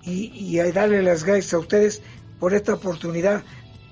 Y, 0.03 0.31
y 0.33 0.57
darle 0.71 1.03
las 1.03 1.23
gracias 1.23 1.53
a 1.53 1.59
ustedes 1.59 2.01
por 2.39 2.53
esta 2.53 2.73
oportunidad 2.73 3.43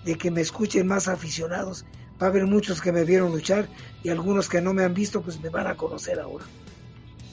de 0.05 0.15
que 0.15 0.31
me 0.31 0.41
escuchen 0.41 0.87
más 0.87 1.07
aficionados 1.07 1.85
Va 2.21 2.27
a 2.27 2.29
haber 2.31 2.45
muchos 2.45 2.81
que 2.81 2.91
me 2.91 3.05
vieron 3.05 3.31
luchar 3.31 3.69
y 4.03 4.09
algunos 4.09 4.49
que 4.49 4.61
no 4.61 4.73
me 4.73 4.83
han 4.83 4.93
visto 4.93 5.21
pues 5.21 5.39
me 5.39 5.49
van 5.49 5.67
a 5.67 5.77
conocer 5.77 6.19
ahora. 6.19 6.45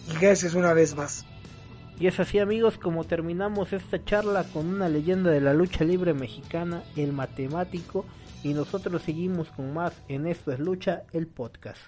Y 0.08 0.16
gracias 0.20 0.54
una 0.54 0.72
vez 0.72 0.94
más. 0.94 1.26
Y 1.98 2.08
es 2.08 2.20
así 2.20 2.38
amigos 2.38 2.76
como 2.76 3.04
terminamos 3.04 3.72
esta 3.72 4.04
charla 4.04 4.44
con 4.52 4.66
una 4.68 4.88
leyenda 4.88 5.30
de 5.30 5.40
la 5.40 5.54
lucha 5.54 5.82
libre 5.82 6.12
mexicana, 6.12 6.82
el 6.94 7.12
matemático, 7.12 8.04
y 8.42 8.52
nosotros 8.52 9.00
seguimos 9.02 9.48
con 9.48 9.72
más 9.72 9.94
en 10.08 10.26
Esto 10.26 10.52
es 10.52 10.58
Lucha, 10.58 11.04
el 11.12 11.26
podcast. 11.26 11.78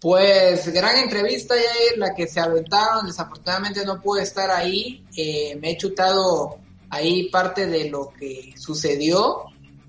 Pues 0.00 0.70
gran 0.72 0.96
entrevista, 0.96 1.54
Jair, 1.54 1.98
la 1.98 2.14
que 2.14 2.26
se 2.26 2.40
aventaron, 2.40 3.06
desafortunadamente 3.06 3.86
no 3.86 4.00
pude 4.02 4.22
estar 4.22 4.50
ahí, 4.50 5.06
eh, 5.16 5.56
me 5.62 5.70
he 5.70 5.76
chutado 5.76 6.58
ahí 6.90 7.30
parte 7.30 7.68
de 7.68 7.88
lo 7.88 8.12
que 8.12 8.54
sucedió. 8.56 9.44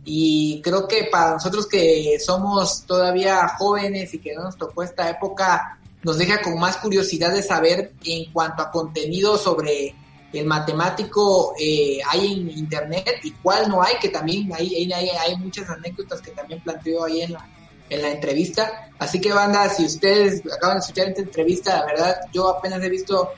Y 0.05 0.61
creo 0.61 0.87
que 0.87 1.09
para 1.11 1.31
nosotros 1.31 1.67
que 1.67 2.19
somos 2.19 2.85
todavía 2.85 3.47
jóvenes 3.57 4.13
y 4.13 4.19
que 4.19 4.35
no 4.35 4.43
nos 4.43 4.55
tocó 4.55 4.83
esta 4.83 5.09
época, 5.09 5.79
nos 6.05 6.19
deja 6.19 6.39
con 6.39 6.59
más 6.59 6.77
curiosidad 6.77 7.33
de 7.33 7.41
saber 7.41 7.93
en 8.03 8.31
cuanto 8.31 8.61
a 8.61 8.69
contenido 8.69 9.39
sobre 9.39 9.95
el 10.31 10.45
matemático 10.45 11.55
eh, 11.59 11.97
hay 12.07 12.31
en 12.31 12.51
internet 12.51 13.21
y 13.23 13.31
cuál 13.31 13.67
no 13.67 13.81
hay, 13.81 13.95
que 13.99 14.09
también 14.09 14.53
hay, 14.53 14.91
hay, 14.93 15.09
hay, 15.09 15.35
muchas 15.37 15.67
anécdotas 15.67 16.21
que 16.21 16.29
también 16.29 16.61
planteó 16.61 17.05
ahí 17.05 17.21
en 17.21 17.33
la, 17.33 17.49
en 17.89 18.03
la 18.03 18.11
entrevista. 18.11 18.91
Así 18.99 19.19
que 19.19 19.33
banda, 19.33 19.67
si 19.69 19.85
ustedes 19.85 20.43
acaban 20.55 20.77
de 20.77 20.81
escuchar 20.81 21.07
esta 21.07 21.21
entrevista, 21.23 21.79
la 21.79 21.85
verdad, 21.87 22.15
yo 22.31 22.49
apenas 22.49 22.83
he 22.83 22.89
visto 22.89 23.31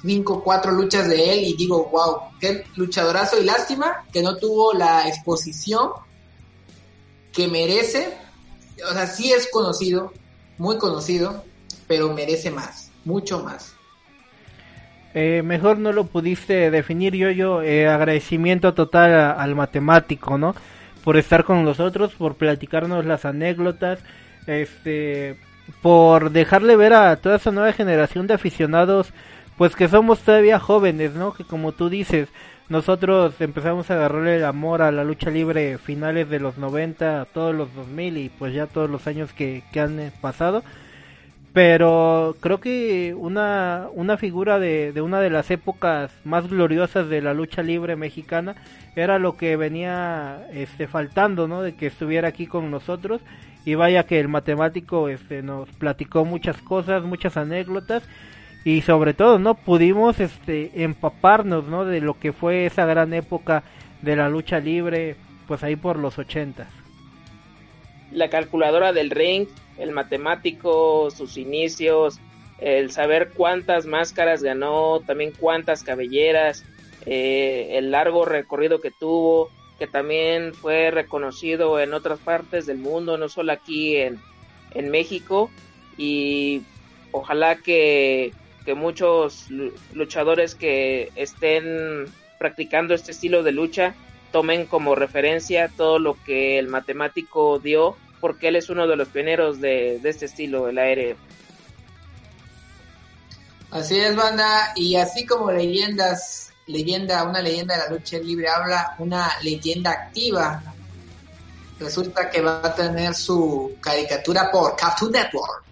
cinco, 0.00 0.42
cuatro 0.42 0.72
luchas 0.72 1.08
de 1.08 1.34
él 1.34 1.44
y 1.44 1.56
digo, 1.58 1.90
wow, 1.92 2.20
qué 2.40 2.64
luchadorazo 2.76 3.38
y 3.38 3.44
lástima 3.44 4.06
que 4.10 4.22
no 4.22 4.38
tuvo 4.38 4.72
la 4.72 5.06
exposición 5.06 5.90
que 7.34 7.48
merece. 7.48 8.16
O 8.88 8.94
sea, 8.94 9.06
sí 9.06 9.30
es 9.30 9.50
conocido, 9.52 10.10
muy 10.56 10.78
conocido, 10.78 11.44
pero 11.88 12.14
merece 12.14 12.50
más, 12.50 12.92
mucho 13.04 13.42
más. 13.42 13.74
Eh, 15.14 15.42
mejor 15.44 15.78
no 15.78 15.90
lo 15.90 16.04
pudiste 16.04 16.70
definir 16.70 17.16
yo, 17.16 17.30
yo, 17.30 17.62
eh, 17.62 17.88
agradecimiento 17.88 18.74
total 18.74 19.12
al 19.36 19.54
matemático, 19.54 20.38
¿no? 20.38 20.54
Por 21.02 21.16
estar 21.16 21.44
con 21.44 21.64
nosotros, 21.64 22.14
por 22.14 22.34
platicarnos 22.34 23.06
las 23.06 23.24
anécdotas, 23.24 23.98
este, 24.46 25.36
por 25.82 26.30
dejarle 26.30 26.76
ver 26.76 26.92
a 26.92 27.16
toda 27.16 27.36
esa 27.36 27.50
nueva 27.50 27.72
generación 27.72 28.26
de 28.26 28.34
aficionados 28.34 29.12
pues 29.58 29.74
que 29.74 29.88
somos 29.88 30.20
todavía 30.20 30.60
jóvenes, 30.60 31.14
¿no? 31.14 31.34
Que 31.34 31.42
como 31.42 31.72
tú 31.72 31.88
dices, 31.90 32.28
nosotros 32.68 33.34
empezamos 33.40 33.90
a 33.90 33.94
agarrarle 33.94 34.36
el 34.36 34.44
amor 34.44 34.82
a 34.82 34.92
la 34.92 35.02
lucha 35.02 35.30
libre 35.30 35.78
finales 35.78 36.30
de 36.30 36.38
los 36.38 36.58
90, 36.58 37.26
todos 37.34 37.54
los 37.54 37.74
2000 37.74 38.16
y 38.18 38.28
pues 38.28 38.54
ya 38.54 38.66
todos 38.66 38.88
los 38.88 39.06
años 39.08 39.32
que, 39.32 39.64
que 39.72 39.80
han 39.80 39.98
eh, 39.98 40.12
pasado. 40.20 40.62
Pero 41.58 42.36
creo 42.38 42.60
que 42.60 43.16
una, 43.18 43.88
una 43.92 44.16
figura 44.16 44.60
de, 44.60 44.92
de 44.92 45.02
una 45.02 45.18
de 45.18 45.28
las 45.28 45.50
épocas 45.50 46.12
más 46.22 46.48
gloriosas 46.48 47.08
de 47.08 47.20
la 47.20 47.34
lucha 47.34 47.64
libre 47.64 47.96
mexicana 47.96 48.54
era 48.94 49.18
lo 49.18 49.36
que 49.36 49.56
venía 49.56 50.46
este, 50.52 50.86
faltando, 50.86 51.48
¿no? 51.48 51.62
De 51.62 51.74
que 51.74 51.88
estuviera 51.88 52.28
aquí 52.28 52.46
con 52.46 52.70
nosotros. 52.70 53.22
Y 53.64 53.74
vaya 53.74 54.04
que 54.04 54.20
el 54.20 54.28
matemático 54.28 55.08
este, 55.08 55.42
nos 55.42 55.68
platicó 55.70 56.24
muchas 56.24 56.62
cosas, 56.62 57.02
muchas 57.02 57.36
anécdotas 57.36 58.04
y 58.64 58.82
sobre 58.82 59.12
todo 59.12 59.40
no 59.40 59.54
pudimos 59.54 60.20
este 60.20 60.84
empaparnos 60.84 61.66
no 61.66 61.84
de 61.84 62.00
lo 62.00 62.20
que 62.20 62.32
fue 62.32 62.66
esa 62.66 62.86
gran 62.86 63.12
época 63.14 63.64
de 64.02 64.14
la 64.14 64.28
lucha 64.28 64.60
libre 64.60 65.16
pues 65.48 65.64
ahí 65.64 65.74
por 65.74 65.98
los 65.98 66.18
ochentas 66.18 66.68
la 68.12 68.28
calculadora 68.28 68.92
del 68.92 69.10
ring 69.10 69.48
el 69.78 69.92
matemático 69.92 71.10
sus 71.10 71.36
inicios 71.36 72.18
el 72.58 72.90
saber 72.90 73.30
cuántas 73.34 73.86
máscaras 73.86 74.42
ganó 74.42 75.00
también 75.00 75.32
cuántas 75.38 75.84
cabelleras 75.84 76.64
eh, 77.06 77.70
el 77.78 77.90
largo 77.90 78.24
recorrido 78.24 78.80
que 78.80 78.90
tuvo 78.90 79.50
que 79.78 79.86
también 79.86 80.54
fue 80.54 80.90
reconocido 80.90 81.78
en 81.78 81.94
otras 81.94 82.18
partes 82.18 82.66
del 82.66 82.78
mundo 82.78 83.16
no 83.16 83.28
solo 83.28 83.52
aquí 83.52 83.96
en 83.96 84.18
en 84.74 84.90
México. 84.90 85.50
Y 85.96 86.62
ojalá 87.12 87.56
que 87.56 88.32
que 88.64 88.74
muchos 88.74 89.46
luchadores 89.94 90.54
que 90.54 91.10
estén 91.16 92.04
practicando 92.38 92.92
este 92.92 93.12
estilo 93.12 93.42
de 93.42 93.52
lucha 93.52 93.94
tomen 94.30 94.66
como 94.66 94.94
referencia 94.94 95.70
todo 95.74 95.98
lo 95.98 96.22
que 96.26 96.58
el 96.58 96.68
matemático 96.68 97.58
dio, 97.60 97.96
porque 98.20 98.48
él 98.48 98.56
es 98.56 98.68
uno 98.70 98.86
de 98.86 98.96
los 98.96 99.08
pioneros 99.08 99.60
de, 99.60 100.00
este 100.04 100.26
estilo, 100.26 100.68
el 100.68 100.78
aéreo. 100.78 101.16
Así 103.70 103.98
es, 103.98 104.16
banda, 104.16 104.72
y 104.76 104.96
así 104.96 105.26
como 105.26 105.52
leyendas, 105.52 106.52
leyenda, 106.66 107.24
una 107.24 107.42
leyenda 107.42 107.74
de 107.74 107.80
la 107.84 107.90
lucha 107.90 108.18
libre 108.18 108.48
habla, 108.48 108.94
una 108.98 109.30
leyenda 109.42 109.90
activa. 109.90 110.62
Resulta 111.78 112.28
que 112.30 112.40
va 112.40 112.60
a 112.64 112.74
tener 112.74 113.14
su 113.14 113.76
caricatura 113.80 114.50
por 114.50 114.74
Cartoon 114.74 115.12
Network. 115.12 115.64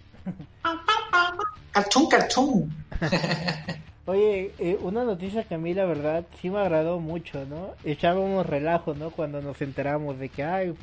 Cartoon, 1.73 2.09
cartoon. 2.09 2.87
Oye, 4.07 4.53
eh, 4.59 4.79
una 4.81 5.03
noticia 5.03 5.43
que 5.43 5.57
a 5.57 5.59
mí 5.59 5.75
la 5.75 5.85
verdad 5.85 6.25
sí 6.41 6.49
me 6.49 6.61
agradó 6.61 7.01
mucho, 7.01 7.45
¿no? 7.45 7.75
Echábamos 7.85 8.47
relajo, 8.47 8.95
¿no? 8.95 9.11
Cuando 9.11 9.43
nos 9.43 9.61
enteramos 9.61 10.19
de 10.19 10.29
que, 10.29 10.45
ay, 10.45 10.75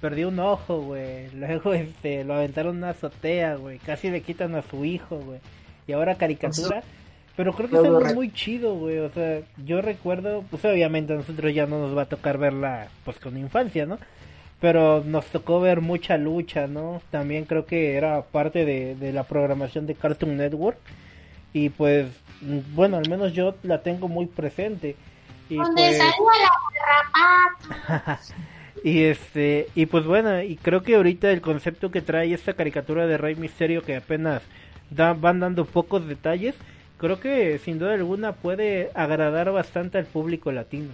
perdió 0.00 0.28
un 0.28 0.38
ojo, 0.38 0.80
güey. 0.80 1.30
Luego, 1.34 1.74
este, 1.74 2.24
lo 2.24 2.34
aventaron 2.34 2.72
en 2.72 2.78
una 2.78 2.90
azotea, 2.90 3.56
güey. 3.56 3.78
Casi 3.78 4.10
le 4.10 4.22
quitan 4.22 4.54
a 4.54 4.62
su 4.62 4.84
hijo, 4.84 5.16
güey. 5.16 5.40
Y 5.86 5.92
ahora 5.92 6.16
caricatura. 6.16 6.82
Pero 7.36 7.52
creo 7.52 7.68
que 7.68 7.76
es 7.76 7.84
algo 7.84 8.14
muy 8.14 8.32
chido, 8.32 8.74
güey. 8.74 8.98
O 8.98 9.10
sea, 9.10 9.40
yo 9.64 9.80
recuerdo, 9.80 10.44
pues 10.50 10.64
obviamente 10.64 11.12
a 11.12 11.16
nosotros 11.16 11.54
ya 11.54 11.66
no 11.66 11.78
nos 11.78 11.96
va 11.96 12.02
a 12.02 12.08
tocar 12.08 12.36
verla, 12.36 12.88
pues 13.04 13.18
con 13.20 13.36
infancia, 13.36 13.86
¿no? 13.86 13.98
Pero 14.60 15.04
nos 15.04 15.26
tocó 15.26 15.60
ver 15.60 15.80
mucha 15.80 16.16
lucha, 16.16 16.66
¿no? 16.66 17.00
También 17.12 17.44
creo 17.44 17.64
que 17.64 17.96
era 17.96 18.22
parte 18.22 18.64
de, 18.64 18.96
de 18.96 19.12
la 19.12 19.22
programación 19.22 19.86
de 19.86 19.94
Cartoon 19.94 20.36
Network 20.36 20.78
y 21.52 21.68
pues 21.70 22.06
bueno 22.74 22.98
al 22.98 23.08
menos 23.08 23.32
yo 23.32 23.54
la 23.62 23.82
tengo 23.82 24.08
muy 24.08 24.26
presente 24.26 24.96
y 25.48 25.56
pues... 25.56 25.98
la 25.98 26.12
y 28.84 29.04
este 29.04 29.68
y 29.74 29.86
pues 29.86 30.04
bueno 30.04 30.42
y 30.42 30.56
creo 30.56 30.82
que 30.82 30.96
ahorita 30.96 31.30
el 31.30 31.40
concepto 31.40 31.90
que 31.90 32.02
trae 32.02 32.32
esta 32.32 32.54
caricatura 32.54 33.06
de 33.06 33.18
Rey 33.18 33.34
Misterio 33.34 33.82
que 33.82 33.96
apenas 33.96 34.42
van 34.90 35.40
dando 35.40 35.64
pocos 35.64 36.06
detalles 36.06 36.54
creo 36.98 37.20
que 37.20 37.58
sin 37.58 37.78
duda 37.78 37.94
alguna 37.94 38.32
puede 38.32 38.90
agradar 38.94 39.52
bastante 39.52 39.98
al 39.98 40.06
público 40.06 40.52
latino. 40.52 40.90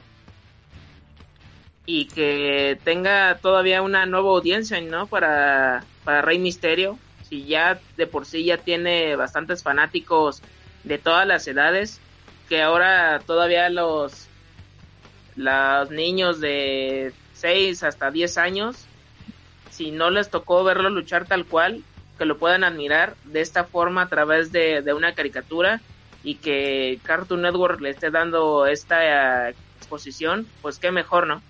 Y 1.86 2.06
que 2.06 2.78
tenga 2.84 3.36
todavía 3.42 3.82
una 3.82 4.06
nueva 4.06 4.30
audiencia 4.30 4.80
no 4.80 5.06
para 5.06 5.84
para 6.04 6.22
Rey 6.22 6.38
Misterio. 6.38 6.98
Si 7.28 7.44
ya 7.46 7.80
de 7.96 8.06
por 8.06 8.26
sí 8.26 8.44
ya 8.44 8.58
tiene 8.58 9.16
bastantes 9.16 9.62
fanáticos 9.62 10.42
de 10.84 10.98
todas 10.98 11.26
las 11.26 11.46
edades, 11.48 12.00
que 12.48 12.62
ahora 12.62 13.20
todavía 13.26 13.70
los, 13.70 14.28
los 15.36 15.90
niños 15.90 16.40
de 16.40 17.12
6 17.44 17.82
hasta 17.82 18.10
10 18.10 18.38
años, 18.38 18.76
si 19.70 19.90
no 19.90 20.08
les 20.08 20.30
tocó 20.30 20.64
verlo 20.64 20.88
luchar 20.88 21.26
tal 21.26 21.44
cual, 21.44 21.84
que 22.16 22.24
lo 22.24 22.38
puedan 22.38 22.64
admirar 22.64 23.16
de 23.24 23.42
esta 23.42 23.64
forma 23.64 24.00
a 24.00 24.08
través 24.08 24.50
de, 24.50 24.80
de 24.80 24.94
una 24.94 25.14
caricatura 25.14 25.82
y 26.22 26.36
que 26.36 26.98
Cartoon 27.02 27.42
Network 27.42 27.82
le 27.82 27.90
esté 27.90 28.10
dando 28.10 28.66
esta 28.66 29.50
exposición, 29.50 30.46
pues 30.62 30.78
qué 30.78 30.90
mejor, 30.90 31.26
¿no? 31.26 31.42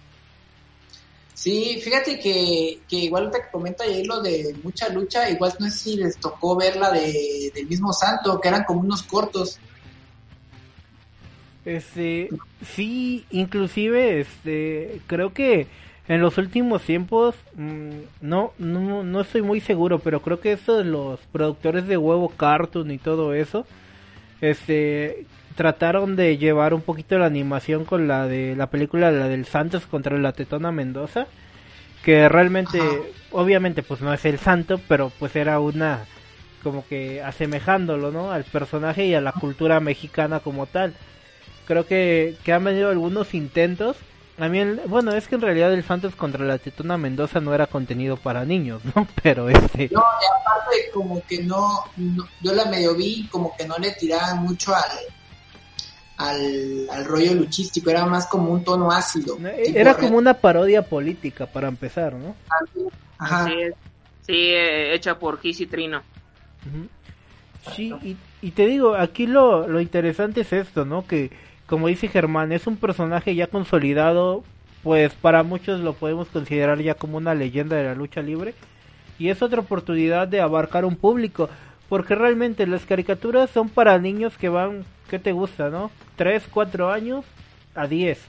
Sí, 1.32 1.80
fíjate 1.80 2.18
que, 2.18 2.80
que 2.88 2.96
igual 2.96 3.30
te 3.30 3.48
comenta 3.52 3.84
ahí 3.84 4.04
lo 4.04 4.20
de 4.20 4.52
mucha 4.64 4.88
lucha, 4.88 5.30
igual 5.30 5.52
no 5.60 5.70
sé 5.70 5.78
si 5.78 5.96
les 5.96 6.16
tocó 6.16 6.56
ver 6.56 6.74
la 6.74 6.90
de, 6.90 7.52
del 7.54 7.68
mismo 7.68 7.92
Santo, 7.92 8.40
que 8.40 8.48
eran 8.48 8.64
como 8.64 8.80
unos 8.80 9.04
cortos. 9.04 9.60
Este, 11.64 12.30
sí, 12.74 13.24
inclusive, 13.30 14.20
este, 14.20 15.00
creo 15.06 15.32
que 15.32 15.66
en 16.08 16.20
los 16.20 16.38
últimos 16.38 16.82
tiempos, 16.82 17.34
mm, 17.54 17.90
no, 18.20 18.52
no, 18.58 19.02
no 19.02 19.20
estoy 19.20 19.42
muy 19.42 19.60
seguro, 19.60 19.98
pero 20.00 20.20
creo 20.20 20.40
que 20.40 20.52
eso 20.52 20.76
de 20.76 20.84
los 20.84 21.20
productores 21.32 21.86
de 21.86 21.96
huevo 21.96 22.28
cartoon 22.28 22.90
y 22.90 22.98
todo 22.98 23.34
eso, 23.34 23.66
este, 24.40 25.26
trataron 25.56 26.16
de 26.16 26.36
llevar 26.36 26.74
un 26.74 26.82
poquito 26.82 27.18
la 27.18 27.26
animación 27.26 27.84
con 27.84 28.08
la 28.08 28.26
de 28.26 28.54
la 28.56 28.68
película, 28.68 29.10
la 29.10 29.28
del 29.28 29.46
Santos 29.46 29.86
contra 29.86 30.18
la 30.18 30.32
Tetona 30.32 30.72
Mendoza, 30.72 31.26
que 32.04 32.28
realmente, 32.28 32.80
obviamente, 33.30 33.82
pues 33.82 34.02
no 34.02 34.12
es 34.12 34.24
el 34.26 34.38
santo, 34.38 34.80
pero 34.88 35.10
pues 35.18 35.36
era 35.36 35.58
una, 35.60 36.04
como 36.62 36.86
que 36.86 37.22
asemejándolo, 37.22 38.10
¿no? 38.12 38.30
Al 38.30 38.44
personaje 38.44 39.06
y 39.06 39.14
a 39.14 39.22
la 39.22 39.32
cultura 39.32 39.80
mexicana 39.80 40.40
como 40.40 40.66
tal 40.66 40.94
creo 41.66 41.86
que, 41.86 42.36
que 42.44 42.52
han 42.52 42.64
venido 42.64 42.90
algunos 42.90 43.34
intentos. 43.34 43.96
A 44.38 44.48
mí, 44.48 44.60
bueno, 44.86 45.12
es 45.12 45.28
que 45.28 45.36
en 45.36 45.42
realidad 45.42 45.72
el 45.72 45.84
Santos 45.84 46.16
contra 46.16 46.44
la 46.44 46.58
Tetona 46.58 46.98
Mendoza 46.98 47.40
no 47.40 47.54
era 47.54 47.68
contenido 47.68 48.16
para 48.16 48.44
niños, 48.44 48.82
¿no? 48.94 49.06
Pero 49.22 49.48
este... 49.48 49.88
No, 49.92 50.00
y 50.00 50.40
aparte 50.40 50.90
como 50.92 51.22
que 51.26 51.44
no, 51.44 51.84
yo 52.40 52.52
la 52.52 52.64
medio 52.64 52.94
vi 52.96 53.28
como 53.28 53.56
que 53.56 53.66
no 53.66 53.78
le 53.78 53.92
tiraban 53.92 54.38
mucho 54.38 54.74
al, 54.74 54.82
al, 56.16 56.88
al 56.90 57.04
rollo 57.04 57.34
luchístico, 57.34 57.90
era 57.90 58.06
más 58.06 58.26
como 58.26 58.50
un 58.50 58.64
tono 58.64 58.90
ácido. 58.90 59.38
Era 59.38 59.94
como 59.94 60.18
una 60.18 60.34
parodia 60.34 60.82
política 60.82 61.46
para 61.46 61.68
empezar, 61.68 62.14
¿no? 62.14 62.34
Ajá. 63.18 63.46
Sí, 64.26 64.32
eh, 64.32 64.94
hecha 64.94 65.18
por 65.18 65.38
Kiss 65.38 65.60
y 65.60 65.66
Trino. 65.66 66.02
Sí, 67.74 67.94
y, 68.02 68.16
y, 68.42 68.50
te 68.50 68.66
digo, 68.66 68.94
aquí 68.94 69.26
lo, 69.26 69.68
lo 69.68 69.80
interesante 69.80 70.42
es 70.42 70.52
esto, 70.52 70.84
¿no? 70.84 71.06
Que 71.06 71.30
como 71.66 71.88
dice 71.88 72.08
Germán, 72.08 72.52
es 72.52 72.66
un 72.66 72.76
personaje 72.76 73.34
ya 73.34 73.46
consolidado, 73.46 74.44
pues 74.82 75.12
para 75.14 75.42
muchos 75.42 75.80
lo 75.80 75.94
podemos 75.94 76.28
considerar 76.28 76.80
ya 76.80 76.94
como 76.94 77.16
una 77.16 77.34
leyenda 77.34 77.76
de 77.76 77.84
la 77.84 77.94
lucha 77.94 78.20
libre. 78.20 78.54
Y 79.18 79.28
es 79.28 79.42
otra 79.42 79.60
oportunidad 79.60 80.28
de 80.28 80.40
abarcar 80.40 80.84
un 80.84 80.96
público, 80.96 81.48
porque 81.88 82.14
realmente 82.14 82.66
las 82.66 82.84
caricaturas 82.84 83.50
son 83.50 83.68
para 83.68 83.98
niños 83.98 84.36
que 84.36 84.48
van, 84.48 84.84
¿qué 85.08 85.18
te 85.18 85.32
gusta, 85.32 85.70
no? 85.70 85.90
3, 86.16 86.44
4 86.50 86.90
años 86.90 87.24
a 87.74 87.86
10. 87.86 88.20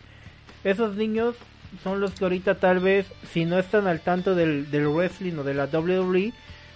Esos 0.63 0.95
niños 0.95 1.35
son 1.83 1.99
los 1.99 2.11
que 2.11 2.23
ahorita 2.23 2.55
tal 2.55 2.79
vez, 2.79 3.07
si 3.31 3.45
no 3.45 3.59
están 3.59 3.87
al 3.87 3.99
tanto 3.99 4.35
del, 4.35 4.71
del 4.71 4.87
wrestling 4.87 5.37
o 5.39 5.43
de 5.43 5.53
la 5.53 5.65
WWE, 5.65 6.31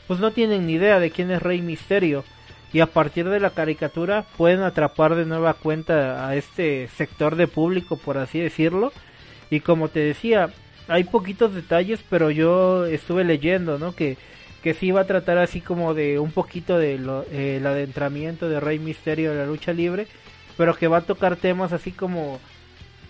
pues 0.07 0.20
no 0.20 0.32
tienen 0.32 0.68
ni 0.68 0.74
idea 0.74 0.99
de 0.99 1.12
quién 1.12 1.32
es 1.32 1.41
Rey 1.41 1.62
Misterio 1.62 2.26
y 2.72 2.82
a 2.82 2.86
partir 2.88 3.28
de 3.30 3.40
la 3.40 3.50
caricatura 3.52 4.26
pueden 4.38 4.62
atrapar 4.62 5.16
de 5.16 5.26
nueva 5.26 5.54
cuenta 5.56 6.28
a 6.28 6.36
este 6.36 6.88
sector 6.90 7.36
de 7.36 7.48
público, 7.48 7.98
por 7.98 8.18
así 8.18 8.40
decirlo. 8.40 8.92
Y 9.50 9.62
como 9.62 9.88
te 9.88 10.00
decía, 10.00 10.50
hay 10.88 11.04
poquitos 11.04 11.56
detalles, 11.56 12.02
pero 12.10 12.30
yo 12.30 12.86
estuve 12.86 13.24
leyendo, 13.24 13.80
¿no? 13.80 13.96
Que, 13.96 14.18
que 14.62 14.74
sí 14.74 14.92
va 14.92 15.02
a 15.02 15.08
tratar 15.08 15.40
así 15.40 15.62
como 15.62 15.94
de 15.94 16.20
un 16.20 16.32
poquito 16.32 16.78
de 16.78 17.00
lo, 17.00 17.26
eh, 17.32 17.62
adentramiento 17.66 18.50
de 18.50 18.60
Rey 18.60 18.78
Misterio 18.78 19.32
de 19.32 19.38
la 19.38 19.46
lucha 19.46 19.74
libre, 19.74 20.08
pero 20.58 20.76
que 20.76 20.88
va 20.88 20.98
a 20.98 21.02
tocar 21.02 21.38
temas 21.38 21.74
así 21.74 21.92
como 21.92 22.40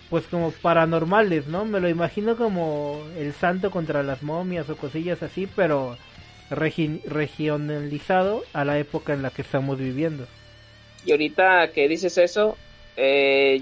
pues 0.08 0.26
como 0.26 0.50
paranormales, 0.50 1.46
¿no? 1.46 1.64
Me 1.64 1.78
lo 1.78 1.88
imagino 1.88 2.36
como 2.36 3.00
el 3.16 3.32
santo 3.32 3.70
contra 3.70 4.02
las 4.02 4.24
momias 4.24 4.68
o 4.68 4.76
cosillas 4.76 5.22
así, 5.22 5.48
pero 5.54 5.96
regionalizado 6.50 8.42
a 8.52 8.64
la 8.64 8.78
época 8.78 9.12
en 9.12 9.22
la 9.22 9.30
que 9.30 9.42
estamos 9.42 9.78
viviendo. 9.78 10.26
Y 11.04 11.12
ahorita 11.12 11.70
que 11.72 11.88
dices 11.88 12.18
eso, 12.18 12.56
eh, 12.96 13.60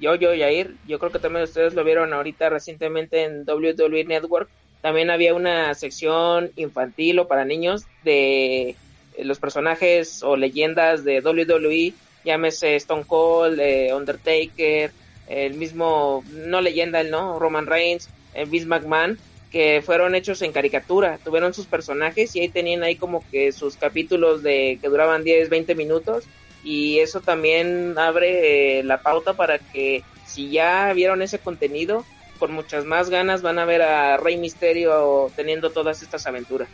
yo, 0.00 0.14
yo, 0.16 0.34
Yair, 0.34 0.74
yo 0.88 0.98
creo 0.98 1.12
que 1.12 1.18
también 1.18 1.44
ustedes 1.44 1.74
lo 1.74 1.84
vieron 1.84 2.12
ahorita 2.12 2.48
recientemente 2.48 3.24
en 3.24 3.44
WWE 3.48 4.04
Network. 4.04 4.48
También 4.80 5.10
había 5.10 5.34
una 5.34 5.74
sección 5.74 6.50
infantil 6.56 7.20
o 7.20 7.28
para 7.28 7.44
niños 7.44 7.84
de 8.02 8.74
los 9.18 9.38
personajes 9.38 10.22
o 10.22 10.36
leyendas 10.36 11.04
de 11.04 11.20
WWE, 11.20 11.92
llámese 12.24 12.76
Stone 12.76 13.04
Cold, 13.06 13.60
eh, 13.60 13.94
Undertaker, 13.94 14.90
el 15.28 15.54
mismo, 15.54 16.24
no 16.32 16.60
leyenda, 16.60 17.00
el 17.00 17.10
no, 17.10 17.38
Roman 17.38 17.66
Reigns, 17.66 18.08
el 18.34 18.48
Vince 18.48 18.66
McMahon, 18.66 19.18
que 19.52 19.82
fueron 19.84 20.14
hechos 20.14 20.40
en 20.40 20.50
caricatura, 20.50 21.18
tuvieron 21.22 21.52
sus 21.52 21.66
personajes 21.66 22.34
y 22.34 22.40
ahí 22.40 22.48
tenían 22.48 22.82
ahí 22.82 22.96
como 22.96 23.22
que 23.30 23.52
sus 23.52 23.76
capítulos 23.76 24.42
de 24.42 24.78
que 24.80 24.88
duraban 24.88 25.22
10, 25.22 25.50
20 25.50 25.74
minutos 25.74 26.24
y 26.64 27.00
eso 27.00 27.20
también 27.20 27.98
abre 27.98 28.78
eh, 28.78 28.82
la 28.82 29.02
pauta 29.02 29.34
para 29.34 29.58
que 29.58 30.02
si 30.26 30.50
ya 30.50 30.90
vieron 30.94 31.20
ese 31.20 31.38
contenido, 31.38 32.06
con 32.38 32.52
muchas 32.52 32.86
más 32.86 33.10
ganas 33.10 33.42
van 33.42 33.58
a 33.58 33.66
ver 33.66 33.82
a 33.82 34.16
Rey 34.16 34.38
Misterio 34.38 35.30
teniendo 35.36 35.70
todas 35.70 36.02
estas 36.02 36.26
aventuras. 36.26 36.68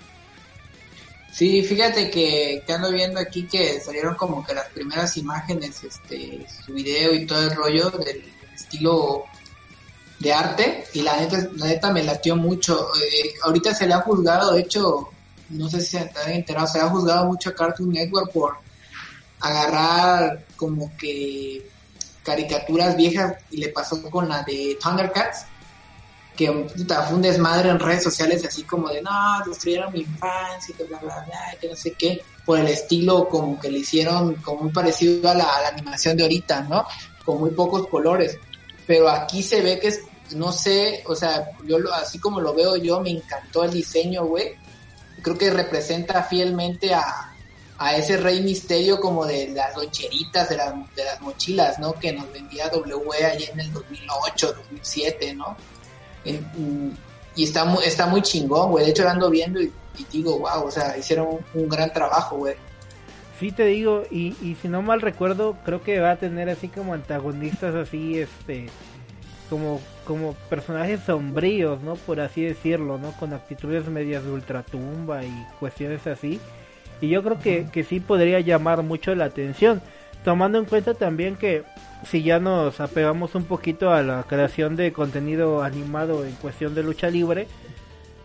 Sí, 1.33 1.63
fíjate 1.63 2.11
que, 2.11 2.63
que 2.65 2.73
ando 2.73 2.93
viendo 2.93 3.19
aquí 3.21 3.47
que 3.47 3.81
salieron 3.81 4.15
como 4.15 4.45
que 4.47 4.55
las 4.55 4.69
primeras 4.69 5.17
imágenes, 5.17 5.83
este, 5.83 6.47
su 6.65 6.73
video 6.75 7.13
y 7.13 7.27
todo 7.27 7.43
el 7.43 7.55
rollo 7.55 7.91
del 7.91 8.23
estilo 8.55 9.25
de 10.19 10.33
arte 10.33 10.85
y 10.95 11.03
la 11.03 11.17
neta, 11.17 11.49
la 11.57 11.67
neta 11.67 11.93
me 11.93 12.03
latió 12.03 12.37
mucho. 12.37 12.91
Eh, 12.97 13.35
ahorita 13.43 13.75
se 13.75 13.87
le 13.87 13.95
ha 13.95 14.01
juzgado, 14.01 14.53
de 14.53 14.61
hecho, 14.61 15.11
no 15.51 15.69
sé 15.69 15.81
si 15.81 15.99
se 15.99 15.99
han 15.99 16.33
enterado, 16.33 16.67
se 16.67 16.81
ha 16.81 16.89
juzgado 16.89 17.27
mucho 17.27 17.51
a 17.51 17.55
Cartoon 17.55 17.91
Network 17.91 18.33
por 18.33 18.57
agarrar 19.41 20.45
como 20.57 20.91
que 20.97 21.71
caricaturas 22.25 22.97
viejas 22.97 23.37
y 23.51 23.59
le 23.59 23.69
pasó 23.69 24.03
con 24.11 24.29
la 24.29 24.43
de 24.43 24.77
Thundercats 24.83 25.47
que 26.37 26.51
puta, 26.53 27.03
fue 27.03 27.17
un 27.17 27.23
desmadre 27.23 27.71
en 27.71 27.79
redes 27.79 28.03
sociales 28.03 28.45
así 28.45 28.65
como 28.65 28.89
de 28.89 29.01
no, 29.01 29.11
destruyeron 29.47 29.93
mi 29.93 30.01
infancia 30.01 30.75
y 30.79 30.83
bla 30.83 30.99
bla 30.99 31.25
bla 31.25 31.57
que 31.61 31.69
no 31.69 31.77
sé 31.77 31.93
qué 31.93 32.21
por 32.45 32.59
el 32.59 32.69
estilo 32.69 33.29
como 33.29 33.59
que 33.59 33.71
le 33.71 33.79
hicieron 33.79 34.35
como 34.37 34.65
muy 34.65 34.73
parecido 34.73 35.31
a 35.31 35.35
la, 35.35 35.45
a 35.45 35.63
la 35.63 35.69
animación 35.69 36.17
de 36.17 36.25
ahorita, 36.25 36.63
¿no? 36.63 36.85
Con 37.25 37.41
muy 37.41 37.51
pocos 37.51 37.87
colores 37.89 38.39
pero 38.89 39.11
aquí 39.11 39.43
se 39.43 39.61
ve 39.61 39.79
que 39.79 39.89
es, 39.89 40.01
no 40.33 40.53
sé, 40.53 41.03
o 41.07 41.15
sea, 41.15 41.51
yo 41.65 41.79
lo, 41.79 41.93
así 41.93 42.19
como 42.19 42.41
lo 42.41 42.55
veo 42.55 42.77
yo, 42.77 43.01
me 43.01 43.11
encantó 43.11 43.65
el 43.65 43.73
diseño, 43.73 44.25
güey. 44.25 44.55
Creo 45.23 45.37
que 45.37 45.51
representa 45.51 46.23
fielmente 46.23 46.95
a, 46.95 47.35
a 47.79 47.97
ese 47.97 48.17
rey 48.17 48.43
misterio 48.43 49.01
como 49.01 49.25
de 49.25 49.49
las 49.49 49.77
loncheritas, 49.77 50.49
de, 50.49 50.57
de 50.57 51.05
las 51.05 51.21
mochilas, 51.21 51.79
¿no? 51.79 51.93
Que 51.95 52.13
nos 52.13 52.31
vendía 52.33 52.69
W 52.69 53.25
allí 53.25 53.45
en 53.53 53.61
el 53.61 53.73
2008, 53.73 54.53
2007, 54.53 55.35
¿no? 55.35 55.57
y 57.35 57.45
está 57.45 57.65
muy, 57.65 57.85
está 57.85 58.07
muy 58.07 58.21
chingón, 58.21 58.71
güey. 58.71 58.85
De 58.85 58.91
hecho, 58.91 59.05
lo 59.05 59.11
ando 59.11 59.31
viendo 59.31 59.63
y, 59.63 59.73
digo, 60.13 60.41
wow, 60.41 60.67
o 60.67 60.71
sea, 60.71 60.99
hicieron 60.99 61.39
un, 61.55 61.69
gran 61.69 61.93
trabajo, 61.93 62.37
güey. 62.37 62.57
Sí, 63.39 63.53
te 63.53 63.65
digo, 63.65 64.03
y, 64.11 64.35
y 64.43 64.57
si 64.61 64.69
no 64.69 64.83
mal 64.83 65.01
recuerdo, 65.01 65.57
creo 65.65 65.83
que 65.83 66.01
va 66.01 66.11
a 66.11 66.17
tener 66.17 66.51
así 66.51 66.69
como 66.69 66.95
antagonistas 66.95 67.75
así, 67.77 68.19
este, 68.19 68.69
como, 69.49 69.81
como 70.05 70.35
personajes 70.49 71.01
sombríos, 71.01 71.81
¿no? 71.83 71.95
Por 71.97 72.21
así 72.21 72.43
decirlo, 72.43 72.99
¿no? 72.99 73.13
Con 73.13 73.33
actitudes 73.33 73.87
medias 73.89 74.25
de 74.25 74.31
ultratumba 74.31 75.25
y 75.25 75.47
cuestiones 75.59 76.07
así. 76.07 76.41
Y 77.01 77.09
yo 77.09 77.23
creo 77.23 77.39
que, 77.39 77.67
que 77.73 77.85
sí 77.85 78.01
podría 78.01 78.41
llamar 78.41 78.83
mucho 78.83 79.15
la 79.15 79.27
atención, 79.27 79.81
tomando 80.25 80.59
en 80.59 80.65
cuenta 80.65 80.95
también 80.95 81.37
que 81.37 81.63
si 82.05 82.23
ya 82.23 82.39
nos 82.39 82.81
apegamos 82.81 83.35
un 83.35 83.45
poquito 83.45 83.93
a 83.93 84.03
la 84.03 84.25
creación 84.25 84.77
de 84.77 84.93
contenido 84.93 85.63
animado 85.63 86.25
en 86.25 86.33
cuestión 86.35 86.75
de 86.75 86.83
lucha 86.83 87.09
libre, 87.09 87.47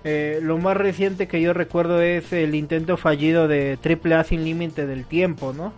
eh, 0.04 0.40
lo 0.42 0.58
más 0.58 0.76
reciente 0.76 1.28
que 1.28 1.42
yo 1.42 1.54
recuerdo 1.54 2.02
es 2.02 2.34
el 2.34 2.56
intento 2.56 2.98
fallido 2.98 3.48
de 3.48 3.78
Triple 3.78 4.16
A 4.16 4.24
sin 4.24 4.44
límite 4.44 4.86
del 4.86 5.06
tiempo, 5.06 5.54
¿no? 5.54 5.74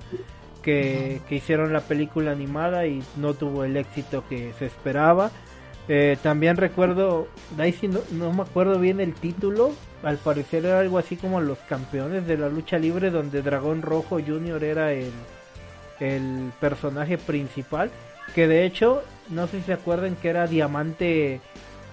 Que, 0.66 1.22
hicieron 1.30 1.72
la 1.72 1.82
película 1.82 2.32
animada 2.32 2.88
y 2.88 3.04
no 3.18 3.36
tuvo 3.36 3.64
el 3.64 3.78
éxito 3.78 4.24
que 4.28 4.52
se 4.58 4.66
esperaba. 4.66 5.30
Eh, 5.88 6.18
también 6.24 6.58
recuerdo, 6.58 7.28
no, 7.56 8.00
no, 8.12 8.34
me 8.34 8.42
acuerdo 8.42 8.80
bien 8.80 9.00
el 9.00 9.14
título, 9.14 9.74
al 10.02 10.18
parecer 10.18 10.66
era 10.66 10.80
algo 10.80 10.98
así 10.98 11.16
como 11.16 11.40
los 11.40 11.60
campeones 11.60 12.26
de 12.26 12.40
la 12.40 12.50
lucha 12.50 12.80
libre, 12.80 13.12
donde 13.12 13.44
Dragón 13.44 13.84
Rojo 13.84 14.18
Jr. 14.20 14.64
era 14.64 14.94
el, 14.94 15.12
el 16.00 16.52
personaje 16.60 17.20
principal, 17.20 17.92
que 18.34 18.48
de 18.48 18.66
hecho, 18.66 19.04
no 19.30 19.46
sé 19.46 19.60
si 19.60 19.66
se 19.68 19.74
acuerdan 19.74 20.16
que 20.16 20.30
era 20.30 20.48
Diamante, 20.48 21.40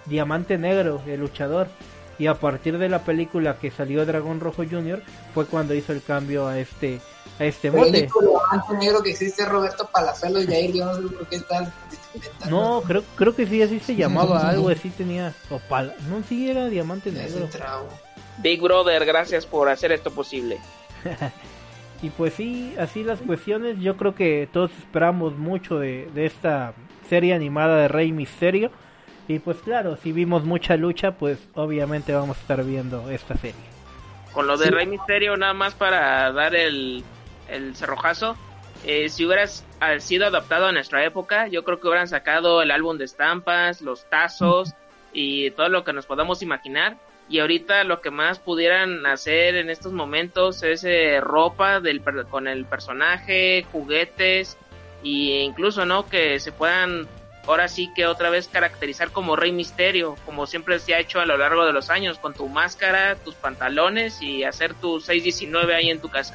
Diamante 0.07 0.57
Negro, 0.57 1.03
el 1.07 1.21
luchador 1.21 1.69
y 2.23 2.29
a 2.29 2.35
partir 2.35 2.79
de 2.79 2.89
la 2.89 3.01
película 3.01 3.59
que 3.59 3.73
salió 3.73 4.07
Dragón 4.07 4.39
Rojo 4.39 4.63
Jr. 4.63 5.03
fue 5.35 5.45
cuando 5.47 5.75
hizo 5.75 5.93
el 5.93 6.05
cambio 6.05 6.47
a 6.47 6.57
este 6.57 7.01
a 7.41 7.45
este 7.45 7.69
mote. 7.69 7.99
El 8.05 8.11
único 8.15 8.75
negro 8.79 9.03
que 9.03 9.11
existe 9.11 9.45
Roberto 9.45 9.89
Palazuelos 9.93 10.49
y 10.49 10.55
ahí 10.55 10.73
yo 10.73 10.85
no 10.85 10.95
sé 10.95 11.03
por 11.03 11.27
qué 11.27 11.35
estás 11.35 11.69
inventando. 12.15 12.57
No, 12.57 12.83
creo, 12.83 13.03
creo 13.17 13.35
que 13.35 13.45
sí, 13.49 13.61
así 13.61 13.81
se 13.81 13.97
llamaba, 13.97 14.49
algo 14.49 14.69
así 14.69 14.91
tenía. 14.91 15.35
Opal. 15.51 15.97
No, 16.09 16.23
sí, 16.29 16.49
era 16.49 16.69
diamante 16.69 17.11
negro. 17.11 17.49
Big 18.39 18.61
Brother, 18.61 19.05
gracias 19.05 19.45
por 19.45 19.69
hacer 19.69 19.91
esto 19.91 20.13
posible. 20.13 20.61
Y 22.05 22.11
pues 22.11 22.35
sí, 22.35 22.75
así 22.81 23.05
las 23.05 23.21
cuestiones, 23.21 23.79
yo 23.79 23.97
creo 23.97 24.17
que 24.17 24.49
todos 24.53 24.73
esperamos 24.77 25.39
mucho 25.39 25.79
de, 25.79 26.11
de 26.13 26.27
esta 26.27 26.75
serie 27.09 27.33
animada 27.33 27.77
de 27.77 27.87
Rey 27.87 28.11
Misterio. 28.11 28.73
Y 29.29 29.39
pues 29.39 29.59
claro, 29.59 29.97
si 29.97 30.13
vimos 30.13 30.45
mucha 30.45 30.77
lucha, 30.77 31.13
pues 31.13 31.39
obviamente 31.55 32.13
vamos 32.13 32.37
a 32.37 32.41
estar 32.41 32.65
viendo 32.65 33.09
esta 33.11 33.37
serie. 33.37 33.61
Con 34.33 34.47
lo 34.47 34.57
de 34.57 34.67
Sí. 34.67 34.71
Rey 34.71 34.87
Misterio, 34.87 35.37
nada 35.37 35.55
más 35.55 35.75
para 35.75 36.33
dar 36.33 36.55
el, 36.55 37.05
el 37.49 37.77
cerrojazo. 37.77 38.37
eh, 38.85 39.09
si 39.09 39.25
hubieras 39.25 39.65
ah, 39.81 39.99
sido 40.01 40.27
adaptado 40.27 40.67
a 40.67 40.73
nuestra 40.73 41.05
época, 41.05 41.47
yo 41.47 41.63
creo 41.65 41.79
que 41.81 41.87
hubieran 41.87 42.09
sacado 42.09 42.63
el 42.63 42.71
álbum 42.73 42.99
de 42.99 43.05
estampas, 43.05 43.81
los 43.81 44.05
tazos 44.11 44.75
y 45.13 45.51
todo 45.53 45.69
lo 45.69 45.85
que 45.85 45.93
nos 45.93 46.07
podamos 46.07 46.43
imaginar. 46.43 46.97
Y 47.29 47.39
ahorita 47.39 47.85
lo 47.85 48.01
que 48.01 48.11
más 48.11 48.41
pudieran 48.41 49.07
hacer 49.07 49.55
en 49.55 49.71
estos 49.71 49.93
momentos 49.93 50.63
es 50.65 50.83
eh, 50.85 51.21
ropa 51.21 51.79
del, 51.81 52.01
per- 52.01 52.27
con 52.27 52.49
el 52.49 52.65
personaje, 52.65 53.65
juguetes 53.71 54.59
e 55.05 55.43
incluso 55.45 55.87
no 55.87 56.09
que 56.09 56.41
se 56.41 56.51
puedan 56.53 57.07
ahora 57.47 57.69
sí 57.69 57.91
que 57.95 58.07
otra 58.07 58.31
vez 58.31 58.49
caracterizar 58.49 59.11
como 59.11 59.37
Rey 59.37 59.53
Misterio, 59.53 60.17
como 60.27 60.47
siempre 60.47 60.79
se 60.79 60.95
ha 60.95 61.01
hecho 61.01 61.21
a 61.21 61.27
lo 61.27 61.37
largo 61.37 61.65
de 61.67 61.73
los 61.73 61.91
años, 61.91 62.19
con 62.19 62.35
tu 62.35 62.49
máscara, 62.49 63.17
tus 63.17 63.35
pantalones 63.35 64.21
y 64.23 64.45
hacer 64.45 64.75
tu 64.75 65.01
619 65.01 65.75
ahí 65.75 65.91
en 65.91 66.01
tu 66.01 66.09
casa. 66.09 66.35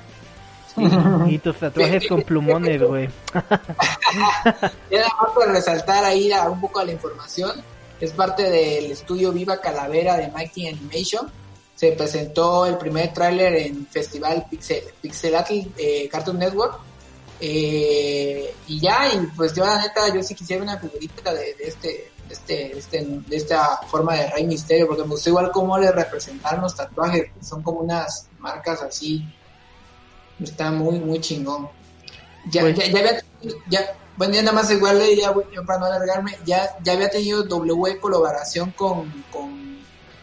Y 1.27 1.39
tus 1.39 1.57
tatuajes 1.57 2.07
con 2.07 2.21
plumones, 2.21 2.81
güey. 2.83 3.09
Nada 3.33 5.07
más 5.21 5.31
para 5.35 5.51
resaltar 5.51 6.03
ahí 6.05 6.31
a- 6.31 6.49
un 6.49 6.61
poco 6.61 6.79
a 6.79 6.85
la 6.85 6.91
información, 6.91 7.51
es 7.99 8.11
parte 8.11 8.43
del 8.43 8.91
estudio 8.91 9.31
Viva 9.31 9.59
Calavera 9.59 10.17
de 10.17 10.27
Mighty 10.29 10.67
Animation. 10.67 11.31
Se 11.75 11.91
presentó 11.93 12.65
el 12.65 12.77
primer 12.77 13.13
tráiler 13.13 13.55
en 13.55 13.85
Festival 13.87 14.45
Pixel, 14.49 14.83
Pixelatl 15.01 15.53
eh, 15.77 16.07
Cartoon 16.11 16.39
Network. 16.39 16.79
Eh, 17.39 18.53
y 18.67 18.79
ya, 18.79 19.13
y 19.13 19.27
pues 19.35 19.53
yo 19.53 19.65
la 19.65 19.79
neta, 19.81 20.13
yo 20.13 20.23
sí 20.23 20.33
quisiera 20.33 20.63
una 20.63 20.77
figurita 20.77 21.33
de, 21.33 21.53
de 21.55 21.63
este, 21.67 22.11
de 22.27 22.33
este, 22.33 22.77
este, 22.77 23.05
de 23.05 23.35
esta 23.37 23.77
forma 23.87 24.15
de 24.15 24.29
Rey 24.31 24.45
Misterio, 24.45 24.87
porque 24.87 25.03
me 25.03 25.09
gustó 25.09 25.29
igual 25.29 25.51
cómo 25.51 25.77
le 25.77 25.91
representaron 25.91 26.61
los 26.61 26.75
tatuajes, 26.75 27.29
son 27.41 27.61
como 27.61 27.79
unas 27.81 28.27
marcas 28.39 28.81
así. 28.81 29.25
Está 30.41 30.71
muy, 30.71 30.99
muy 30.99 31.19
chingón. 31.19 31.69
Ya, 32.51 32.61
Pues- 32.61 32.75
ya, 32.77 32.85
ya 32.87 32.99
había, 32.99 33.23
ya, 33.69 33.97
bueno, 34.17 34.33
ya 34.33 34.41
nada 34.41 34.53
más 34.53 34.71
igual, 34.71 35.01
ya 35.15 35.33
para 35.65 35.79
no 35.79 35.85
alargarme, 35.85 36.37
ya, 36.45 36.75
ya 36.83 36.93
había 36.93 37.09
tenido 37.09 37.43
W 37.43 37.99
colaboración 37.99 38.71
con, 38.71 39.11
con, 39.31 39.77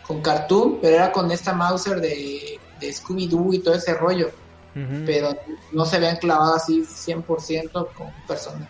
con 0.06 0.20
Cartoon, 0.20 0.78
pero 0.82 0.96
era 0.96 1.12
con 1.12 1.30
esta 1.30 1.52
Mauser 1.52 2.00
de, 2.00 2.58
de 2.80 2.92
Scooby-Doo 2.92 3.54
y 3.54 3.58
todo 3.60 3.74
ese 3.74 3.94
rollo, 3.94 4.30
Pero 5.06 5.36
no 5.72 5.84
se 5.84 5.96
habían 5.96 6.16
clavado 6.16 6.54
así 6.54 6.82
100% 6.82 7.92
con 7.92 8.10
personas. 8.26 8.68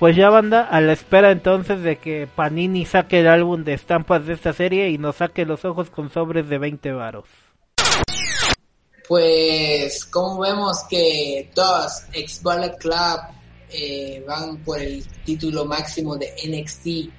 Pues 0.00 0.16
ya 0.16 0.30
banda, 0.30 0.62
a 0.62 0.80
la 0.80 0.94
espera 0.94 1.30
entonces 1.30 1.82
de 1.82 1.96
que 1.96 2.26
Panini 2.26 2.86
saque 2.86 3.20
el 3.20 3.28
álbum 3.28 3.64
de 3.64 3.74
estampas 3.74 4.26
de 4.26 4.32
esta 4.32 4.52
serie 4.52 4.88
y 4.88 4.98
nos 4.98 5.16
saque 5.16 5.44
los 5.44 5.64
ojos 5.64 5.90
con 5.90 6.10
sobres 6.10 6.48
de 6.48 6.58
20 6.58 6.92
varos. 6.92 7.26
Pues, 9.06 10.04
como 10.06 10.40
vemos 10.40 10.84
que 10.88 11.50
dos 11.54 12.04
ex 12.12 12.42
Bullet 12.42 12.76
Club 12.78 13.20
eh, 13.70 14.24
van 14.26 14.56
por 14.64 14.80
el 14.80 15.04
título 15.24 15.64
máximo 15.64 16.16
de 16.16 16.32
NXT, 16.46 17.12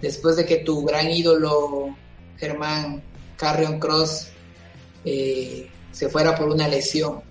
después 0.00 0.36
de 0.36 0.46
que 0.46 0.58
tu 0.58 0.84
gran 0.84 1.10
ídolo 1.10 1.96
Germán 2.36 3.02
Carrion 3.36 3.80
Cross 3.80 4.28
eh, 5.04 5.68
se 5.92 6.08
fuera 6.08 6.34
por 6.36 6.48
una 6.48 6.68
lesión. 6.68 7.22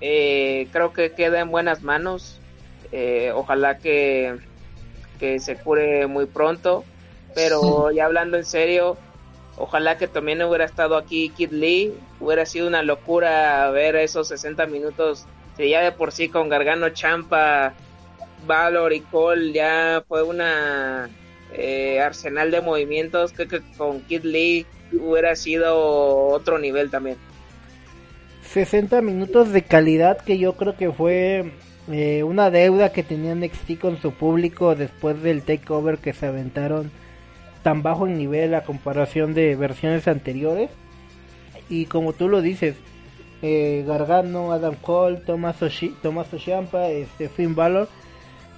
Eh, 0.00 0.68
creo 0.72 0.92
que 0.92 1.12
queda 1.12 1.40
en 1.40 1.50
buenas 1.50 1.82
manos. 1.82 2.40
Eh, 2.92 3.32
ojalá 3.34 3.78
que, 3.78 4.36
que 5.18 5.40
se 5.40 5.56
cure 5.56 6.06
muy 6.06 6.26
pronto. 6.26 6.84
Pero 7.34 7.90
ya 7.90 8.06
hablando 8.06 8.38
en 8.38 8.44
serio, 8.44 8.96
ojalá 9.58 9.98
que 9.98 10.08
también 10.08 10.42
hubiera 10.42 10.64
estado 10.64 10.96
aquí 10.96 11.28
Kid 11.30 11.50
Lee. 11.50 11.94
Hubiera 12.20 12.46
sido 12.46 12.66
una 12.66 12.82
locura 12.82 13.70
ver 13.70 13.96
esos 13.96 14.28
60 14.28 14.66
minutos. 14.66 15.26
Si 15.56 15.68
ya 15.68 15.82
de 15.82 15.92
por 15.92 16.12
sí 16.12 16.28
con 16.28 16.48
Gargano 16.48 16.88
Champa, 16.90 17.74
Valor 18.46 18.92
y 18.92 19.00
Cole 19.00 19.52
ya 19.52 20.02
fue 20.06 20.22
una 20.22 21.10
eh, 21.52 22.00
arsenal 22.00 22.50
de 22.50 22.60
movimientos. 22.60 23.32
Creo 23.32 23.48
que 23.48 23.60
con 23.76 24.00
Kid 24.02 24.24
Lee 24.24 24.66
hubiera 24.92 25.36
sido 25.36 26.28
otro 26.28 26.58
nivel 26.58 26.90
también. 26.90 27.16
60 28.42 29.02
minutos 29.02 29.52
de 29.52 29.62
calidad 29.62 30.18
que 30.18 30.38
yo 30.38 30.54
creo 30.54 30.76
que 30.76 30.90
fue 30.90 31.52
eh, 31.90 32.22
una 32.22 32.50
deuda 32.50 32.92
que 32.92 33.02
tenía 33.02 33.34
NXT 33.34 33.78
con 33.80 34.00
su 34.00 34.12
público 34.12 34.74
después 34.74 35.22
del 35.22 35.42
takeover 35.42 35.98
que 35.98 36.12
se 36.12 36.26
aventaron 36.26 36.90
tan 37.62 37.82
bajo 37.82 38.06
en 38.06 38.16
nivel 38.16 38.54
a 38.54 38.62
comparación 38.62 39.34
de 39.34 39.56
versiones 39.56 40.06
anteriores. 40.08 40.70
Y 41.68 41.86
como 41.86 42.12
tú 42.12 42.28
lo 42.28 42.40
dices, 42.40 42.76
eh, 43.42 43.84
Gargano, 43.86 44.52
Adam 44.52 44.76
Cole, 44.76 45.18
Tommaso 45.26 45.68
Ciampa, 45.68 46.88
este, 46.88 47.28
Finn 47.28 47.54
Balor, 47.54 47.88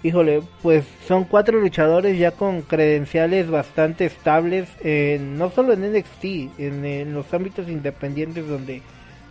híjole, 0.03 0.43
pues 0.63 0.85
son 1.07 1.25
cuatro 1.25 1.61
luchadores 1.61 2.19
ya 2.19 2.31
con 2.31 2.63
credenciales 2.63 3.51
bastante 3.51 4.07
estables, 4.07 4.69
en- 4.83 5.37
no 5.39 5.51
solo 5.51 5.73
en 5.73 5.85
NXT, 5.85 6.25
en, 6.59 6.85
en 6.85 7.15
los 7.15 7.33
ámbitos 7.35 7.69
independientes 7.69 8.47
donde 8.49 8.83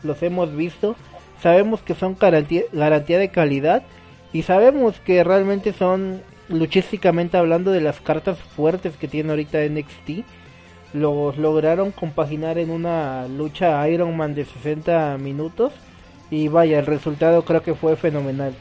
los 0.04 0.22
hemos 0.24 0.56
visto, 0.56 0.96
sabemos 1.42 1.82
que 1.82 1.96
son 1.96 2.18
garantía, 2.20 2.64
garantía 2.74 3.18
de 3.20 3.30
calidad 3.30 3.84
y 4.34 4.44
sabemos 4.44 5.00
que 5.00 5.24
realmente 5.24 5.74
son 5.74 6.22
luchísticamente 6.50 7.38
hablando 7.38 7.72
de 7.72 7.82
las 7.82 8.00
cartas 8.02 8.38
fuertes 8.40 8.96
que 8.98 9.08
tiene 9.08 9.30
ahorita 9.32 9.60
NXT. 9.64 10.26
Los 10.94 11.38
lograron 11.38 11.92
compaginar 11.92 12.58
en 12.58 12.70
una 12.70 13.28
lucha 13.28 13.88
Iron 13.90 14.16
Man 14.16 14.36
de 14.36 14.46
60 14.46 15.18
minutos 15.18 15.74
y 16.30 16.48
vaya, 16.48 16.80
el 16.80 16.86
resultado 16.86 17.44
creo 17.44 17.62
que 17.62 17.76
fue 17.76 17.96
fenomenal. 17.96 18.54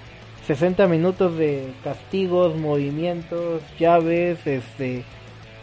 60 0.47 0.87
minutos 0.87 1.37
de 1.37 1.75
castigos, 1.83 2.57
movimientos, 2.57 3.63
llaves, 3.79 4.47
este, 4.47 5.05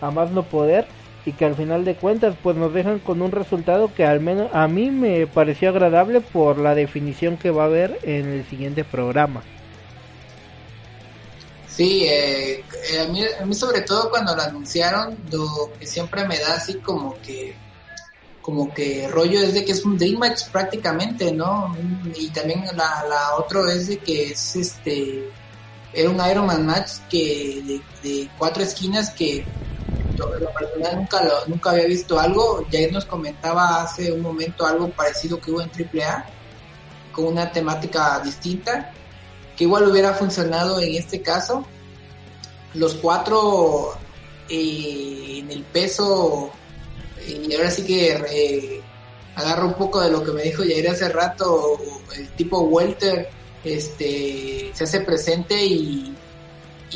a 0.02 0.12
más 0.12 0.32
no 0.32 0.44
poder 0.44 0.86
y 1.26 1.32
que 1.32 1.46
al 1.46 1.56
final 1.56 1.86
de 1.86 1.96
cuentas 1.96 2.36
pues 2.44 2.58
nos 2.58 2.74
dejan 2.74 3.00
con 3.00 3.22
un 3.22 3.32
resultado 3.32 3.94
que 3.94 4.06
al 4.06 4.20
menos 4.20 4.50
a 4.54 4.68
mí 4.68 4.92
me 4.92 5.26
pareció 5.26 5.70
agradable 5.70 6.20
por 6.20 6.58
la 6.58 6.76
definición 6.76 7.38
que 7.38 7.52
va 7.52 7.64
a 7.64 7.68
haber 7.68 8.00
en 8.04 8.28
el 8.28 8.46
siguiente 8.46 8.84
programa. 8.84 9.42
Sí, 11.68 12.06
eh, 12.06 12.64
eh, 12.92 13.00
a, 13.00 13.08
mí, 13.08 13.22
a 13.40 13.46
mí 13.46 13.56
sobre 13.56 13.82
todo 13.82 14.10
cuando 14.12 14.36
lo 14.36 14.42
anunciaron, 14.44 15.18
lo 15.32 15.72
que 15.80 15.88
siempre 15.88 16.28
me 16.28 16.38
da 16.38 16.56
así 16.56 16.76
como 16.76 17.20
que 17.22 17.56
como 18.44 18.72
que 18.72 19.08
rollo 19.08 19.42
es 19.42 19.56
de 19.56 19.66
que 19.66 19.72
es 19.72 19.84
un 19.84 19.98
dream 19.98 20.20
match 20.20 20.50
prácticamente, 20.52 21.32
¿no? 21.32 21.76
Y 22.16 22.30
también 22.30 22.64
la, 22.76 23.04
la 23.10 23.36
otro 23.38 23.68
es 23.68 23.88
de 23.88 23.98
que 23.98 24.32
es 24.32 24.56
este 24.56 25.32
era 25.94 26.10
un 26.10 26.22
Iron 26.30 26.46
Man 26.46 26.66
match 26.66 26.92
que 27.10 27.82
de, 28.04 28.30
cuatro 28.38 28.64
esquinas 28.64 29.12
que 29.12 29.46
lo 30.18 30.30
personal 30.54 30.98
nunca 30.98 31.24
lo, 31.24 31.48
nunca 31.48 31.72
había 31.72 31.86
visto 31.86 32.20
algo. 32.20 32.66
Jair 32.72 32.92
nos 32.92 33.06
comentaba 33.06 33.82
hace 33.82 34.12
un 34.12 34.22
momento 34.22 34.66
algo 34.66 34.90
parecido 34.90 35.40
que 35.40 35.52
hubo 35.52 35.62
en 35.62 35.70
AAA 35.70 36.26
con 37.12 37.26
una 37.26 37.52
temática 37.52 38.20
distinta 38.20 38.92
que 39.56 39.66
igual 39.66 39.88
hubiera 39.88 40.14
funcionado 40.14 40.80
en 40.82 40.96
este 40.96 41.22
caso. 41.22 41.66
Los 42.74 42.96
cuatro 42.96 43.94
eh, 44.50 45.40
en 45.40 45.52
el 45.52 45.64
peso, 45.64 46.52
y 47.28 47.54
ahora 47.56 47.72
sí 47.72 47.84
que 47.84 48.12
eh, 48.30 48.82
agarro 49.36 49.68
un 49.68 49.74
poco 49.74 50.02
de 50.02 50.12
lo 50.12 50.24
que 50.24 50.32
me 50.32 50.44
dijo 50.44 50.64
Jair 50.64 50.90
hace 50.90 51.10
rato, 51.10 51.80
el 52.16 52.30
tipo 52.30 52.62
Welter 52.62 53.30
este, 53.64 54.72
se 54.74 54.84
hace 54.84 55.02
presente 55.02 55.64
y, 55.64 56.16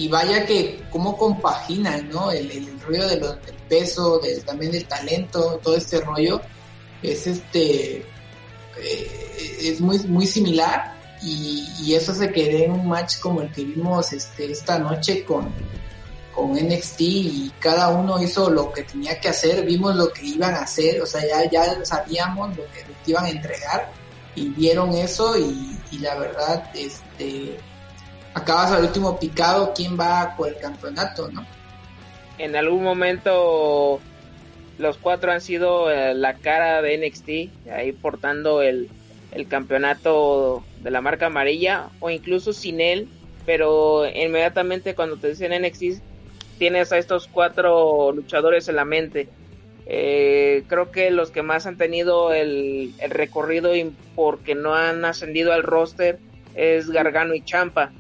vaya 0.10 0.46
que 0.46 0.84
cómo 0.92 1.18
compaginan, 1.18 2.10
¿no? 2.10 2.32
El, 2.32 2.52
el 2.52 2.80
rollo 2.82 3.08
del 3.08 3.22
peso, 3.68 4.22
también 4.46 4.72
del 4.72 4.86
talento, 4.86 5.60
todo 5.64 5.76
este 5.76 6.00
rollo, 6.02 6.40
es 7.02 7.26
este, 7.26 8.06
eh, 8.80 9.58
es 9.62 9.82
muy, 9.82 10.00
muy 10.00 10.28
similar 10.28 10.96
y, 11.22 11.94
eso 11.94 12.14
se 12.14 12.32
quedó 12.32 12.58
en 12.58 12.72
un 12.72 12.88
match 12.88 13.20
como 13.20 13.42
el 13.42 13.52
que 13.52 13.64
vimos 13.64 14.14
este, 14.14 14.52
esta 14.52 14.78
noche 14.78 15.24
con, 15.24 15.52
con 16.38 16.52
NXT 16.52 17.02
y 17.02 17.52
cada 17.60 17.90
uno 17.90 18.22
hizo 18.22 18.52
lo 18.52 18.72
que 18.72 18.84
tenía 18.84 19.20
que 19.20 19.30
hacer, 19.30 19.66
vimos 19.66 19.96
lo 19.96 20.14
que 20.14 20.24
iban 20.24 20.54
a 20.54 20.60
hacer, 20.60 21.02
o 21.02 21.06
sea, 21.08 21.22
ya, 21.26 21.50
ya 21.50 21.84
sabíamos 21.84 22.56
lo 22.56 22.64
que 22.66 22.86
iban 23.08 23.26
a 23.26 23.30
entregar 23.30 23.90
y 24.36 24.50
vieron 24.50 24.94
eso 24.94 25.36
y, 25.36 25.76
y 25.92 25.98
la 25.98 26.14
verdad, 26.14 26.70
este, 26.76 27.58
acabas 28.36 28.72
al 28.72 28.84
último 28.84 29.20
picado, 29.20 29.74
¿quién 29.76 30.00
va 30.00 30.36
por 30.38 30.50
el 30.50 30.60
campeonato, 30.60 31.28
no? 31.32 31.44
En 32.38 32.56
algún 32.56 32.84
momento 32.84 34.00
los 34.78 34.98
cuatro 34.98 35.32
han 35.32 35.42
sido 35.42 35.90
eh, 35.90 36.14
la 36.14 36.36
cara 36.36 36.84
de 36.84 37.00
NXT, 37.00 37.68
ahí 37.72 37.94
portando 37.94 38.62
el, 38.62 38.92
el 39.32 39.48
campeonato 39.48 40.64
de 40.84 40.92
la 40.92 41.02
marca 41.02 41.26
amarilla 41.26 41.90
o 42.00 42.12
incluso 42.12 42.54
sin 42.54 42.80
él, 42.80 43.10
pero 43.48 44.06
inmediatamente 44.08 44.94
cuando 44.94 45.18
te 45.18 45.30
dicen 45.30 45.60
NXT 45.60 46.04
tienes 46.58 46.92
a 46.92 46.98
estos 46.98 47.28
cuatro 47.28 48.12
luchadores 48.12 48.68
en 48.68 48.76
la 48.76 48.86
mente. 48.86 49.30
Eh, 49.86 50.64
creo 50.68 50.92
que 50.92 51.12
los 51.12 51.32
que 51.32 51.44
más 51.44 51.66
han 51.66 51.78
tenido 51.78 52.34
el, 52.34 52.94
recorrido 53.10 53.76
y 53.76 53.94
porque 54.16 54.54
no 54.54 54.76
han 54.76 55.06
ascendido 55.06 55.54
al 55.54 55.64
roster 55.64 56.20
es 56.56 56.90
Gargano 56.90 57.34
y 57.34 57.44
Champa. 57.44 57.92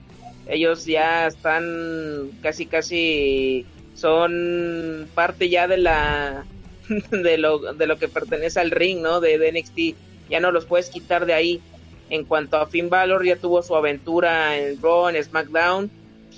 Ellos 0.48 0.86
ya 0.86 1.28
están 1.28 2.32
casi 2.42 2.66
casi 2.66 3.66
son 3.94 5.08
parte 5.16 5.50
ya 5.50 5.68
de 5.68 5.78
la 5.78 6.46
de 7.12 7.38
lo, 7.38 7.74
de 7.74 7.88
lo 7.88 7.98
que 7.98 8.08
pertenece 8.08 8.60
al 8.60 8.72
ring, 8.72 9.02
¿no? 9.02 9.20
De, 9.20 9.38
de 9.38 9.52
NXT. 9.52 10.30
Ya 10.30 10.40
no 10.40 10.52
los 10.52 10.66
puedes 10.66 10.90
quitar 10.90 11.26
de 11.26 11.34
ahí. 11.34 11.62
En 12.10 12.24
cuanto 12.24 12.58
a 12.58 12.68
Finn 12.68 12.90
Balor, 12.90 13.26
ya 13.26 13.36
tuvo 13.36 13.62
su 13.62 13.76
aventura 13.76 14.58
en 14.58 14.82
Raw, 14.82 15.10
en 15.10 15.22
SmackDown. 15.22 15.92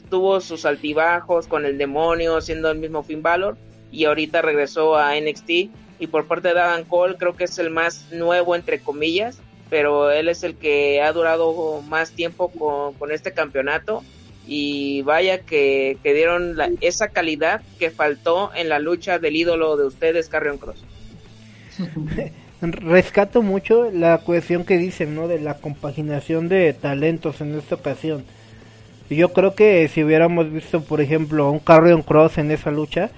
Tuvo 0.10 0.41
sus 0.41 0.66
altibajos 0.66 1.47
con 1.47 1.66
el 1.66 1.78
demonio, 1.78 2.41
siendo 2.41 2.70
el 2.72 2.80
mismo 2.80 3.03
Finn 3.03 3.22
Balor. 3.22 3.57
Y 3.91 4.05
ahorita 4.05 4.41
regresó 4.41 4.95
a 4.95 5.20
NXT. 5.20 5.49
Y 5.99 6.07
por 6.07 6.28
parte 6.28 6.53
de 6.53 6.60
Adam 6.60 6.84
Cole, 6.86 7.16
creo 7.18 7.36
que 7.36 7.45
es 7.45 7.57
el 7.60 7.70
más 7.70 8.07
nuevo, 8.12 8.55
entre 8.55 8.80
comillas. 8.80 9.39
Pero 9.70 10.12
él 10.12 10.30
es 10.30 10.43
el 10.43 10.55
que 10.55 11.01
ha 11.01 11.12
durado 11.12 11.82
más 11.84 12.12
tiempo 12.12 12.49
con, 12.49 12.93
con 12.95 13.12
este 13.12 13.34
campeonato 13.34 14.03
y 14.49 15.03
vaya 15.03 15.41
que, 15.41 15.97
que 16.01 16.14
dieron 16.16 16.57
la, 16.57 16.72
esa 16.82 17.10
calidad 17.10 17.62
que 17.78 17.91
faltó 17.91 18.51
en 18.55 18.68
la 18.68 18.80
lucha 18.80 19.20
del 19.20 19.36
ídolo 19.36 19.78
de 19.78 19.86
ustedes, 19.86 20.28
Carrion 20.28 20.57
Cross. 20.57 20.84
Rescato 22.62 23.41
mucho 23.41 23.89
la 23.91 24.18
cuestión 24.18 24.66
que 24.66 24.78
dicen, 24.78 25.16
¿no? 25.16 25.28
De 25.28 25.39
la 25.39 25.60
compaginación 25.60 26.49
de 26.49 26.74
talentos 26.74 27.41
en 27.41 27.57
esta 27.57 27.76
ocasión. 27.76 28.26
Yo 29.10 29.34
creo 29.34 29.55
que 29.55 29.88
si 29.88 30.03
hubiéramos 30.03 30.51
visto, 30.51 30.82
por 30.82 31.01
ejemplo, 31.01 31.49
un 31.49 31.60
Carrion 31.60 32.03
Cross 32.03 32.38
en 32.38 32.51
esa 32.51 32.70
lucha, 32.70 33.10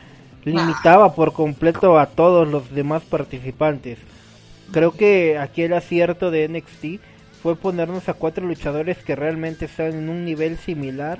limitaba 0.45 1.13
por 1.13 1.33
completo 1.33 1.99
a 1.99 2.07
todos 2.07 2.47
los 2.47 2.71
demás 2.73 3.03
participantes. 3.03 3.99
Creo 4.71 4.93
que 4.93 5.37
aquí 5.37 5.63
el 5.63 5.73
acierto 5.73 6.31
de 6.31 6.47
NXT 6.47 7.01
fue 7.43 7.55
ponernos 7.57 8.07
a 8.07 8.13
cuatro 8.13 8.45
luchadores 8.45 8.97
que 8.99 9.15
realmente 9.15 9.65
están 9.65 9.93
en 9.93 10.09
un 10.09 10.23
nivel 10.23 10.57
similar, 10.57 11.19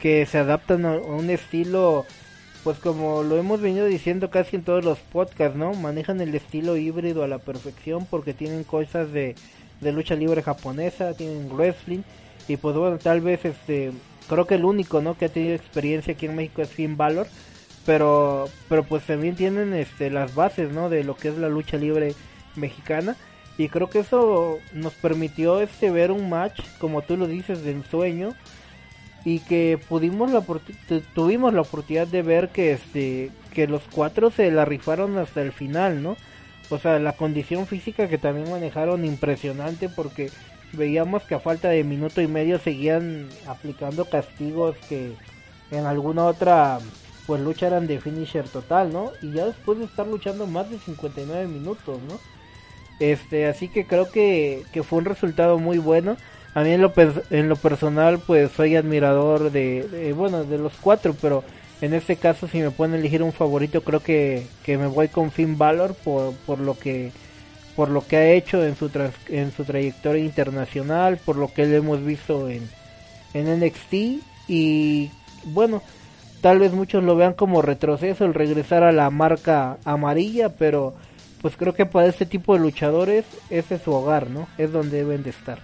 que 0.00 0.24
se 0.24 0.38
adaptan 0.38 0.86
a 0.86 0.92
un 0.92 1.28
estilo, 1.28 2.06
pues 2.64 2.78
como 2.78 3.22
lo 3.22 3.36
hemos 3.36 3.60
venido 3.60 3.84
diciendo 3.84 4.30
casi 4.30 4.56
en 4.56 4.62
todos 4.62 4.82
los 4.82 4.98
podcasts, 4.98 5.58
¿no? 5.58 5.74
Manejan 5.74 6.22
el 6.22 6.34
estilo 6.34 6.76
híbrido 6.78 7.22
a 7.22 7.28
la 7.28 7.38
perfección 7.38 8.06
porque 8.06 8.32
tienen 8.32 8.64
cosas 8.64 9.12
de, 9.12 9.34
de 9.82 9.92
lucha 9.92 10.14
libre 10.14 10.42
japonesa, 10.42 11.12
tienen 11.12 11.50
wrestling 11.52 12.00
y 12.50 12.56
pues 12.56 12.74
bueno, 12.76 12.98
tal 12.98 13.20
vez 13.20 13.44
este, 13.44 13.92
creo 14.28 14.46
que 14.46 14.56
el 14.56 14.64
único, 14.64 15.00
¿no? 15.00 15.16
Que 15.16 15.26
ha 15.26 15.28
tenido 15.28 15.54
experiencia 15.54 16.14
aquí 16.14 16.26
en 16.26 16.34
México 16.34 16.62
es 16.62 16.70
Finn 16.70 16.96
Balor, 16.96 17.28
pero, 17.86 18.48
pero 18.68 18.82
pues 18.82 19.04
también 19.04 19.36
tienen 19.36 19.72
este, 19.72 20.10
las 20.10 20.34
bases, 20.34 20.72
¿no? 20.72 20.90
De 20.90 21.04
lo 21.04 21.14
que 21.14 21.28
es 21.28 21.38
la 21.38 21.48
lucha 21.48 21.76
libre 21.76 22.14
mexicana 22.56 23.16
y 23.56 23.68
creo 23.68 23.90
que 23.90 23.98
eso 24.00 24.58
nos 24.72 24.94
permitió 24.94 25.60
este 25.60 25.90
ver 25.90 26.10
un 26.10 26.30
match 26.30 26.60
como 26.78 27.02
tú 27.02 27.16
lo 27.16 27.26
dices 27.26 27.62
de 27.62 27.72
ensueño 27.72 28.34
y 29.24 29.40
que 29.40 29.78
pudimos 29.88 30.30
la 30.30 30.42
tuvimos 31.14 31.52
la 31.52 31.60
oportunidad 31.60 32.06
de 32.06 32.22
ver 32.22 32.48
que 32.48 32.72
este 32.72 33.30
que 33.52 33.66
los 33.66 33.82
cuatro 33.92 34.30
se 34.30 34.50
la 34.50 34.64
rifaron 34.64 35.18
hasta 35.18 35.42
el 35.42 35.52
final 35.52 36.02
no 36.02 36.16
o 36.70 36.78
sea 36.78 36.98
la 36.98 37.12
condición 37.12 37.66
física 37.66 38.08
que 38.08 38.18
también 38.18 38.50
manejaron 38.50 39.04
impresionante 39.04 39.88
porque 39.88 40.30
veíamos 40.72 41.22
que 41.24 41.34
a 41.34 41.40
falta 41.40 41.68
de 41.68 41.84
minuto 41.84 42.20
y 42.20 42.26
medio 42.26 42.58
seguían 42.58 43.28
aplicando 43.46 44.04
castigos 44.04 44.76
que 44.88 45.12
en 45.70 45.86
alguna 45.86 46.26
otra 46.26 46.78
pues 47.26 47.40
lucha 47.40 47.68
eran 47.68 47.86
de 47.86 48.00
finisher 48.00 48.48
total 48.48 48.92
no 48.92 49.12
y 49.22 49.32
ya 49.32 49.46
después 49.46 49.78
de 49.78 49.84
estar 49.84 50.06
luchando 50.06 50.46
más 50.46 50.70
de 50.70 50.78
59 50.78 51.46
minutos 51.46 52.00
no 52.08 52.18
este, 53.00 53.46
así 53.46 53.68
que 53.68 53.86
creo 53.86 54.10
que, 54.10 54.62
que 54.72 54.82
fue 54.82 54.98
un 54.98 55.06
resultado 55.06 55.58
muy 55.58 55.78
bueno. 55.78 56.16
A 56.54 56.62
mí 56.62 56.70
en 56.70 56.82
lo, 56.82 56.92
en 57.30 57.48
lo 57.48 57.56
personal 57.56 58.20
pues 58.24 58.52
soy 58.52 58.76
admirador 58.76 59.50
de, 59.50 60.12
bueno, 60.16 60.44
de 60.44 60.58
los 60.58 60.74
cuatro, 60.80 61.16
pero 61.20 61.42
en 61.80 61.94
este 61.94 62.16
caso 62.16 62.46
si 62.46 62.58
me 62.58 62.70
pueden 62.70 62.94
elegir 62.94 63.22
un 63.22 63.32
favorito 63.32 63.82
creo 63.82 64.00
que, 64.00 64.46
que 64.64 64.76
me 64.76 64.86
voy 64.86 65.08
con 65.08 65.30
Finn 65.30 65.56
Balor 65.56 65.94
por, 65.94 66.34
por 66.46 66.58
lo 66.58 66.78
que 66.78 67.12
por 67.76 67.88
lo 67.88 68.06
que 68.06 68.16
ha 68.16 68.32
hecho 68.32 68.64
en 68.64 68.76
su 68.76 68.90
en 69.28 69.52
su 69.52 69.64
trayectoria 69.64 70.24
internacional, 70.24 71.18
por 71.18 71.36
lo 71.36 71.52
que 71.52 71.66
le 71.66 71.76
hemos 71.76 72.04
visto 72.04 72.48
en, 72.48 72.68
en 73.34 73.60
NXT 73.60 74.22
y 74.48 75.10
bueno, 75.44 75.82
tal 76.40 76.58
vez 76.58 76.72
muchos 76.72 77.04
lo 77.04 77.16
vean 77.16 77.34
como 77.34 77.62
retroceso 77.62 78.24
el 78.24 78.34
regresar 78.34 78.82
a 78.82 78.92
la 78.92 79.10
marca 79.10 79.78
amarilla, 79.84 80.50
pero 80.50 80.94
pues 81.40 81.56
creo 81.56 81.74
que 81.74 81.86
para 81.86 82.08
este 82.08 82.26
tipo 82.26 82.54
de 82.54 82.60
luchadores 82.60 83.24
ese 83.48 83.76
es 83.76 83.82
su 83.82 83.92
hogar, 83.92 84.28
¿no? 84.28 84.48
Es 84.58 84.72
donde 84.72 84.98
deben 84.98 85.22
de 85.22 85.30
estar. 85.30 85.62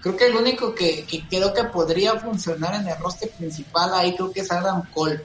Creo 0.00 0.16
que 0.16 0.26
el 0.26 0.34
único 0.34 0.74
que, 0.74 1.06
creo 1.30 1.54
que 1.54 1.64
podría 1.64 2.18
funcionar 2.18 2.74
en 2.74 2.88
el 2.88 2.98
roster 2.98 3.30
principal 3.30 3.94
ahí 3.94 4.14
creo 4.16 4.32
que 4.32 4.40
es 4.40 4.50
Adam 4.50 4.82
Cole. 4.92 5.20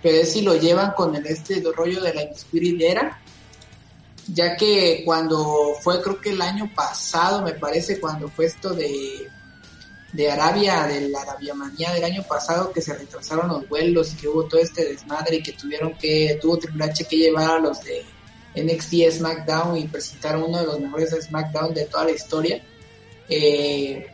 Pero 0.00 0.18
es 0.18 0.32
si 0.32 0.42
lo 0.42 0.54
llevan 0.54 0.92
con 0.92 1.16
el 1.16 1.26
este 1.26 1.62
rollo 1.74 2.00
de 2.00 2.14
la 2.14 2.22
Spirit 2.22 2.80
Era. 2.80 3.20
Ya 4.28 4.56
que 4.56 5.02
cuando 5.04 5.74
fue, 5.80 6.00
creo 6.02 6.20
que 6.20 6.30
el 6.30 6.40
año 6.40 6.70
pasado, 6.74 7.42
me 7.42 7.52
parece, 7.52 8.00
cuando 8.00 8.28
fue 8.28 8.46
esto 8.46 8.72
de, 8.72 9.30
de 10.12 10.30
Arabia, 10.30 10.86
de 10.86 11.08
la 11.08 11.22
Arabia 11.22 11.54
Manía 11.54 11.92
del 11.92 12.04
año 12.04 12.22
pasado, 12.22 12.72
que 12.72 12.80
se 12.80 12.94
retrasaron 12.94 13.48
los 13.48 13.68
vuelos 13.68 14.12
y 14.12 14.16
que 14.16 14.28
hubo 14.28 14.44
todo 14.44 14.60
este 14.60 14.84
desmadre 14.84 15.36
y 15.36 15.42
que 15.42 15.52
tuvieron 15.52 15.94
que, 15.98 16.38
tuvo 16.40 16.58
Triple 16.58 16.84
H 16.84 17.04
que 17.04 17.16
llevar 17.16 17.50
a 17.50 17.58
los 17.58 17.82
de 17.82 18.04
NXT 18.56 19.18
SmackDown 19.18 19.76
y 19.76 19.88
presentar 19.88 20.36
uno 20.36 20.58
de 20.58 20.66
los 20.66 20.80
mejores 20.80 21.10
SmackDown 21.10 21.74
de 21.74 21.86
toda 21.86 22.04
la 22.04 22.12
historia. 22.12 22.62
Eh, 23.28 24.06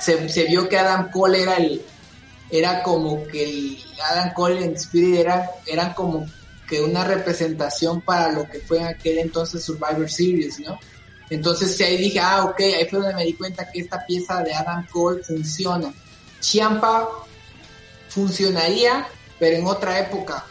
se, 0.00 0.44
vio 0.44 0.68
que 0.68 0.78
Adam 0.78 1.10
Cole 1.10 1.42
era 1.42 1.56
el 1.56 1.82
era 2.48 2.82
como 2.82 3.26
que 3.26 3.42
el 3.42 3.84
Adam 4.08 4.32
Cole 4.32 4.64
en 4.64 4.74
Spirit 4.74 5.16
era 5.16 5.50
eran 5.66 5.94
como 5.94 6.26
que 6.68 6.80
una 6.80 7.04
representación 7.04 8.00
para 8.00 8.32
lo 8.32 8.48
que 8.48 8.60
fue 8.60 8.78
en 8.78 8.86
aquel 8.86 9.18
entonces 9.18 9.64
Survivor 9.64 10.10
Series, 10.10 10.60
¿no? 10.60 10.78
Entonces 11.30 11.80
ahí 11.80 11.96
dije, 11.96 12.20
ah, 12.20 12.44
ok, 12.44 12.60
ahí 12.60 12.86
fue 12.88 13.00
donde 13.00 13.14
me 13.14 13.24
di 13.24 13.34
cuenta 13.34 13.70
que 13.70 13.80
esta 13.80 14.04
pieza 14.06 14.42
de 14.42 14.54
Adam 14.54 14.86
Cole 14.86 15.24
funciona. 15.24 15.92
Chiampa 16.40 17.08
funcionaría, 18.08 19.06
pero 19.38 19.56
en 19.56 19.66
otra 19.66 19.98
época, 19.98 20.44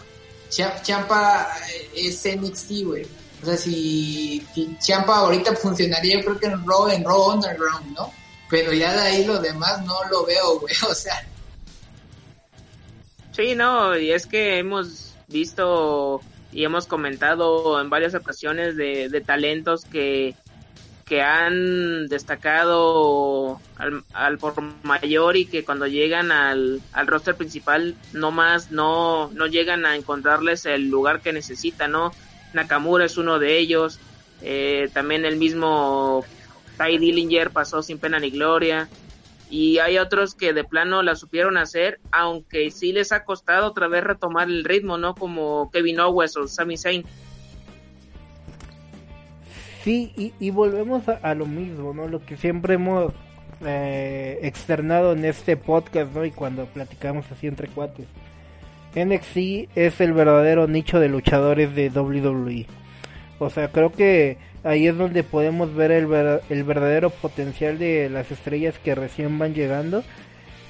Champa 0.49 1.49
es 1.95 2.25
NXT, 2.25 2.71
güey. 2.83 3.07
O 3.41 3.45
sea, 3.45 3.57
si, 3.57 4.45
Champa 4.79 5.17
ahorita 5.17 5.55
funcionaría, 5.55 6.17
yo 6.17 6.25
creo 6.25 6.39
que 6.39 6.47
en 6.47 6.65
Raw, 6.65 6.89
en 6.89 7.03
Raw 7.03 7.33
Underground, 7.33 7.95
¿no? 7.95 8.11
Pero 8.49 8.73
ya 8.73 8.93
de 8.93 9.01
ahí 9.01 9.25
lo 9.25 9.39
demás 9.39 9.83
no 9.85 9.95
lo 10.09 10.25
veo, 10.25 10.59
güey. 10.59 10.73
O 10.89 10.93
sea. 10.93 11.27
Sí, 13.31 13.55
no, 13.55 13.97
y 13.97 14.11
es 14.11 14.25
que 14.25 14.59
hemos 14.59 15.04
visto 15.27 16.21
y 16.51 16.63
hemos 16.63 16.87
comentado 16.87 17.79
en 17.81 17.89
varias 17.89 18.15
ocasiones 18.15 18.75
de, 18.77 19.09
de 19.09 19.21
talentos 19.21 19.85
que 19.85 20.35
que 21.05 21.21
han 21.21 22.07
destacado 22.07 23.61
al, 24.13 24.37
por 24.39 24.59
mayor 24.83 25.37
y 25.37 25.45
que 25.45 25.63
cuando 25.63 25.85
llegan 25.85 26.31
al, 26.31 26.81
al 26.93 27.07
roster 27.07 27.35
principal 27.35 27.95
no 28.11 28.31
más 28.31 28.71
no, 28.71 29.29
no 29.31 29.45
llegan 29.45 29.85
a 29.85 29.95
encontrarles 29.95 30.65
el 30.65 30.89
lugar 30.89 31.21
que 31.21 31.31
necesitan, 31.31 31.91
¿no? 31.91 32.11
Nakamura 32.53 33.05
es 33.05 33.17
uno 33.17 33.37
de 33.37 33.59
ellos, 33.59 33.99
eh, 34.41 34.89
también 34.93 35.25
el 35.25 35.37
mismo 35.37 36.25
Ty 36.77 36.97
Dillinger 36.97 37.51
pasó 37.51 37.83
sin 37.83 37.99
pena 37.99 38.17
ni 38.17 38.31
gloria 38.31 38.89
y 39.49 39.77
hay 39.79 39.97
otros 39.97 40.35
que 40.35 40.53
de 40.53 40.63
plano 40.63 41.03
la 41.03 41.15
supieron 41.15 41.57
hacer, 41.57 41.99
aunque 42.11 42.71
sí 42.71 42.91
les 42.91 43.11
ha 43.11 43.23
costado 43.23 43.67
otra 43.67 43.87
vez 43.87 44.03
retomar 44.03 44.47
el 44.47 44.63
ritmo, 44.63 44.97
¿no? 44.97 45.15
Como 45.15 45.69
Kevin 45.71 45.99
Owens 45.99 46.35
o 46.37 46.47
Sami 46.47 46.77
Zayn. 46.77 47.05
Sí, 49.83 50.33
y, 50.39 50.49
volvemos 50.49 51.03
a, 51.07 51.35
lo 51.35 51.45
mismo, 51.45 51.93
¿no? 51.93 52.07
Lo 52.07 52.25
que 52.25 52.37
siempre 52.37 52.73
hemos 52.73 53.13
eh, 53.63 54.39
externado 54.41 55.13
en 55.13 55.25
este 55.25 55.57
podcast, 55.57 56.11
¿no? 56.11 56.25
Y 56.25 56.31
cuando 56.31 56.65
platicamos 56.65 57.31
así 57.31 57.45
entre 57.45 57.67
cuates. 57.67 58.07
NXT 58.95 59.69
es 59.75 60.01
el 60.01 60.13
verdadero 60.13 60.67
nicho 60.67 60.99
de 60.99 61.09
luchadores 61.09 61.75
de 61.75 61.89
WWE. 61.89 62.65
O 63.39 63.49
sea, 63.49 63.69
creo 63.69 63.91
que 63.91 64.37
ahí 64.63 64.87
es 64.87 64.97
donde 64.97 65.23
podemos 65.23 65.73
ver 65.75 65.91
el, 65.91 66.07
verdadero 66.07 67.09
potencial 67.09 67.77
de 67.77 68.09
las 68.09 68.31
estrellas 68.31 68.75
que 68.83 68.95
recién 68.95 69.37
van 69.37 69.53
llegando. 69.53 70.03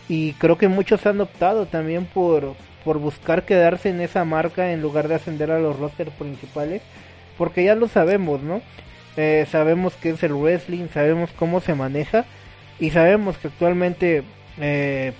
y 0.07 0.33
creo 0.33 0.57
que 0.57 0.67
muchos 0.67 1.05
han 1.05 1.21
optado 1.21 1.65
también 1.65 2.05
por, 2.05 2.55
por 2.85 2.99
buscar 2.99 3.43
quedarse 3.43 3.89
en 3.89 3.99
esa 4.01 4.23
marca 4.25 4.71
en 4.71 4.81
lugar 4.81 5.07
de 5.07 5.15
ascender 5.15 5.51
a 5.51 5.59
los 5.59 5.77
rosters 5.79 6.11
principales, 6.11 6.83
porque 7.37 7.63
ya 7.63 7.75
lo 7.75 7.87
sabemos, 7.87 8.41
¿no? 8.43 8.61
Eh, 9.17 9.47
sabemos 9.49 9.95
que 9.95 10.11
es 10.11 10.23
el 10.23 10.33
wrestling, 10.33 10.87
sabemos 10.93 11.31
cómo 11.37 11.61
se 11.61 11.73
maneja 11.73 12.25
y 12.79 12.91
sabemos 12.91 13.37
que 13.37 13.47
actualmente 13.47 14.23
eh, 14.59 15.13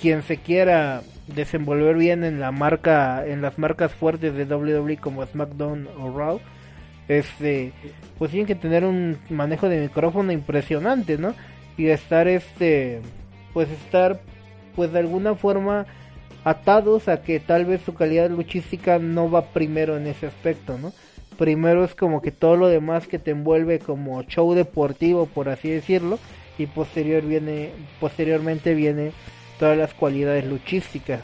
quien 0.00 0.22
se 0.22 0.36
quiera 0.36 1.02
desenvolver 1.26 1.96
bien 1.96 2.24
en 2.24 2.40
la 2.40 2.52
marca, 2.52 3.26
en 3.26 3.42
las 3.42 3.58
marcas 3.58 3.92
fuertes 3.92 4.34
de 4.34 4.44
WWE 4.44 4.98
como 4.98 5.26
SmackDown 5.26 5.88
o 5.98 6.16
Raw, 6.16 6.40
este, 7.08 7.72
pues 8.18 8.30
tienen 8.30 8.46
que 8.46 8.54
tener 8.54 8.84
un 8.84 9.18
manejo 9.30 9.68
de 9.68 9.80
micrófono 9.80 10.30
impresionante, 10.32 11.18
¿no? 11.18 11.34
Y 11.76 11.88
estar, 11.88 12.28
este, 12.28 13.00
pues 13.52 13.70
estar, 13.70 14.20
pues 14.76 14.92
de 14.92 14.98
alguna 14.98 15.34
forma 15.34 15.86
atados 16.44 17.08
a 17.08 17.22
que 17.22 17.40
tal 17.40 17.64
vez 17.64 17.82
su 17.82 17.94
calidad 17.94 18.30
luchística 18.30 18.98
no 18.98 19.30
va 19.30 19.46
primero 19.46 19.96
en 19.96 20.06
ese 20.06 20.26
aspecto, 20.26 20.78
¿no? 20.78 20.92
Primero 21.36 21.84
es 21.84 21.94
como 21.94 22.20
que 22.20 22.32
todo 22.32 22.56
lo 22.56 22.68
demás 22.68 23.06
que 23.06 23.18
te 23.18 23.30
envuelve 23.30 23.78
como 23.78 24.22
show 24.24 24.54
deportivo, 24.54 25.26
por 25.26 25.48
así 25.48 25.70
decirlo, 25.70 26.18
y 26.58 26.66
posterior 26.66 27.22
viene, 27.22 27.70
posteriormente 28.00 28.74
viene 28.74 29.12
todas 29.58 29.78
las 29.78 29.94
cualidades 29.94 30.44
luchísticas. 30.44 31.20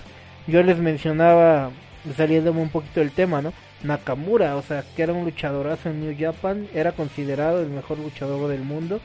Yo 0.47 0.63
les 0.63 0.79
mencionaba, 0.79 1.71
saliéndome 2.17 2.63
un 2.63 2.69
poquito 2.69 3.01
del 3.01 3.11
tema, 3.11 3.43
¿no? 3.43 3.53
Nakamura, 3.85 4.57
o 4.57 4.63
sea, 4.63 4.83
que 4.97 5.03
era 5.03 5.13
un 5.13 5.25
luchadorazo 5.25 5.91
en 5.91 6.01
New 6.01 6.17
Japan, 6.19 6.69
era 6.75 6.93
considerado 6.93 7.61
el 7.61 7.69
mejor 7.69 7.99
luchador 7.99 8.49
del 8.49 8.63
mundo. 8.63 9.01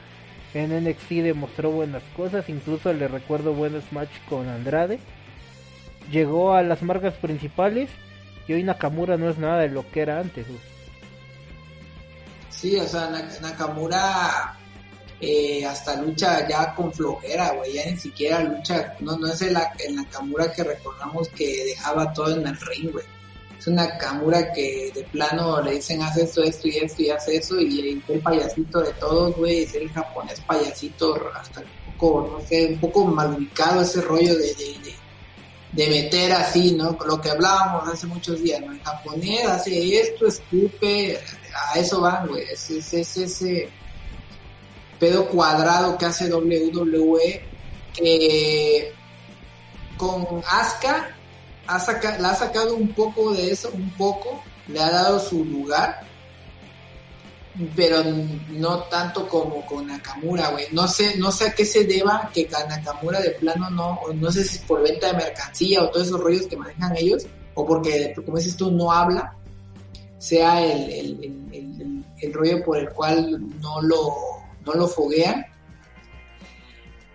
En 0.54 0.74
NXT 0.84 1.10
demostró 1.22 1.70
buenas 1.70 2.02
cosas, 2.16 2.50
incluso 2.50 2.92
le 2.94 3.08
recuerdo 3.08 3.54
buenos 3.54 3.84
match 3.92 4.10
con 4.28 4.48
Andrade. 4.48 5.00
Llegó 6.10 6.54
a 6.54 6.64
las 6.64 6.82
marcas 6.82 7.14
principales 7.16 7.90
y 8.48 8.54
hoy 8.54 8.64
Nakamura 8.64 9.18
no 9.18 9.30
es 9.30 9.38
nada 9.38 9.60
de 9.60 9.70
lo 9.70 9.90
que 9.92 10.02
era 10.02 10.20
antes. 10.20 10.48
Sí, 12.50 12.78
o 12.78 12.88
sea, 12.88 13.10
Nakamura 13.42 14.58
eh, 15.20 15.66
hasta 15.66 16.02
lucha 16.02 16.48
ya 16.48 16.74
con 16.74 16.92
flojera, 16.92 17.52
güey, 17.52 17.74
ya 17.74 17.86
ni 17.86 17.98
siquiera 17.98 18.42
lucha, 18.42 18.96
no, 19.02 19.18
no 19.18 19.28
es 19.28 19.42
el, 19.42 19.58
el 19.86 19.96
Nakamura 19.96 20.52
que 20.52 20.64
recordamos 20.64 21.28
que 21.30 21.66
dejaba 21.66 22.12
todo 22.14 22.38
en 22.38 22.48
el 22.48 22.58
ring, 22.60 22.92
güey. 22.92 23.06
Una 23.70 23.86
Nakamura 23.86 24.52
que 24.52 24.92
de 24.94 25.04
plano 25.04 25.62
le 25.62 25.74
dicen 25.74 26.02
haz 26.02 26.18
esto, 26.18 26.44
esto 26.44 26.68
y 26.68 26.78
esto 26.78 27.02
y 27.02 27.10
hace 27.10 27.38
eso 27.38 27.60
y 27.60 28.02
el 28.08 28.20
payasito 28.20 28.82
de 28.82 28.92
todos, 28.94 29.36
güey, 29.36 29.64
es 29.64 29.76
el 29.76 29.90
japonés 29.90 30.40
payasito 30.42 31.16
hasta 31.36 31.62
un 31.62 31.94
poco, 31.94 32.38
no 32.40 32.48
sé, 32.48 32.68
un 32.68 32.80
poco 32.80 33.06
mal 33.06 33.34
ubicado 33.34 33.82
ese 33.82 34.02
rollo 34.02 34.36
de, 34.36 34.54
de, 34.56 34.96
de, 35.74 35.88
meter 35.88 36.32
así, 36.34 36.72
¿no? 36.74 36.98
Lo 37.06 37.22
que 37.22 37.30
hablábamos 37.30 37.88
hace 37.88 38.08
muchos 38.08 38.42
días, 38.42 38.62
¿no? 38.62 38.72
El 38.72 38.82
japonés 38.82 39.46
hace 39.46 40.00
esto, 40.00 40.28
escupe, 40.28 41.20
a 41.72 41.80
eso 41.80 42.02
van, 42.02 42.28
güey, 42.28 42.44
es, 42.44 42.70
es, 42.70 42.94
es 42.94 43.18
ese 43.18 43.70
pedo 45.00 45.28
cuadrado 45.28 45.98
que 45.98 46.06
hace 46.06 46.34
WWE, 46.34 47.42
que 47.94 48.94
con 49.98 50.26
Asuka 50.48 51.16
ha 51.70 52.18
la 52.20 52.32
ha 52.32 52.36
sacado 52.36 52.76
un 52.76 52.90
poco 52.94 53.34
de 53.34 53.52
eso, 53.52 53.70
un 53.74 53.92
poco, 53.92 54.42
le 54.68 54.80
ha 54.80 54.90
dado 54.90 55.20
su 55.20 55.46
lugar, 55.46 56.02
pero 57.76 58.04
no 58.50 58.84
tanto 58.84 59.28
como 59.28 59.66
con 59.66 59.88
Nakamura, 59.88 60.50
güey. 60.50 60.66
No 60.72 60.88
sé, 60.88 61.18
no 61.18 61.32
sé 61.32 61.48
a 61.48 61.54
qué 61.54 61.66
se 61.66 61.84
deba 61.84 62.30
que 62.34 62.50
Nakamura 62.68 63.20
de 63.22 63.32
plano 63.32 63.70
no, 63.70 64.00
no 64.14 64.32
sé 64.32 64.44
si 64.44 64.58
es 64.58 64.64
por 64.64 64.82
venta 64.82 65.08
de 65.08 65.14
mercancía 65.14 65.84
o 65.84 65.90
todos 65.90 66.08
esos 66.08 66.20
rollos 66.20 66.48
que 66.48 66.58
manejan 66.58 66.96
ellos, 66.98 67.28
o 67.54 67.66
porque, 67.66 68.14
como 68.16 68.38
dices 68.38 68.58
tú, 68.58 68.72
no 68.72 68.92
habla, 68.92 69.36
sea 70.18 70.62
el, 70.64 71.24
el, 71.52 72.06
el 72.20 72.34
rollo 72.34 72.64
por 72.64 72.78
el 72.78 72.90
cual 72.90 73.40
no 73.62 73.82
lo 73.82 74.16
no 74.66 74.74
lo 74.74 74.88
foguean. 74.88 75.46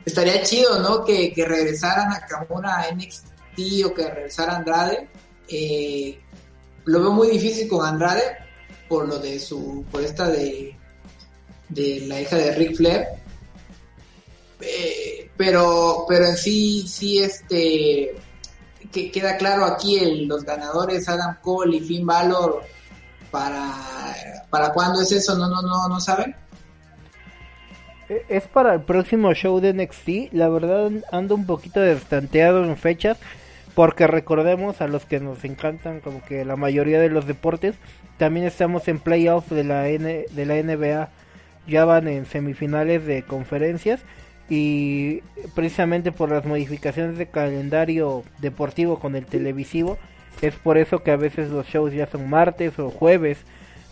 Estaría 0.05 0.42
chido, 0.42 0.80
¿no? 0.80 1.05
Que, 1.05 1.32
que 1.32 1.44
regresara 1.44 2.07
Nakamura 2.07 2.80
a 2.80 2.90
NXT 2.92 3.34
o 3.84 3.94
que 3.94 4.11
regresara 4.11 4.57
Andrade. 4.57 5.09
Eh, 5.48 6.18
lo 6.84 7.00
veo 7.00 7.12
muy 7.12 7.28
difícil 7.28 7.68
con 7.68 7.86
Andrade 7.86 8.36
por 8.88 9.09
lo 9.09 9.18
de 9.18 9.38
su, 9.38 9.84
por 9.90 10.02
esta 10.02 10.28
de, 10.28 10.76
de 11.68 12.05
la 12.07 12.20
hija 12.20 12.36
de 12.36 12.55
Ric 12.55 12.76
Flair. 12.76 13.07
Eh, 14.61 15.30
pero, 15.36 16.05
pero 16.09 16.26
en 16.26 16.36
sí, 16.36 16.86
sí, 16.86 17.18
este, 17.18 18.14
que 18.92 19.11
queda 19.11 19.36
claro 19.36 19.64
aquí 19.64 19.98
el, 19.98 20.26
los 20.26 20.44
ganadores 20.44 21.09
Adam 21.09 21.36
Cole 21.42 21.76
y 21.76 21.80
Finn 21.80 22.07
Balor 22.07 22.62
para, 23.30 23.74
para 24.48 24.72
cuándo 24.72 25.02
es 25.02 25.11
eso, 25.12 25.36
no, 25.36 25.48
no, 25.48 25.61
no, 25.62 25.88
no 25.88 26.00
saben. 26.00 26.36
E, 28.09 28.24
es 28.28 28.46
para 28.46 28.74
el 28.74 28.82
próximo 28.82 29.34
show 29.34 29.61
de 29.61 29.72
NXT. 29.72 30.32
La 30.32 30.48
verdad 30.48 30.90
ando 31.11 31.34
un 31.34 31.46
poquito 31.46 31.80
destanteado 31.80 32.64
en 32.64 32.76
fechas. 32.76 33.18
Porque 33.75 34.07
recordemos 34.07 34.81
a 34.81 34.89
los 34.89 35.05
que 35.05 35.20
nos 35.20 35.45
encantan 35.45 36.01
como 36.01 36.25
que 36.25 36.45
la 36.45 36.57
mayoría 36.57 37.01
de 37.01 37.11
los 37.11 37.27
deportes. 37.27 37.75
También 38.18 38.47
estamos 38.47 38.87
en 38.89 39.01
playoffs 39.01 39.51
de 39.51 39.64
la, 39.64 39.89
N, 39.89 40.27
de 40.31 40.47
la 40.47 40.55
NBA. 40.55 41.09
Ya 41.66 41.85
van 41.85 42.07
en 42.09 42.27
semifinales 42.27 43.05
de 43.07 43.22
conferencias. 43.22 44.01
Y 44.49 45.22
precisamente 45.55 46.12
por 46.12 46.31
las 46.31 46.45
modificaciones 46.45 47.18
de 47.18 47.27
calendario 47.27 48.22
deportivo 48.39 48.99
con 49.01 49.16
el 49.16 49.27
televisivo. 49.27 49.99
Es 50.43 50.55
por 50.55 50.79
eso 50.79 51.03
que 51.03 51.11
a 51.11 51.16
veces 51.16 51.51
los 51.51 51.66
shows 51.66 51.93
ya 51.93 52.07
son 52.07 52.29
martes 52.29 52.79
o 52.79 52.91
jueves 52.91 53.39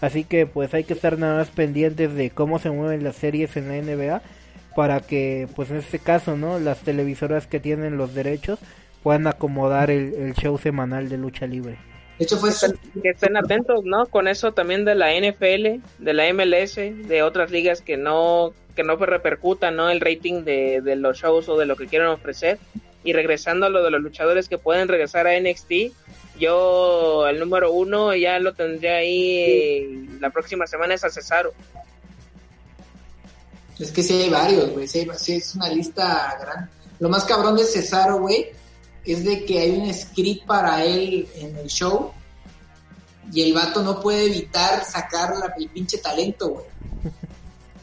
Así 0.03 0.25
que 0.25 0.47
pues 0.47 0.75
hay 0.75 0.83
que 0.83 0.95
estar 0.95 1.17
nada 1.17 1.39
más 1.39 1.51
pendientes 1.51 2.13
de 2.15 2.31
cómo 2.31 2.59
se 2.59 2.71
mueven 2.71 3.05
las 3.05 3.15
series 3.15 3.57
en 3.57 3.69
la 3.69 3.77
NBA 3.77 4.21
para 4.75 4.99
que 4.99 5.47
pues 5.55 5.71
en 5.71 5.77
este 5.77 6.01
caso, 6.01 6.37
¿no? 6.37 6.59
Las 6.59 6.81
televisoras 6.81 7.47
que 7.47 7.61
tienen 7.61 7.97
los 7.97 8.13
derechos 8.13 8.59
puedan 9.03 9.27
acomodar 9.27 9.91
el, 9.91 10.35
show 10.35 10.59
semanal 10.59 11.09
de 11.09 11.19
lucha 11.19 11.47
libre. 11.47 11.79
De 12.19 12.25
hecho 12.25 12.37
fue 12.37 12.51
que 13.03 13.09
estén 13.09 13.37
atentos, 13.37 13.85
¿no? 13.85 14.07
Con 14.07 14.29
eso 14.29 14.53
también 14.53 14.85
de 14.85 14.95
la 14.95 15.13
NFL, 15.13 15.83
de 15.99 16.13
la 16.13 16.33
MLS, 16.33 16.77
de 16.77 17.23
otras 17.23 17.51
ligas 17.51 17.81
que 17.81 17.97
no 17.97 18.53
que 18.77 18.85
no 18.85 18.97
repercutan, 18.97 19.77
¿no? 19.77 19.91
El 19.91 20.01
rating 20.01 20.45
de, 20.45 20.81
de 20.81 20.97
los 20.97 21.19
shows 21.19 21.49
o 21.49 21.59
de 21.59 21.67
lo 21.67 21.77
que 21.77 21.87
quieran 21.87 22.09
ofrecer. 22.09 22.59
Y 23.05 23.13
regresando 23.13 23.67
a 23.67 23.69
lo 23.69 23.83
de 23.83 23.91
los 23.91 24.01
luchadores 24.01 24.49
que 24.49 24.57
pueden 24.57 24.89
regresar 24.89 25.27
a 25.27 25.39
NXT, 25.39 25.93
yo, 26.39 27.27
el 27.29 27.39
número 27.39 27.73
uno, 27.73 28.15
ya 28.15 28.39
lo 28.39 28.55
tendré 28.55 28.91
ahí 28.91 30.09
la 30.21 30.31
próxima 30.31 30.67
semana, 30.67 30.95
es 30.95 31.05
a 31.05 31.11
Cesaro. 31.11 31.53
Es 33.79 33.91
que 33.91 34.03
sí 34.03 34.15
hay 34.15 34.31
varios, 34.31 34.71
güey. 34.71 34.87
Sí, 34.87 35.07
es 35.29 35.55
una 35.55 35.69
lista 35.69 36.39
grande. 36.41 36.71
Lo 37.01 37.09
más 37.09 37.25
cabrón 37.25 37.57
de 37.57 37.65
Cesaro, 37.65 38.21
güey, 38.21 38.49
es 39.05 39.25
de 39.25 39.45
que 39.45 39.61
hay 39.61 39.71
un 39.71 39.93
script 39.93 40.47
para 40.47 40.85
él 40.85 41.29
en 41.37 41.57
el 41.57 41.67
show 41.69 42.13
y 43.33 43.43
el 43.43 43.53
vato 43.53 43.83
no 43.83 44.01
puede 44.01 44.27
evitar 44.27 44.85
sacar 44.85 45.35
el 45.57 45.69
pinche 45.69 45.99
talento, 45.99 46.49
güey. 46.49 46.67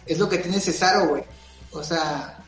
Es 0.05 0.17
lo 0.17 0.27
que 0.27 0.39
tiene 0.39 0.59
Cesaro, 0.59 1.07
güey. 1.09 1.23
O 1.71 1.83
sea, 1.83 2.43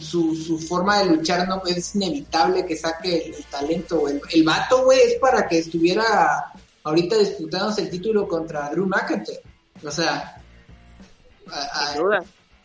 su, 0.00 0.34
su 0.34 0.58
forma 0.58 0.98
de 0.98 1.06
luchar 1.06 1.48
no 1.48 1.62
es 1.66 1.94
inevitable 1.94 2.66
que 2.66 2.76
saque 2.76 3.26
el, 3.26 3.44
talento. 3.46 4.08
El, 4.08 4.20
el 4.30 4.44
vato, 4.44 4.84
güey, 4.84 5.00
es 5.00 5.14
para 5.14 5.48
que 5.48 5.58
estuviera 5.58 6.52
ahorita 6.84 7.16
disputándose 7.18 7.82
el 7.82 7.90
título 7.90 8.26
contra 8.28 8.70
Drew 8.70 8.86
McIntyre. 8.86 9.40
O 9.84 9.90
sea, 9.90 10.42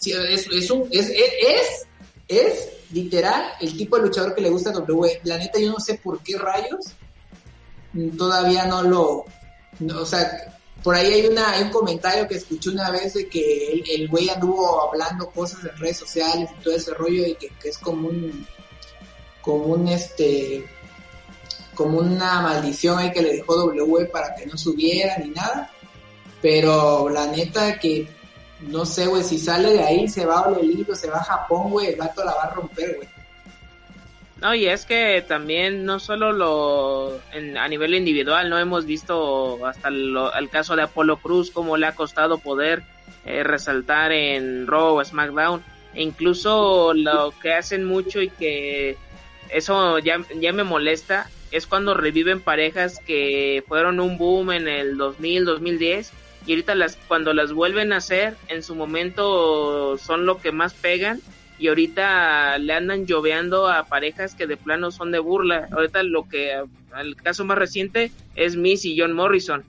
es, 0.05 0.47
es, 0.51 0.71
un, 0.71 0.87
es, 0.91 1.09
es, 1.09 1.87
es, 2.27 2.69
literal 2.91 3.43
el 3.59 3.77
tipo 3.77 3.97
de 3.97 4.03
luchador 4.03 4.33
que 4.35 4.41
le 4.41 4.49
gusta 4.49 4.69
a 4.69 4.73
W. 4.73 5.21
La 5.23 5.37
neta, 5.37 5.59
yo 5.59 5.71
no 5.71 5.79
sé 5.79 5.95
por 5.95 6.21
qué 6.23 6.37
rayos 6.37 6.95
todavía 8.17 8.65
no 8.65 8.83
lo. 8.83 9.25
o 9.95 10.05
sea, 10.05 10.53
por 10.83 10.95
ahí 10.95 11.11
hay, 11.11 11.27
una, 11.27 11.59
un 11.61 11.69
comentario 11.69 12.27
que 12.27 12.35
escuché 12.35 12.69
una 12.69 12.91
vez 12.91 13.13
de 13.13 13.27
que 13.27 13.83
el, 13.95 14.07
güey 14.07 14.29
anduvo 14.29 14.87
hablando 14.87 15.29
cosas 15.31 15.63
en 15.63 15.77
redes 15.77 15.97
sociales 15.97 16.49
y 16.51 16.63
todo 16.63 16.75
ese 16.75 16.93
rollo 16.93 17.25
y 17.25 17.35
que, 17.35 17.51
es 17.63 17.77
como 17.77 18.09
un, 18.09 18.45
como 19.41 19.65
un 19.65 19.87
este, 19.87 20.67
como 21.73 21.99
una 21.99 22.41
maldición 22.41 22.99
ahí 22.99 23.11
que 23.11 23.21
le 23.21 23.33
dejó 23.33 23.55
W 23.55 24.05
para 24.05 24.35
que 24.35 24.45
no 24.45 24.57
subiera 24.57 25.17
ni 25.17 25.31
nada. 25.31 25.71
Pero 26.41 27.09
la 27.09 27.27
neta 27.27 27.79
que 27.79 28.07
no 28.61 28.85
sé, 28.85 29.07
güey, 29.07 29.23
si 29.23 29.37
sale 29.37 29.71
de 29.71 29.83
ahí, 29.83 30.07
se 30.07 30.25
va 30.25 30.39
a 30.39 30.47
Olelito, 30.47 30.95
se 30.95 31.09
va 31.09 31.17
a 31.17 31.23
Japón, 31.23 31.69
güey, 31.69 31.87
el 31.87 31.95
gato 31.95 32.23
la 32.23 32.33
va 32.33 32.43
a 32.43 32.49
romper, 32.51 32.95
güey. 32.95 33.07
No, 34.41 34.53
y 34.53 34.67
es 34.67 34.85
que 34.85 35.23
también 35.27 35.83
no 35.83 35.99
solo 35.99 36.31
lo 36.31 37.19
a 37.59 37.67
nivel 37.67 37.95
individual, 37.95 38.49
no 38.49 38.59
hemos 38.59 38.85
visto 38.85 39.65
hasta 39.65 39.87
el 39.89 40.49
caso 40.51 40.75
de 40.75 40.83
Apolo 40.83 41.17
Cruz, 41.17 41.49
cómo 41.49 41.75
le 41.75 41.87
ha 41.87 41.95
costado 41.95 42.37
poder 42.37 42.83
eh, 43.25 43.43
resaltar 43.43 44.11
en 44.11 44.67
Raw 44.67 44.97
o 44.97 45.03
SmackDown, 45.03 45.63
e 45.95 46.03
incluso 46.03 46.93
lo 46.93 47.33
que 47.41 47.53
hacen 47.53 47.83
mucho 47.83 48.21
y 48.21 48.29
que 48.29 48.95
eso 49.49 49.97
ya, 49.99 50.19
ya 50.39 50.53
me 50.53 50.63
molesta, 50.63 51.29
es 51.51 51.65
cuando 51.65 51.95
reviven 51.95 52.41
parejas 52.41 52.99
que 52.99 53.63
fueron 53.67 53.99
un 53.99 54.19
boom 54.19 54.51
en 54.51 54.67
el 54.67 54.97
2000, 54.97 55.45
2010 55.45 56.11
y 56.47 56.53
ahorita 56.53 56.73
las 56.75 56.95
cuando 57.07 57.33
las 57.33 57.51
vuelven 57.51 57.91
a 57.91 57.97
hacer 57.97 58.37
en 58.47 58.63
su 58.63 58.73
momento 58.73 59.97
son 59.97 60.25
lo 60.25 60.39
que 60.39 60.53
más 60.53 60.73
pegan 60.73 61.19
y 61.59 61.67
ahorita 61.67 62.57
le 62.57 62.71
andan 62.73 63.05
lloveando 63.05 63.67
a 63.67 63.83
parejas 63.83 64.33
que 64.33 64.47
de 64.47 64.55
plano 64.55 64.91
son 64.91 65.11
de 65.11 65.19
burla. 65.19 65.67
Ahorita 65.71 66.03
lo 66.03 66.29
que 66.29 66.63
el 66.99 67.15
caso 67.17 67.43
más 67.43 67.57
reciente 67.57 68.13
es 68.35 68.55
Miss 68.55 68.85
y 68.85 68.97
John 68.97 69.11
Morrison. 69.11 69.65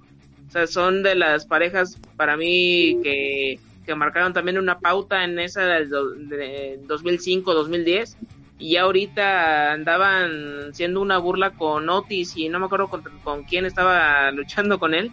O 0.46 0.52
sea, 0.52 0.68
son 0.68 1.02
de 1.02 1.16
las 1.16 1.46
parejas 1.46 1.98
para 2.16 2.36
mí 2.36 3.00
que, 3.02 3.58
que 3.84 3.96
marcaron 3.96 4.32
también 4.32 4.58
una 4.58 4.78
pauta 4.78 5.24
en 5.24 5.40
esa 5.40 5.62
del 5.62 5.90
2005-2010 5.90 8.14
y 8.60 8.72
ya 8.72 8.82
ahorita 8.82 9.72
andaban 9.72 10.74
siendo 10.74 11.00
una 11.00 11.16
burla 11.18 11.50
con 11.50 11.88
Otis 11.88 12.36
y 12.36 12.48
no 12.48 12.60
me 12.60 12.66
acuerdo 12.66 12.88
con, 12.88 13.02
con 13.24 13.42
quién 13.44 13.66
estaba 13.66 14.30
luchando 14.30 14.78
con 14.78 14.94
él 14.94 15.10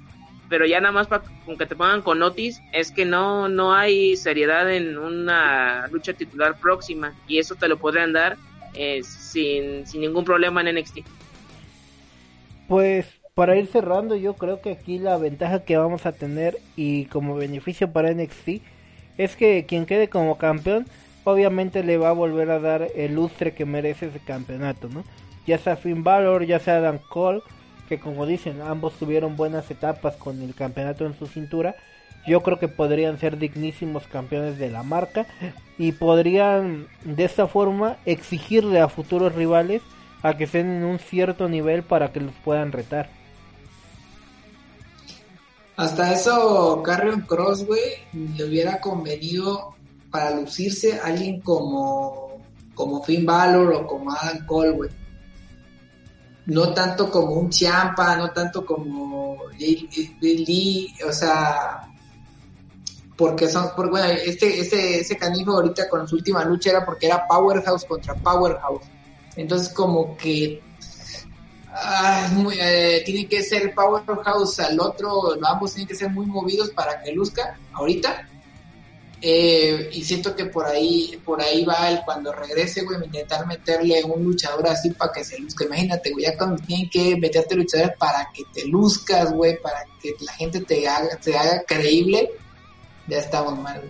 pero 0.50 0.66
ya 0.66 0.80
nada 0.80 0.91
más 0.91 1.08
para 1.08 1.24
con 1.46 1.58
que 1.58 1.66
te 1.66 1.76
pongan 1.76 2.02
con 2.02 2.22
Otis 2.22 2.62
es 2.72 2.91
que 2.91 3.06
no 3.06 3.50
no 3.50 3.74
hay 3.74 4.16
seriedad 4.16 4.72
en 4.72 4.98
una 4.98 5.88
lucha 5.88 6.14
titular 6.14 6.60
próxima 6.60 7.14
y 7.28 7.39
eso 7.39 7.56
te 7.56 7.68
lo 7.68 7.78
podrían 7.78 8.14
dar 8.14 8.38
eh, 8.74 9.02
sin, 9.04 9.88
sin 9.88 10.02
ningún 10.02 10.26
problema 10.26 10.62
en 10.62 10.76
NXT. 10.76 11.00
Pues 12.68 13.06
para 13.34 13.58
ir 13.58 13.68
cerrando, 13.68 14.16
yo 14.16 14.34
creo 14.36 14.62
que 14.62 14.72
aquí 14.72 14.98
la 14.98 15.18
ventaja 15.18 15.64
que 15.64 15.78
vamos 15.78 16.06
a 16.06 16.14
tener 16.14 16.58
y 16.76 17.06
como 17.06 17.36
beneficio 17.36 17.91
para 17.91 18.14
NXT 18.14 18.62
es 19.18 19.36
que 19.36 19.66
quien 19.66 19.86
quede 19.86 20.10
como 20.10 20.38
campeón 20.38 20.86
obviamente 21.26 21.84
le 21.84 21.98
va 21.98 22.10
a 22.10 22.14
volver 22.14 22.50
a 22.52 22.60
dar 22.60 22.88
el 22.96 23.16
lustre 23.16 23.54
que 23.54 23.66
merece 23.66 24.08
ese 24.08 24.20
campeonato, 24.20 24.88
¿no? 24.89 25.04
Ya 25.46 25.58
sea 25.58 25.76
Finn 25.76 26.04
Balor, 26.04 26.46
ya 26.46 26.60
sea 26.60 26.80
Dan 26.80 27.00
Cole, 27.10 27.41
que 27.88 28.00
como 28.00 28.26
dicen, 28.26 28.62
ambos 28.62 28.94
tuvieron 28.94 29.36
buenas 29.36 29.70
etapas 29.72 30.16
con 30.16 30.42
el 30.42 30.54
campeonato 30.54 31.06
en 31.06 31.18
su 31.18 31.28
cintura. 31.28 31.76
Yo 32.28 32.42
creo 32.42 32.60
que 32.60 32.68
podrían 32.68 33.20
ser 33.20 33.38
dignísimos 33.38 34.08
campeones 34.08 34.58
de 34.58 34.72
la 34.72 34.84
marca 34.84 35.28
y 35.78 35.92
podrían 35.92 36.88
de 37.04 37.26
esta 37.26 37.48
forma 37.48 37.98
exigirle 38.06 38.80
a 38.80 38.90
futuros 38.90 39.36
rivales 39.36 39.82
a 40.24 40.36
que 40.36 40.46
estén 40.46 40.68
en 40.72 40.84
un 40.84 40.98
cierto 40.98 41.48
nivel 41.48 41.84
para 41.84 42.12
que 42.12 42.20
los 42.20 42.34
puedan 42.44 42.72
retar. 42.72 43.10
Hasta 45.78 46.14
eso, 46.14 46.82
Carrion 46.84 47.22
Cross, 47.22 47.66
le 48.14 48.44
hubiera 48.44 48.80
convenido 48.80 49.76
para 50.10 50.32
lucirse 50.32 51.00
a 51.00 51.08
alguien 51.08 51.42
como, 51.42 52.42
como 52.74 53.04
Finn 53.04 53.26
Balor 53.26 53.74
o 53.74 53.88
como 53.88 54.12
Adam 54.14 54.46
Cole, 54.46 54.90
no 56.48 56.74
tanto 56.74 57.10
como 57.10 57.34
un 57.34 57.50
Champa, 57.50 58.16
no 58.16 58.32
tanto 58.32 58.66
como 58.66 59.38
Lee, 59.58 60.93
o 61.08 61.12
sea, 61.12 61.89
porque 63.18 63.48
son, 63.48 63.72
porque, 63.76 63.91
bueno, 63.91 64.08
este, 64.08 64.60
este, 64.60 65.00
ese 65.00 65.18
canijo 65.18 65.54
ahorita 65.54 65.89
con 65.89 66.08
su 66.08 66.16
última 66.16 66.43
lucha 66.43 66.72
era 66.72 66.86
porque 66.86 67.08
era 67.08 67.28
Powerhouse 67.28 67.86
contra 67.86 68.14
Powerhouse. 68.16 68.86
Entonces 69.36 69.70
como 69.70 70.16
que 70.18 70.62
ah, 71.68 72.30
eh, 72.60 73.02
tiene 73.06 73.28
que 73.28 73.41
ser 73.41 73.74
Powerhouse 73.74 74.60
al 74.60 74.80
otro, 74.80 75.36
ambos 75.46 75.74
tienen 75.74 75.88
que 75.88 75.96
ser 75.96 76.10
muy 76.10 76.26
movidos 76.26 76.70
para 76.72 77.02
que 77.02 77.12
luzca 77.12 77.58
ahorita. 77.74 78.28
Eh, 79.28 79.89
y 79.91 80.03
siento 80.03 80.36
que 80.36 80.45
por 80.45 80.67
ahí, 80.67 81.19
por 81.26 81.41
ahí 81.41 81.65
va 81.65 81.89
el 81.89 82.01
cuando 82.05 82.32
regrese, 82.32 82.84
güey, 82.84 83.03
intentar 83.03 83.47
meterle 83.47 84.03
un 84.03 84.23
luchador 84.23 84.67
así 84.67 84.91
para 84.91 85.11
que 85.11 85.23
se 85.23 85.39
luzca. 85.39 85.65
Imagínate, 85.65 86.11
güey, 86.11 86.26
ya 86.26 86.38
cuando 86.38 86.61
tienen 86.63 86.88
que 86.91 87.17
meterte 87.17 87.55
luchadores 87.55 87.97
para 87.97 88.30
que 88.32 88.43
te 88.53 88.67
luzcas, 88.67 89.34
güey, 89.34 89.59
para 89.59 89.84
que 89.99 90.13
la 90.19 90.32
gente 90.34 90.61
te 90.61 90.88
haga, 90.88 91.17
te 91.17 91.36
haga 91.36 91.63
creíble, 91.63 92.30
ya 93.07 93.17
estamos 93.17 93.57
mal. 93.57 93.82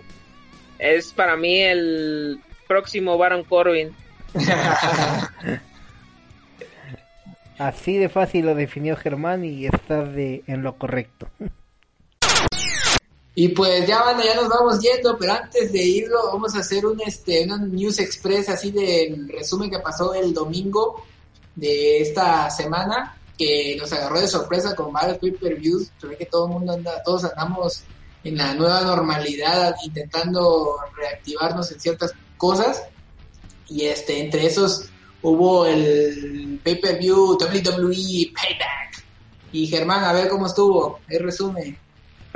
Es 0.78 1.12
para 1.12 1.36
mí 1.36 1.60
el 1.60 2.40
próximo 2.66 3.18
Baron 3.18 3.44
Corbin. 3.44 3.94
Así 7.58 7.98
de 7.98 8.08
fácil 8.08 8.46
lo 8.46 8.54
definió 8.54 8.96
Germán 8.96 9.44
y 9.44 9.66
estás 9.66 10.14
de, 10.14 10.44
en 10.46 10.62
lo 10.62 10.78
correcto. 10.78 11.28
Y 13.38 13.48
pues 13.48 13.86
ya 13.86 14.02
bueno, 14.02 14.24
ya 14.24 14.34
nos 14.34 14.48
vamos 14.48 14.80
yendo, 14.80 15.18
pero 15.18 15.34
antes 15.34 15.70
de 15.70 15.84
irlo 15.84 16.18
vamos 16.32 16.54
a 16.54 16.60
hacer 16.60 16.86
un 16.86 16.98
este 17.02 17.44
una 17.44 17.58
news 17.58 17.98
express 17.98 18.48
así 18.48 18.70
del 18.70 19.28
resumen 19.28 19.70
que 19.70 19.78
pasó 19.78 20.14
el 20.14 20.32
domingo 20.32 21.04
de 21.54 22.00
esta 22.00 22.48
semana 22.48 23.20
que 23.36 23.76
nos 23.78 23.92
agarró 23.92 24.22
de 24.22 24.26
sorpresa 24.26 24.74
con 24.74 24.90
varios 24.90 25.18
pay-per-views, 25.18 25.90
se 26.00 26.06
ve 26.06 26.16
que 26.16 26.24
todo 26.24 26.46
el 26.46 26.52
mundo 26.54 26.72
anda, 26.72 27.02
todos 27.04 27.24
andamos 27.24 27.82
en 28.24 28.38
la 28.38 28.54
nueva 28.54 28.80
normalidad 28.80 29.76
intentando 29.84 30.78
reactivarnos 30.96 31.70
en 31.72 31.78
ciertas 31.78 32.14
cosas. 32.38 32.84
Y 33.68 33.84
este 33.84 34.18
entre 34.18 34.46
esos 34.46 34.86
hubo 35.20 35.66
el 35.66 36.58
pay-per-view 36.64 37.36
WWE 37.38 38.32
Payback. 38.34 39.04
Y 39.52 39.66
Germán 39.66 40.04
a 40.04 40.14
ver 40.14 40.30
cómo 40.30 40.46
estuvo, 40.46 41.00
el 41.08 41.22
resumen 41.22 41.78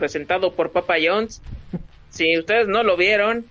presentado 0.01 0.55
por 0.55 0.71
Papa 0.71 0.95
Jones. 1.03 1.43
Si 2.09 2.39
ustedes 2.39 2.67
no 2.69 2.83
lo 2.83 2.97
vieron, 2.97 3.45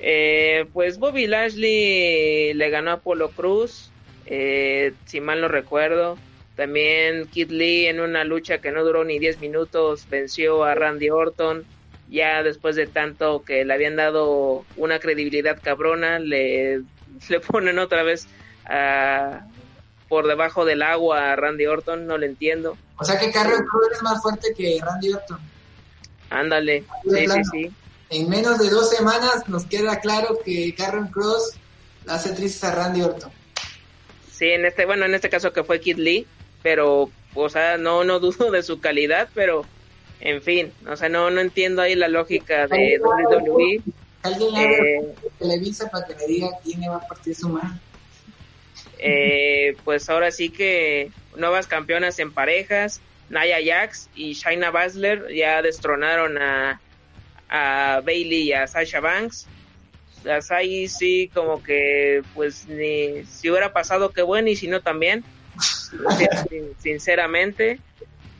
eh, 0.00 0.66
pues 0.72 0.98
Bobby 0.98 1.28
Lashley 1.28 2.52
le 2.52 2.70
ganó 2.70 2.90
a 2.90 2.96
Polo 2.98 3.30
Cruz, 3.30 3.90
eh, 4.26 4.92
si 5.04 5.20
mal 5.20 5.40
no 5.40 5.46
recuerdo. 5.46 6.18
También 6.56 7.28
Kid 7.28 7.50
Lee 7.50 7.86
en 7.86 8.00
una 8.00 8.24
lucha 8.24 8.58
que 8.58 8.72
no 8.72 8.82
duró 8.82 9.04
ni 9.04 9.20
10 9.20 9.38
minutos 9.38 10.06
venció 10.10 10.64
a 10.64 10.74
Randy 10.74 11.10
Orton. 11.10 11.64
Ya 12.10 12.42
después 12.42 12.74
de 12.74 12.88
tanto 12.88 13.44
que 13.44 13.64
le 13.64 13.72
habían 13.72 13.94
dado 13.94 14.64
una 14.76 14.98
credibilidad 14.98 15.60
cabrona, 15.62 16.18
le, 16.18 16.82
le 17.28 17.40
ponen 17.40 17.78
otra 17.78 18.02
vez 18.02 18.26
por 20.08 20.26
debajo 20.26 20.64
del 20.64 20.82
agua 20.82 21.32
a 21.32 21.36
Randy 21.36 21.66
Orton, 21.66 22.08
no 22.08 22.18
lo 22.18 22.26
entiendo. 22.26 22.76
O 22.98 23.04
sea 23.04 23.16
que 23.16 23.30
Carrion 23.30 23.64
Cruz 23.64 23.88
es 23.92 24.02
más 24.02 24.20
fuerte 24.20 24.52
que 24.56 24.78
Randy 24.82 25.12
Orton. 25.12 25.53
Ándale, 26.30 26.84
sí, 27.04 27.26
sí, 27.26 27.42
sí. 27.52 27.70
En 28.10 28.28
menos 28.28 28.58
de 28.58 28.70
dos 28.70 28.90
semanas 28.90 29.48
nos 29.48 29.64
queda 29.66 30.00
claro 30.00 30.38
que 30.44 30.74
Carron 30.74 31.08
Cross 31.08 31.54
hace 32.06 32.30
tristes 32.30 32.64
a 32.64 32.74
Randy 32.74 33.02
Orton. 33.02 33.30
Sí, 34.30 34.46
en 34.46 34.64
este, 34.64 34.84
bueno, 34.84 35.04
en 35.04 35.14
este 35.14 35.30
caso 35.30 35.52
que 35.52 35.64
fue 35.64 35.80
Kid 35.80 35.98
Lee, 35.98 36.26
pero, 36.62 37.10
o 37.34 37.48
sea, 37.48 37.78
no, 37.78 38.04
no 38.04 38.20
dudo 38.20 38.50
de 38.50 38.62
su 38.62 38.80
calidad, 38.80 39.28
pero, 39.34 39.64
en 40.20 40.42
fin, 40.42 40.72
o 40.88 40.96
sea, 40.96 41.08
no, 41.08 41.30
no 41.30 41.40
entiendo 41.40 41.82
ahí 41.82 41.94
la 41.94 42.08
lógica 42.08 42.66
de 42.66 42.98
WWE. 43.00 43.82
Alguien 44.22 44.56
eh, 44.56 45.14
Televisa 45.38 45.90
para 45.90 46.06
que 46.06 46.14
le 46.14 46.26
diga 46.26 46.48
quién 46.62 46.80
va 46.82 46.96
a 46.96 47.06
partir 47.06 47.34
su 47.34 47.48
mano. 47.48 47.78
Eh, 48.98 49.76
pues 49.84 50.08
ahora 50.08 50.30
sí 50.30 50.48
que 50.48 51.10
nuevas 51.36 51.66
campeonas 51.66 52.18
en 52.18 52.32
parejas, 52.32 53.00
Naya 53.28 53.58
Jax 53.64 54.08
y 54.14 54.34
Shaina 54.34 54.70
Baszler 54.70 55.32
ya 55.32 55.62
destronaron 55.62 56.38
a, 56.38 56.80
a 57.48 58.00
Bailey 58.04 58.48
y 58.48 58.52
a 58.52 58.66
Sasha 58.66 59.00
Banks. 59.00 59.46
Las 60.24 60.50
ahí 60.50 60.88
sí 60.88 61.30
como 61.34 61.62
que 61.62 62.22
pues 62.34 62.66
ni 62.66 63.24
si 63.24 63.50
hubiera 63.50 63.72
pasado 63.72 64.10
que 64.10 64.22
bueno 64.22 64.48
y 64.48 64.56
si 64.56 64.68
no 64.68 64.80
también. 64.80 65.24
Sinceramente. 66.78 67.78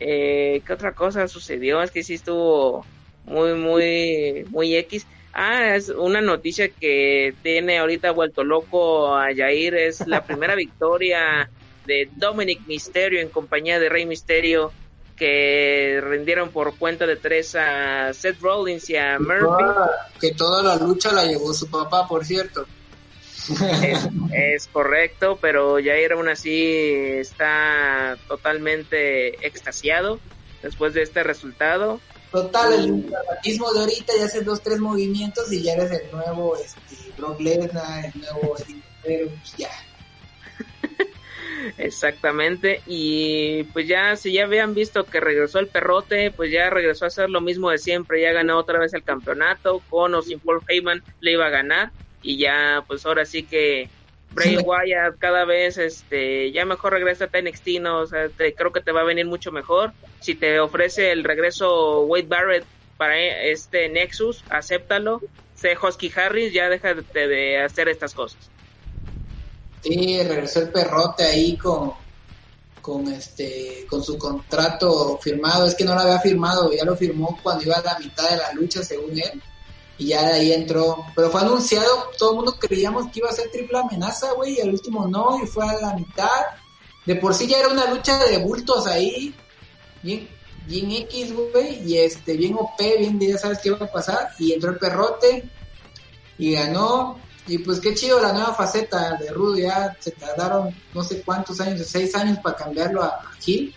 Eh, 0.01 0.63
¿Qué 0.67 0.73
otra 0.73 0.93
cosa 0.93 1.29
sucedió? 1.29 1.83
Es 1.83 1.91
que 1.91 2.03
sí 2.03 2.15
estuvo 2.15 2.85
muy, 3.25 3.55
muy, 3.55 4.45
muy 4.51 4.77
X. 4.77 5.07
Ah, 5.33 5.75
es 5.75 5.89
una 5.89 6.21
noticia 6.21 6.69
que 6.69 7.35
tiene 7.43 7.79
ahorita 7.79 8.13
vuelto 8.13 8.45
loco 8.45 9.17
a 9.17 9.35
Jair. 9.35 9.75
Es 9.75 10.07
la 10.07 10.25
primera 10.25 10.55
victoria 10.57 11.51
de 11.87 12.09
Dominic 12.17 12.67
Mysterio 12.67 13.21
en 13.21 13.29
compañía 13.29 13.79
de 13.79 13.89
Rey 13.89 14.07
Mysterio 14.07 14.73
que 15.17 16.01
rindieron 16.03 16.51
por 16.51 16.77
cuenta 16.77 17.07
de 17.07 17.17
tres 17.17 17.55
a 17.55 18.13
Seth 18.13 18.41
Rollins 18.41 18.89
y 18.91 18.97
a 18.97 19.19
Murphy. 19.19 19.65
Que 20.21 20.33
toda 20.33 20.63
la 20.63 20.77
lucha 20.77 21.13
la 21.13 21.25
llevó 21.25 21.55
su 21.55 21.69
papá, 21.69 22.07
por 22.09 22.25
cierto. 22.25 22.67
Es, 24.33 24.67
correcto, 24.69 25.39
pero 25.41 25.75
Jair 25.75 26.13
aún 26.13 26.29
así 26.29 26.95
está 27.19 28.17
totalmente 28.27 29.47
extasiado 29.47 30.19
después 30.63 30.95
de 30.95 31.03
este 31.03 31.23
resultado. 31.23 32.01
Total, 32.33 32.73
el 32.73 33.11
dramatismo 33.11 33.73
de 33.73 33.81
ahorita 33.81 34.13
ya 34.19 34.25
hace 34.25 34.41
dos, 34.41 34.61
tres 34.61 34.81
movimientos 34.81 35.53
y 35.53 35.63
ya 35.63 35.75
eres 35.75 35.91
el 35.93 36.11
nuevo 36.11 36.57
este, 36.57 37.13
Brock 37.17 37.41
Lesnar, 37.41 38.07
el 38.07 38.21
nuevo 38.21 38.57
Eddie 39.05 39.31
ya. 39.57 39.71
Exactamente, 41.79 42.81
y 42.87 43.65
pues 43.73 43.87
ya 43.87 44.17
si 44.17 44.33
ya 44.33 44.45
habían 44.45 44.75
visto 44.75 45.05
que 45.05 45.21
regresó 45.21 45.59
el 45.59 45.69
perrote, 45.69 46.31
pues 46.31 46.51
ya 46.51 46.71
regresó 46.71 47.05
a 47.05 47.09
hacer 47.09 47.31
lo 47.31 47.41
mismo 47.41 47.71
de 47.71 47.79
siempre, 47.79 48.21
ya 48.21 48.33
ganó 48.33 48.59
otra 48.59 48.79
vez 48.79 48.95
el 48.95 49.05
campeonato, 49.05 49.83
con 49.89 50.15
o 50.15 50.23
sin 50.23 50.41
Paul 50.41 50.63
Heyman 50.69 51.03
le 51.21 51.33
iba 51.33 51.47
a 51.47 51.51
ganar, 51.51 51.91
y 52.23 52.39
ya 52.39 52.85
pues 52.87 53.05
ahora 53.07 53.25
sí 53.25 53.45
que 53.45 53.89
Bray 54.31 54.57
Wyatt 54.57 55.19
cada 55.19 55.45
vez 55.45 55.79
este 55.79 56.51
ya 56.51 56.65
mejor 56.65 56.93
regresa 56.93 57.31
a 57.33 57.41
NXT, 57.41 57.69
¿no? 57.81 58.01
O 58.01 58.07
sea, 58.07 58.29
creo 58.57 58.73
que 58.73 58.81
te 58.81 58.91
va 58.91 59.03
a 59.03 59.05
venir 59.05 59.27
mucho 59.27 59.53
mejor. 59.53 59.93
Si 60.21 60.35
te 60.35 60.59
ofrece 60.59 61.13
el 61.13 61.23
regreso 61.23 62.03
Wade 62.03 62.27
Barrett 62.27 62.65
para 62.97 63.17
este 63.19 63.89
Nexus, 63.89 64.45
acéptalo. 64.49 65.21
Sé 65.55 65.77
Husky 65.81 66.11
Harris, 66.15 66.53
ya 66.53 66.69
déjate 66.69 67.29
de 67.29 67.59
hacer 67.59 67.89
estas 67.89 68.13
cosas. 68.13 68.51
Sí, 69.85 70.23
regresó 70.23 70.61
el 70.61 70.71
perrote 70.71 71.25
ahí 71.25 71.57
con 71.59 71.93
con 72.81 73.09
este 73.09 73.87
con 73.89 74.03
su 74.03 74.19
contrato 74.19 75.19
firmado, 75.19 75.67
es 75.67 75.75
que 75.75 75.85
no 75.85 75.95
lo 75.95 76.01
había 76.01 76.19
firmado, 76.21 76.71
ya 76.73 76.85
lo 76.85 76.97
firmó 76.97 77.39
cuando 77.43 77.65
iba 77.65 77.77
a 77.77 77.83
la 77.83 77.99
mitad 77.99 78.29
de 78.29 78.37
la 78.37 78.53
lucha 78.53 78.83
según 78.83 79.13
él. 79.13 79.43
Y 79.97 80.09
ya 80.09 80.23
de 80.27 80.33
ahí 80.35 80.53
entró, 80.53 81.05
pero 81.15 81.31
fue 81.31 81.41
anunciado, 81.43 82.11
todo 82.19 82.31
el 82.31 82.37
mundo 82.37 82.57
creíamos 82.59 83.11
que 83.11 83.21
iba 83.21 83.29
a 83.29 83.33
ser 83.33 83.51
triple 83.51 83.79
amenaza, 83.79 84.33
güey, 84.33 84.59
y 84.59 84.61
al 84.61 84.71
último 84.71 85.07
no, 85.07 85.39
y 85.43 85.47
fue 85.47 85.69
a 85.69 85.81
la 85.81 85.95
mitad. 85.95 86.43
De 87.07 87.15
por 87.17 87.33
sí 87.35 87.47
ya 87.47 87.59
era 87.59 87.69
una 87.69 87.87
lucha 87.91 88.19
de 88.25 88.39
bultos 88.39 88.87
ahí, 88.87 89.35
bien, 90.03 90.29
bien 90.67 90.91
X, 90.91 91.33
güey, 91.33 91.89
y 91.89 91.99
este, 91.99 92.37
bien 92.37 92.55
OP, 92.55 92.79
bien, 92.99 93.21
ya 93.21 93.39
sabes 93.39 93.61
qué 93.61 93.69
iba 93.69 93.79
a 93.79 93.93
pasar, 93.93 94.31
y 94.39 94.53
entró 94.53 94.71
el 94.71 94.79
perrote, 94.79 95.49
y 96.39 96.53
ganó, 96.53 97.19
y 97.47 97.59
pues 97.59 97.79
qué 97.81 97.95
chido 97.95 98.21
la 98.21 98.33
nueva 98.33 98.55
faceta 98.55 99.17
de 99.17 99.31
Rudo, 99.31 99.59
ya 99.59 99.95
se 100.01 100.13
tardaron 100.13 100.75
no 100.95 101.03
sé 101.03 101.21
cuántos 101.23 101.61
años, 101.61 101.87
seis 101.87 102.15
años 102.15 102.39
para 102.39 102.57
cambiarlo 102.57 103.03
a, 103.03 103.09
a 103.09 103.33
Gil. 103.41 103.75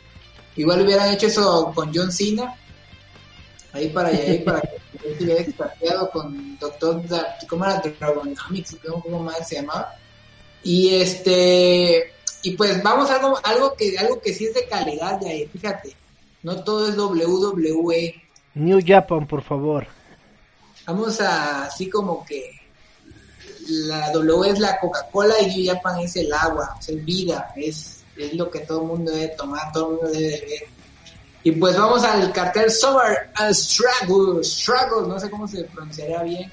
Igual 0.56 0.82
hubieran 0.82 1.14
hecho 1.14 1.28
eso 1.28 1.72
con 1.76 1.92
John 1.94 2.12
Cena, 2.12 2.56
ahí 3.74 3.90
para 3.90 4.10
allá, 4.10 4.24
ahí 4.24 4.40
para 4.46 4.62
que 4.62 5.24
hubiera 5.24 5.42
extrapeado 5.42 6.10
con 6.12 6.58
Doctor, 6.58 7.04
¿cómo 7.48 7.66
era? 7.66 7.80
Dragonomics, 7.80 8.78
¿cómo 9.04 9.20
más 9.20 9.48
se 9.48 9.56
llamaba? 9.56 9.94
Y 10.64 10.96
este, 10.96 12.14
y 12.44 12.52
pues 12.52 12.82
vamos 12.82 13.10
a 13.10 13.18
algo, 13.18 13.38
algo 13.44 13.74
que, 13.76 13.98
algo 13.98 14.20
que 14.22 14.34
sí 14.34 14.46
es 14.46 14.54
de 14.54 14.68
calidad 14.68 15.20
de 15.20 15.30
ahí, 15.30 15.48
fíjate, 15.48 15.96
no 16.44 16.64
todo 16.64 16.88
es 16.88 16.98
WWE. 16.98 18.16
New 18.56 18.80
Japan, 18.84 19.28
por 19.28 19.44
favor. 19.44 19.88
Vamos 20.86 21.20
a, 21.20 21.66
así 21.66 21.90
como 21.90 22.26
que 22.26 22.57
la 23.68 24.12
W 24.12 24.52
es 24.52 24.60
la 24.60 24.80
Coca-Cola 24.80 25.36
y 25.42 25.56
New 25.56 25.74
Japan 25.74 26.00
es 26.00 26.16
el 26.16 26.32
agua, 26.32 26.78
es 26.80 27.06
vida, 27.06 27.52
es, 27.56 28.04
es 28.16 28.34
lo 28.34 28.50
que 28.50 28.60
todo 28.60 28.82
el 28.82 28.88
mundo 28.88 29.12
debe 29.12 29.30
tomar, 29.30 29.72
todo 29.72 29.86
el 29.86 29.96
mundo 29.96 30.12
debe 30.12 30.42
ver. 30.42 30.78
Y 31.44 31.52
pues 31.52 31.78
vamos 31.78 32.04
al 32.04 32.32
cartel 32.34 32.70
Summer 32.70 33.30
Struggle, 33.52 34.44
Struggle, 34.44 35.08
no 35.08 35.20
sé 35.20 35.30
cómo 35.30 35.48
se 35.48 35.64
pronunciaría 35.66 36.24
bien. 36.24 36.52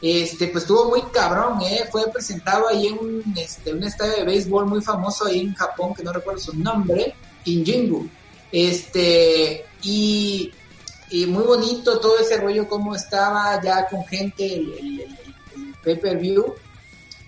Este, 0.00 0.46
pues 0.48 0.62
estuvo 0.62 0.90
muy 0.90 1.02
cabrón, 1.12 1.60
¿eh? 1.62 1.88
Fue 1.90 2.06
presentado 2.12 2.68
ahí 2.68 2.86
en 2.86 2.98
un, 2.98 3.34
este, 3.36 3.72
un 3.72 3.82
estadio 3.82 4.16
de 4.16 4.24
béisbol 4.24 4.66
muy 4.66 4.80
famoso 4.80 5.26
ahí 5.26 5.40
en 5.40 5.54
Japón, 5.54 5.92
que 5.92 6.04
no 6.04 6.12
recuerdo 6.12 6.40
su 6.40 6.56
nombre, 6.56 7.14
Injingu. 7.46 8.08
Este, 8.52 9.66
y, 9.82 10.52
y 11.10 11.26
muy 11.26 11.42
bonito 11.42 11.98
todo 11.98 12.18
ese 12.18 12.36
rollo, 12.36 12.68
cómo 12.68 12.94
estaba 12.94 13.60
ya 13.60 13.88
con 13.88 14.04
gente 14.06 14.54
el 14.54 14.97
pay-per-view. 15.94 16.54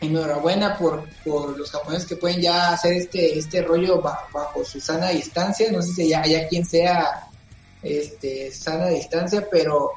Enhorabuena 0.03 0.79
por, 0.79 1.05
por 1.25 1.59
los 1.59 1.71
japoneses 1.71 2.09
que 2.09 2.17
pueden 2.17 2.41
ya 2.41 2.73
hacer 2.73 2.95
este 2.95 3.39
este 3.39 3.61
rollo 3.61 4.01
bajo, 4.01 4.27
bajo 4.33 4.65
su 4.65 4.81
sana 4.81 5.11
distancia. 5.11 5.71
No 5.71 5.83
sé 5.83 5.93
si 5.93 6.09
ya, 6.09 6.25
ya 6.25 6.49
quien 6.49 6.65
sea 6.65 7.29
este 7.83 8.51
sana 8.51 8.89
distancia 8.89 9.47
pero 9.51 9.93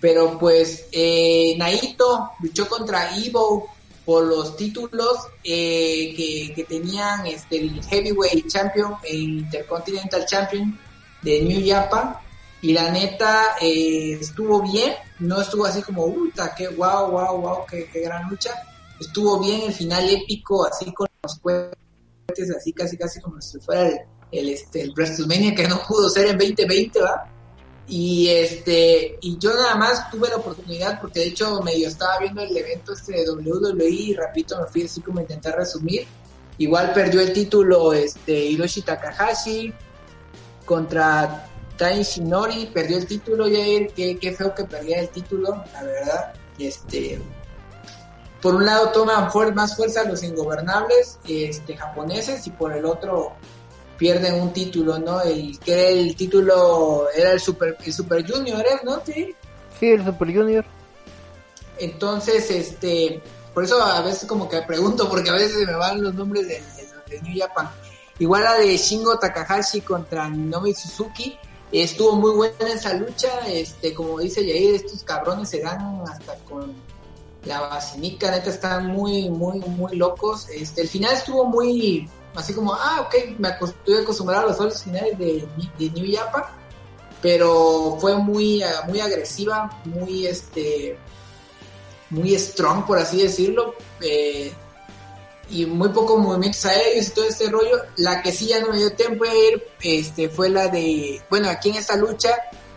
pero 0.00 0.38
pues 0.38 0.86
eh, 0.92 1.54
Naito 1.56 2.32
luchó 2.40 2.68
contra 2.68 3.16
Evo 3.16 3.68
por 4.04 4.24
los 4.24 4.56
títulos 4.56 5.16
eh, 5.42 6.12
que, 6.14 6.52
que, 6.54 6.64
tenían 6.64 7.26
este 7.26 7.56
el 7.56 7.82
heavyweight 7.82 8.46
champion 8.46 8.96
el 9.02 9.38
intercontinental 9.40 10.26
champion 10.26 10.78
de 11.22 11.40
New 11.40 11.62
Japan 11.66 12.16
y 12.64 12.72
la 12.72 12.90
neta 12.90 13.56
eh, 13.60 14.18
estuvo 14.20 14.62
bien 14.62 14.94
no 15.20 15.40
estuvo 15.40 15.64
así 15.66 15.82
como 15.82 16.12
puta 16.12 16.54
qué 16.56 16.68
wow 16.68 17.10
wow 17.10 17.40
wow 17.40 17.66
qué, 17.66 17.88
qué 17.92 18.00
gran 18.00 18.28
lucha 18.28 18.50
estuvo 19.00 19.40
bien 19.40 19.62
el 19.62 19.72
final 19.72 20.08
épico, 20.08 20.66
así 20.66 20.92
con 20.92 21.08
los 21.22 21.38
cohetes, 21.38 22.50
así 22.56 22.72
casi 22.72 22.96
casi 22.96 23.20
como 23.20 23.40
si 23.40 23.58
fuera 23.60 23.88
el, 23.88 23.98
el, 24.32 24.48
este, 24.50 24.82
el 24.82 24.92
WrestleMania 24.92 25.54
que 25.54 25.68
no 25.68 25.80
pudo 25.86 26.08
ser 26.08 26.26
en 26.26 26.38
2020, 26.38 27.00
¿va? 27.00 27.30
Y 27.86 28.28
este, 28.28 29.18
y 29.20 29.36
yo 29.38 29.52
nada 29.52 29.74
más 29.76 30.10
tuve 30.10 30.30
la 30.30 30.36
oportunidad, 30.36 31.00
porque 31.00 31.20
de 31.20 31.26
hecho 31.26 31.60
medio 31.60 31.88
estaba 31.88 32.18
viendo 32.18 32.42
el 32.42 32.56
evento 32.56 32.94
este 32.94 33.12
de 33.12 33.30
WWE 33.30 33.88
y 33.88 34.14
rapidito 34.14 34.58
me 34.58 34.66
fui 34.66 34.84
así 34.84 35.00
como 35.02 35.18
a 35.18 35.22
intentar 35.22 35.56
resumir. 35.56 36.06
Igual 36.56 36.92
perdió 36.94 37.20
el 37.20 37.32
título 37.32 37.92
este 37.92 38.32
Hiroshi 38.32 38.82
Takahashi 38.82 39.72
contra 40.64 41.50
Tai 41.76 42.02
Shinori, 42.02 42.66
perdió 42.66 42.98
el 42.98 43.06
título, 43.06 43.44
Jair, 43.44 43.92
qué, 43.94 44.16
qué 44.18 44.32
feo 44.32 44.54
que 44.54 44.64
perdía 44.64 45.00
el 45.00 45.08
título, 45.08 45.64
la 45.72 45.82
verdad. 45.82 46.32
Este, 46.58 47.20
por 48.40 48.54
un 48.54 48.66
lado 48.66 48.90
toman 48.90 49.28
más 49.54 49.74
fuerza 49.74 50.04
los 50.04 50.22
ingobernables 50.22 51.18
este, 51.26 51.76
japoneses 51.76 52.46
y 52.46 52.50
por 52.50 52.72
el 52.72 52.84
otro 52.84 53.32
pierden 53.96 54.34
un 54.34 54.52
título, 54.52 54.98
¿no? 54.98 55.22
El 55.22 55.58
que 55.58 55.72
era 55.72 55.88
el 55.88 56.14
título 56.14 57.06
era 57.16 57.32
el 57.32 57.40
Super, 57.40 57.76
el 57.84 57.92
Super 57.92 58.30
Junior, 58.30 58.60
¿eh? 58.60 58.80
¿no? 58.84 59.00
Sí. 59.04 59.34
Sí, 59.80 59.86
el 59.88 60.04
Super 60.04 60.34
Junior. 60.34 60.64
Entonces, 61.78 62.50
este, 62.50 63.22
por 63.52 63.64
eso 63.64 63.82
a 63.82 64.00
veces 64.02 64.28
como 64.28 64.48
que 64.48 64.62
pregunto, 64.62 65.08
porque 65.08 65.30
a 65.30 65.34
veces 65.34 65.66
me 65.66 65.74
van 65.74 66.02
los 66.02 66.14
nombres 66.14 66.46
de, 66.46 66.54
de, 66.54 67.16
de 67.16 67.22
New 67.22 67.38
Japan. 67.38 67.70
Igual 68.18 68.44
la 68.44 68.54
de 68.54 68.76
Shingo 68.76 69.18
Takahashi 69.18 69.80
contra 69.80 70.28
Nomi 70.28 70.74
Suzuki, 70.74 71.36
estuvo 71.82 72.16
muy 72.16 72.32
buena 72.32 72.72
esa 72.72 72.94
lucha, 72.94 73.28
este, 73.48 73.94
como 73.94 74.20
dice 74.20 74.42
Jair, 74.42 74.74
estos 74.76 75.02
cabrones 75.02 75.48
se 75.48 75.60
dan 75.60 76.02
hasta 76.08 76.36
con 76.48 76.72
la 77.44 77.60
basinica, 77.60 78.30
neta, 78.30 78.50
están 78.50 78.86
muy, 78.86 79.28
muy, 79.28 79.58
muy 79.60 79.96
locos. 79.96 80.48
Este, 80.50 80.82
el 80.82 80.88
final 80.88 81.14
estuvo 81.14 81.44
muy, 81.44 82.08
así 82.34 82.54
como, 82.54 82.74
ah, 82.74 83.06
ok, 83.06 83.38
me 83.38 83.48
estoy 83.48 84.02
acostumbrado 84.02 84.44
a 84.44 84.48
los 84.48 84.56
solos 84.56 84.82
finales 84.82 85.18
de, 85.18 85.46
de 85.78 85.90
New 85.90 86.16
Japan, 86.16 86.44
pero 87.20 87.96
fue 88.00 88.16
muy, 88.16 88.62
muy 88.86 89.00
agresiva, 89.00 89.80
muy, 89.84 90.26
este, 90.26 90.98
muy 92.10 92.38
strong, 92.38 92.86
por 92.86 92.98
así 92.98 93.22
decirlo, 93.22 93.74
eh, 94.00 94.52
y 95.50 95.66
muy 95.66 95.88
pocos 95.90 96.18
movimientos 96.18 96.64
aéreos 96.64 97.08
y 97.08 97.10
todo 97.10 97.26
este 97.26 97.50
rollo. 97.50 97.82
La 97.96 98.22
que 98.22 98.32
sí 98.32 98.46
ya 98.46 98.60
no 98.60 98.68
me 98.68 98.78
dio 98.78 98.92
tiempo 98.92 99.24
de 99.24 99.48
ir, 99.48 99.64
este, 99.82 100.28
fue 100.28 100.48
la 100.48 100.68
de, 100.68 101.22
bueno, 101.30 101.48
aquí 101.48 101.70
en 101.70 101.76
esta 101.76 101.96
lucha, 101.96 102.30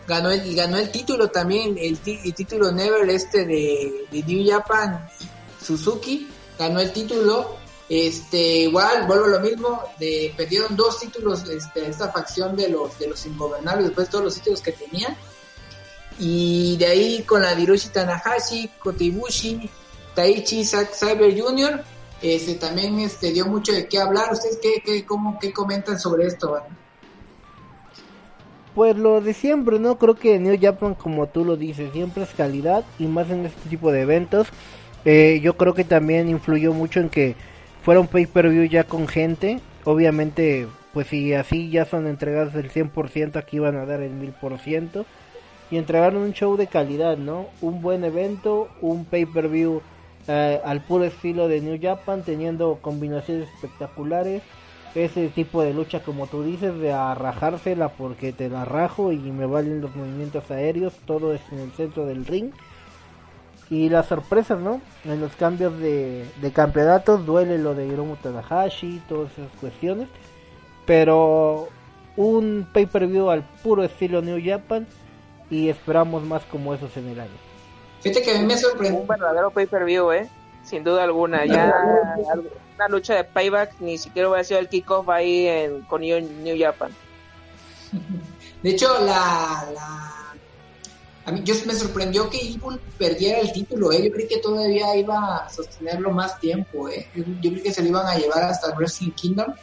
ganó 0.07 0.31
el, 0.31 0.55
ganó 0.55 0.77
el 0.77 0.91
título 0.91 1.29
también, 1.29 1.77
el, 1.77 1.99
título 1.99 2.71
Never 2.71 3.09
este 3.09 3.45
de, 3.45 4.07
New 4.25 4.49
Japan, 4.49 5.07
Suzuki, 5.61 6.29
ganó 6.57 6.79
el 6.79 6.91
título, 6.91 7.57
este, 7.89 8.37
igual, 8.63 9.05
vuelvo 9.05 9.25
a 9.25 9.29
lo 9.29 9.39
mismo, 9.39 9.83
de, 9.99 10.33
perdieron 10.35 10.75
dos 10.75 10.99
títulos, 10.99 11.47
este, 11.49 11.87
esta 11.87 12.11
facción 12.11 12.55
de 12.55 12.69
los, 12.69 12.97
de 12.99 13.07
los 13.07 13.25
ingobernables, 13.25 13.85
después 13.85 14.07
de 14.07 14.11
todos 14.11 14.23
los 14.25 14.35
títulos 14.35 14.61
que 14.61 14.71
tenían, 14.71 15.15
y 16.19 16.77
de 16.77 16.87
ahí 16.87 17.23
con 17.23 17.41
la 17.41 17.53
de 17.53 17.61
Hiroshi 17.61 17.89
Tanahashi, 17.89 18.71
Kotibushi, 18.79 19.69
Taichi 20.15 20.65
Cyber 20.65 21.39
Jr., 21.39 21.83
este, 22.21 22.55
también 22.55 22.99
este, 22.99 23.31
dio 23.31 23.45
mucho 23.45 23.71
de 23.71 23.87
qué 23.87 23.99
hablar, 23.99 24.31
¿ustedes 24.31 24.57
qué, 24.61 24.81
qué, 24.83 25.05
cómo, 25.05 25.37
qué 25.39 25.53
comentan 25.53 25.99
sobre 25.99 26.25
esto? 26.25 26.59
Pues 28.73 28.95
lo 28.95 29.21
de 29.21 29.33
siempre, 29.33 29.79
¿no? 29.79 29.97
Creo 29.97 30.15
que 30.15 30.39
New 30.39 30.57
Japan, 30.61 30.95
como 30.95 31.27
tú 31.27 31.43
lo 31.43 31.57
dices, 31.57 31.91
siempre 31.93 32.23
es 32.23 32.29
calidad 32.29 32.85
y 32.99 33.05
más 33.05 33.29
en 33.29 33.45
este 33.45 33.69
tipo 33.69 33.91
de 33.91 34.01
eventos. 34.01 34.47
Eh, 35.05 35.39
yo 35.41 35.57
creo 35.57 35.73
que 35.73 35.83
también 35.83 36.29
influyó 36.29 36.73
mucho 36.73 36.99
en 36.99 37.09
que 37.09 37.35
fuera 37.81 37.99
un 37.99 38.07
pay-per-view 38.07 38.65
ya 38.65 38.83
con 38.83 39.07
gente. 39.07 39.59
Obviamente, 39.83 40.67
pues 40.93 41.07
si 41.07 41.33
así 41.33 41.69
ya 41.69 41.85
son 41.85 42.07
entregados 42.07 42.53
el 42.55 42.71
100%, 42.71 43.37
aquí 43.37 43.59
van 43.59 43.77
a 43.77 43.85
dar 43.85 44.01
el 44.01 44.11
1000%. 44.11 45.05
Y 45.71 45.77
entregaron 45.77 46.21
un 46.21 46.33
show 46.33 46.55
de 46.55 46.67
calidad, 46.67 47.17
¿no? 47.17 47.47
Un 47.61 47.81
buen 47.81 48.03
evento, 48.03 48.67
un 48.81 49.05
pay-per-view 49.05 49.81
eh, 50.27 50.59
al 50.65 50.81
puro 50.81 51.05
estilo 51.05 51.47
de 51.47 51.61
New 51.61 51.79
Japan, 51.81 52.23
teniendo 52.23 52.79
combinaciones 52.81 53.49
espectaculares. 53.53 54.43
Ese 54.95 55.27
tipo 55.29 55.61
de 55.61 55.73
lucha 55.73 56.01
como 56.01 56.27
tú 56.27 56.43
dices 56.43 56.77
de 56.79 56.91
arrajársela 56.91 57.89
porque 57.89 58.33
te 58.33 58.49
la 58.49 58.65
rajo 58.65 59.11
y 59.11 59.17
me 59.17 59.45
valen 59.45 59.81
los 59.81 59.95
movimientos 59.95 60.49
aéreos 60.49 60.93
todo 61.05 61.33
es 61.33 61.41
en 61.51 61.59
el 61.59 61.71
centro 61.71 62.05
del 62.05 62.25
ring. 62.25 62.51
Y 63.69 63.89
las 63.89 64.07
sorpresas 64.07 64.59
no 64.59 64.81
en 65.05 65.19
los 65.19 65.33
cambios 65.35 65.77
de, 65.77 66.25
de 66.41 66.51
campeonatos 66.51 67.25
duele 67.25 67.57
lo 67.57 67.75
de 67.75 67.85
Hiromu 67.85 68.15
Tanahashi 68.15 69.01
todas 69.07 69.31
esas 69.33 69.51
cuestiones. 69.59 70.07
Pero 70.85 71.67
un 72.15 72.67
pay 72.73 72.85
per 72.85 73.07
view 73.07 73.29
al 73.29 73.43
puro 73.63 73.83
estilo 73.83 74.21
New 74.21 74.41
Japan 74.43 74.87
y 75.49 75.69
esperamos 75.69 76.23
más 76.23 76.43
como 76.45 76.73
esos 76.73 76.95
en 76.97 77.09
el 77.09 77.19
año 77.19 77.46
fíjate 78.07 78.23
que 78.23 78.37
a 78.37 78.39
mí 78.39 78.45
me 78.45 78.57
sorprendió 78.57 79.01
un 79.01 79.07
verdadero 79.07 79.51
pay 79.51 79.65
per 79.65 79.85
view 79.85 80.11
eh 80.11 80.29
sin 80.67 80.83
duda 80.83 81.03
alguna. 81.03 81.45
Ya 81.45 81.73
una 82.75 82.87
lucha 82.89 83.15
de 83.15 83.23
payback 83.23 83.79
ni 83.79 83.97
siquiera 83.97 84.29
hubiera 84.29 84.43
sido 84.43 84.59
el 84.59 84.69
kickoff 84.69 85.09
ahí 85.09 85.47
en, 85.47 85.81
con 85.83 86.01
New, 86.01 86.55
Japan. 86.59 86.91
De 88.61 88.69
hecho, 88.69 88.87
la, 88.99 89.65
la, 89.73 90.35
a 91.25 91.31
mí 91.31 91.41
yo 91.43 91.55
me 91.65 91.73
sorprendió 91.73 92.29
que 92.29 92.37
Evil 92.37 92.79
perdiera 92.97 93.39
el 93.39 93.51
título. 93.51 93.91
¿eh? 93.91 94.03
Yo 94.03 94.11
creí 94.11 94.27
que 94.27 94.37
todavía 94.37 94.95
iba 94.95 95.37
a 95.37 95.49
sostenerlo 95.49 96.11
más 96.11 96.39
tiempo. 96.39 96.89
¿eh? 96.89 97.09
Yo, 97.15 97.23
yo 97.41 97.51
creí 97.51 97.63
que 97.63 97.73
se 97.73 97.81
lo 97.81 97.89
iban 97.89 98.05
a 98.05 98.15
llevar 98.15 98.43
hasta 98.43 98.67
el 98.67 98.75
Wrestling 98.75 99.11
Kingdom, 99.11 99.53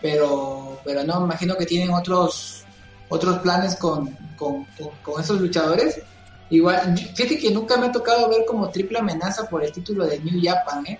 pero, 0.00 0.80
pero 0.84 1.04
no, 1.04 1.24
imagino 1.24 1.56
que 1.56 1.66
tienen 1.66 1.92
otros 1.92 2.64
otros 3.10 3.38
planes 3.38 3.76
con, 3.76 4.14
con, 4.36 4.66
con 5.02 5.20
esos 5.20 5.40
luchadores 5.40 5.98
Igual, 6.50 6.96
fíjate 6.96 7.38
que 7.38 7.50
nunca 7.50 7.76
me 7.76 7.86
ha 7.86 7.92
tocado 7.92 8.28
ver 8.28 8.44
como 8.46 8.70
triple 8.70 8.98
amenaza 8.98 9.48
por 9.48 9.62
el 9.62 9.72
título 9.72 10.06
de 10.06 10.18
New 10.20 10.40
Japan, 10.42 10.86
¿eh? 10.86 10.98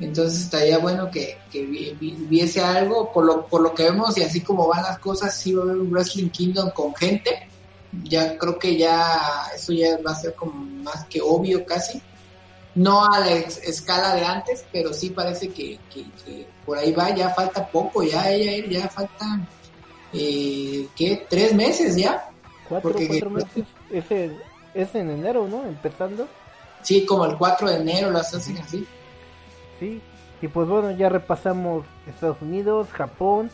Entonces 0.00 0.40
estaría 0.40 0.78
bueno 0.78 1.10
que, 1.10 1.38
que 1.50 1.64
viese 1.64 2.60
algo, 2.60 3.12
por 3.12 3.24
lo, 3.24 3.46
por 3.46 3.60
lo 3.60 3.74
que 3.74 3.84
vemos 3.84 4.16
y 4.16 4.22
así 4.22 4.40
como 4.40 4.66
van 4.66 4.82
las 4.82 4.98
cosas, 4.98 5.36
sí 5.36 5.52
va 5.52 5.62
a 5.62 5.64
haber 5.64 5.76
un 5.76 5.90
Wrestling 5.90 6.30
Kingdom 6.30 6.70
con 6.70 6.94
gente. 6.94 7.48
Ya 8.04 8.38
creo 8.38 8.58
que 8.58 8.76
ya 8.76 9.20
eso 9.54 9.72
ya 9.72 9.98
va 10.06 10.12
a 10.12 10.14
ser 10.14 10.34
como 10.34 10.52
más 10.52 11.04
que 11.06 11.20
obvio 11.20 11.64
casi. 11.66 12.00
No 12.74 13.04
a 13.04 13.18
la 13.18 13.30
escala 13.32 14.14
de 14.14 14.24
antes, 14.24 14.64
pero 14.72 14.94
sí 14.94 15.10
parece 15.10 15.48
que, 15.48 15.78
que, 15.92 16.46
por 16.64 16.78
ahí 16.78 16.92
va, 16.92 17.14
ya 17.14 17.30
falta 17.30 17.66
poco, 17.66 18.02
ya 18.02 18.30
ella 18.30 18.64
ya 18.70 18.88
falta, 18.88 19.40
eh, 20.12 20.86
¿qué? 20.96 21.26
¿Tres 21.28 21.52
meses 21.52 21.96
ya? 21.96 22.30
Cuatro, 22.68 22.94
cuatro 22.94 23.30
meses. 23.30 23.64
Ese, 23.90 24.30
es 24.74 24.94
en 24.94 25.10
enero, 25.10 25.46
¿no? 25.48 25.64
Empezando. 25.64 26.26
Sí, 26.82 27.04
como 27.04 27.26
el 27.26 27.36
4 27.36 27.70
de 27.70 27.76
enero 27.76 28.10
lo 28.10 28.18
hacen 28.18 28.58
así. 28.58 28.86
Sí, 29.78 30.00
y 30.42 30.48
pues 30.48 30.68
bueno, 30.68 30.90
ya 30.92 31.08
repasamos 31.08 31.84
Estados 32.06 32.40
Unidos, 32.40 32.88
Japón 32.92 33.50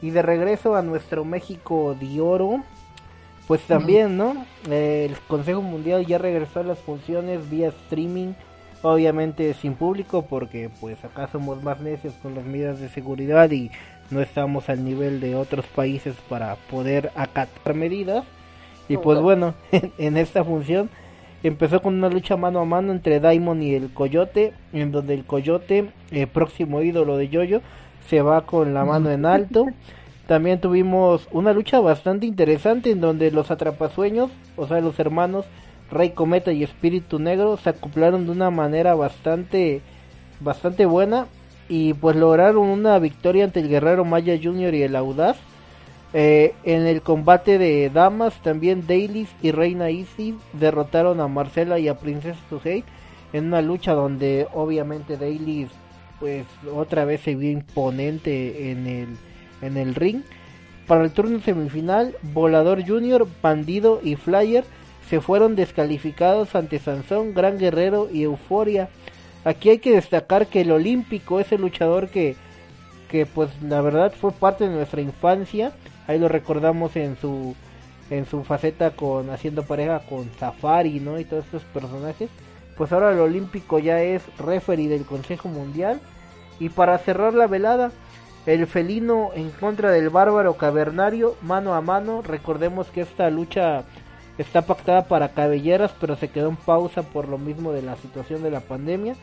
y 0.00 0.10
de 0.10 0.22
regreso 0.22 0.74
a 0.76 0.82
nuestro 0.82 1.24
México 1.24 1.96
de 1.98 2.20
oro. 2.20 2.62
Pues 3.46 3.60
también, 3.62 4.16
¿no? 4.16 4.46
el 4.70 5.16
Consejo 5.26 5.62
Mundial 5.62 6.06
ya 6.06 6.16
regresó 6.16 6.60
a 6.60 6.62
las 6.62 6.78
funciones 6.78 7.50
vía 7.50 7.68
streaming, 7.68 8.34
obviamente 8.82 9.52
sin 9.54 9.74
público 9.74 10.22
porque 10.22 10.70
pues 10.80 11.04
acá 11.04 11.28
somos 11.30 11.62
más 11.62 11.80
necios 11.80 12.14
con 12.22 12.34
las 12.34 12.44
medidas 12.44 12.78
de 12.80 12.88
seguridad 12.88 13.50
y 13.50 13.70
no 14.10 14.22
estamos 14.22 14.68
al 14.68 14.84
nivel 14.84 15.20
de 15.20 15.34
otros 15.34 15.66
países 15.66 16.14
para 16.28 16.54
poder 16.70 17.10
acatar 17.14 17.74
medidas. 17.74 18.24
Y 18.88 18.96
pues 18.96 19.20
bueno, 19.20 19.54
en, 19.98 20.16
esta 20.16 20.44
función 20.44 20.90
empezó 21.42 21.80
con 21.80 21.94
una 21.94 22.08
lucha 22.08 22.36
mano 22.36 22.60
a 22.60 22.64
mano 22.64 22.92
entre 22.92 23.20
Daimon 23.20 23.62
y 23.62 23.74
el 23.74 23.92
Coyote, 23.92 24.52
en 24.72 24.92
donde 24.92 25.14
el 25.14 25.24
Coyote, 25.24 25.90
el 26.10 26.26
próximo 26.28 26.82
ídolo 26.82 27.16
de 27.16 27.28
Yoyo, 27.28 27.60
se 28.08 28.22
va 28.22 28.42
con 28.46 28.74
la 28.74 28.84
mano 28.84 29.10
en 29.10 29.26
alto. 29.26 29.66
También 30.26 30.60
tuvimos 30.60 31.28
una 31.32 31.52
lucha 31.52 31.80
bastante 31.80 32.26
interesante 32.26 32.90
en 32.90 33.00
donde 33.00 33.30
los 33.30 33.50
atrapasueños, 33.50 34.30
o 34.56 34.66
sea, 34.66 34.80
los 34.80 34.98
hermanos 34.98 35.46
Rey 35.90 36.10
Cometa 36.10 36.52
y 36.52 36.62
Espíritu 36.62 37.18
Negro 37.18 37.56
se 37.58 37.70
acoplaron 37.70 38.24
de 38.24 38.32
una 38.32 38.50
manera 38.50 38.94
bastante 38.94 39.82
bastante 40.40 40.86
buena 40.86 41.26
y 41.68 41.94
pues 41.94 42.16
lograron 42.16 42.66
una 42.66 42.98
victoria 42.98 43.44
ante 43.44 43.60
el 43.60 43.68
Guerrero 43.68 44.04
Maya 44.04 44.38
Jr. 44.42 44.74
y 44.74 44.82
el 44.82 44.96
Audaz 44.96 45.36
eh, 46.14 46.54
en 46.64 46.86
el 46.86 47.00
combate 47.00 47.56
de 47.56 47.88
damas, 47.88 48.34
también 48.42 48.86
Dailies 48.86 49.30
y 49.40 49.50
Reina 49.50 49.88
Easy 49.88 50.36
derrotaron 50.52 51.20
a 51.20 51.28
Marcela 51.28 51.78
y 51.78 51.88
a 51.88 51.98
Princesa 51.98 52.38
Suhei 52.50 52.84
en 53.32 53.46
una 53.46 53.62
lucha 53.62 53.94
donde 53.94 54.46
obviamente 54.52 55.16
Dailies 55.16 55.70
pues 56.20 56.44
otra 56.72 57.04
vez 57.04 57.22
se 57.22 57.34
vio 57.34 57.50
imponente 57.50 58.70
en 58.70 58.86
el, 58.86 59.08
en 59.62 59.76
el 59.76 59.94
ring. 59.94 60.22
Para 60.86 61.04
el 61.04 61.12
turno 61.12 61.40
semifinal, 61.40 62.14
Volador 62.22 62.86
Junior, 62.86 63.26
Bandido 63.40 64.00
y 64.04 64.16
Flyer 64.16 64.64
se 65.08 65.20
fueron 65.20 65.56
descalificados 65.56 66.54
ante 66.54 66.78
Sansón, 66.78 67.32
Gran 67.34 67.58
Guerrero 67.58 68.08
y 68.12 68.22
Euforia. 68.22 68.88
Aquí 69.44 69.70
hay 69.70 69.78
que 69.78 69.94
destacar 69.94 70.46
que 70.46 70.60
el 70.60 70.70
Olímpico 70.70 71.40
es 71.40 71.50
el 71.52 71.62
luchador 71.62 72.08
que, 72.08 72.36
que 73.08 73.26
pues 73.26 73.50
la 73.62 73.80
verdad 73.80 74.12
fue 74.12 74.30
parte 74.30 74.68
de 74.68 74.74
nuestra 74.74 75.00
infancia 75.00 75.72
ahí 76.12 76.18
lo 76.18 76.28
recordamos 76.28 76.96
en 76.96 77.16
su 77.16 77.54
en 78.10 78.26
su 78.26 78.44
faceta 78.44 78.90
con 78.90 79.30
haciendo 79.30 79.62
pareja 79.62 80.00
con 80.00 80.30
Safari, 80.38 81.00
¿no? 81.00 81.18
Y 81.18 81.24
todos 81.24 81.46
estos 81.46 81.64
personajes. 81.64 82.28
Pues 82.76 82.92
ahora 82.92 83.12
el 83.12 83.20
Olímpico 83.20 83.78
ya 83.78 84.02
es 84.02 84.22
referee 84.38 84.88
del 84.88 85.04
Consejo 85.04 85.48
Mundial. 85.48 86.00
Y 86.60 86.68
para 86.68 86.98
cerrar 86.98 87.32
la 87.34 87.46
velada, 87.46 87.90
el 88.46 88.66
felino 88.66 89.30
en 89.34 89.50
contra 89.50 89.90
del 89.90 90.10
bárbaro 90.10 90.54
cavernario, 90.54 91.36
mano 91.42 91.74
a 91.74 91.80
mano. 91.80 92.22
Recordemos 92.22 92.88
que 92.88 93.00
esta 93.00 93.30
lucha 93.30 93.84
está 94.36 94.62
pactada 94.62 95.06
para 95.06 95.30
cabelleras, 95.30 95.92
pero 96.00 96.16
se 96.16 96.28
quedó 96.28 96.48
en 96.48 96.56
pausa 96.56 97.02
por 97.02 97.28
lo 97.28 97.38
mismo 97.38 97.72
de 97.72 97.82
la 97.82 97.96
situación 97.96 98.42
de 98.42 98.50
la 98.50 98.60
pandemia. 98.60 99.16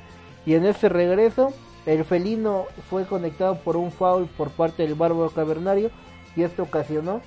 Y 0.45 0.55
en 0.55 0.65
ese 0.65 0.89
regreso, 0.89 1.53
el 1.85 2.05
felino 2.05 2.65
fue 2.89 3.05
conectado 3.05 3.55
por 3.59 3.77
un 3.77 3.91
foul 3.91 4.25
por 4.25 4.49
parte 4.49 4.83
del 4.83 4.95
bárbaro 4.95 5.29
cavernario 5.29 5.91
y 6.39 6.43
esto 6.43 6.63
ocasionó 6.63 7.21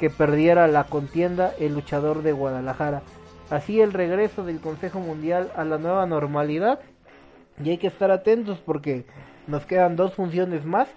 que 0.00 0.10
perdiera 0.10 0.66
la 0.66 0.84
contienda 0.84 1.54
el 1.58 1.74
luchador 1.74 2.22
de 2.22 2.32
Guadalajara. 2.32 3.02
Así 3.48 3.80
el 3.80 3.92
regreso 3.92 4.44
del 4.44 4.60
Consejo 4.60 4.98
Mundial 4.98 5.52
a 5.56 5.64
la 5.64 5.78
nueva 5.78 6.04
normalidad 6.06 6.80
y 7.62 7.70
hay 7.70 7.78
que 7.78 7.86
estar 7.86 8.10
atentos 8.10 8.58
porque 8.58 9.06
nos 9.46 9.64
quedan 9.64 9.94
dos 9.94 10.14
funciones 10.14 10.64
más, 10.64 10.88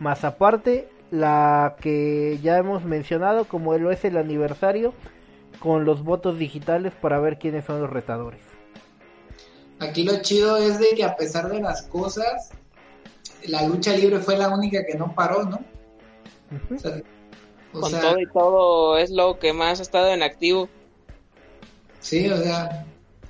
más 0.00 0.24
aparte 0.24 0.88
la 1.10 1.76
que 1.80 2.38
ya 2.42 2.58
hemos 2.58 2.84
mencionado 2.84 3.44
como 3.44 3.76
lo 3.78 3.92
es 3.92 4.04
el 4.04 4.16
aniversario 4.16 4.92
con 5.60 5.84
los 5.84 6.02
votos 6.02 6.38
digitales 6.38 6.92
para 7.00 7.20
ver 7.20 7.38
quiénes 7.38 7.64
son 7.64 7.80
los 7.80 7.90
retadores. 7.90 8.40
Aquí 9.78 10.04
lo 10.04 10.20
chido 10.22 10.56
es 10.56 10.78
de 10.78 10.88
que 10.96 11.04
a 11.04 11.14
pesar 11.14 11.48
de 11.48 11.60
las 11.60 11.82
cosas, 11.82 12.50
la 13.46 13.66
lucha 13.66 13.96
libre 13.96 14.18
fue 14.18 14.36
la 14.36 14.48
única 14.48 14.84
que 14.84 14.98
no 14.98 15.14
paró, 15.14 15.44
¿no? 15.44 15.71
Con 17.72 17.90
todo 17.90 18.20
y 18.20 18.26
todo 18.26 18.98
es 18.98 19.10
lo 19.10 19.38
que 19.38 19.52
más 19.52 19.78
ha 19.78 19.82
estado 19.82 20.12
en 20.12 20.22
activo. 20.22 20.68
Sí, 22.00 22.28
o 22.28 22.36
sea, 22.36 22.84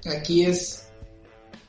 aquí 0.06 0.44
es, 0.44 0.88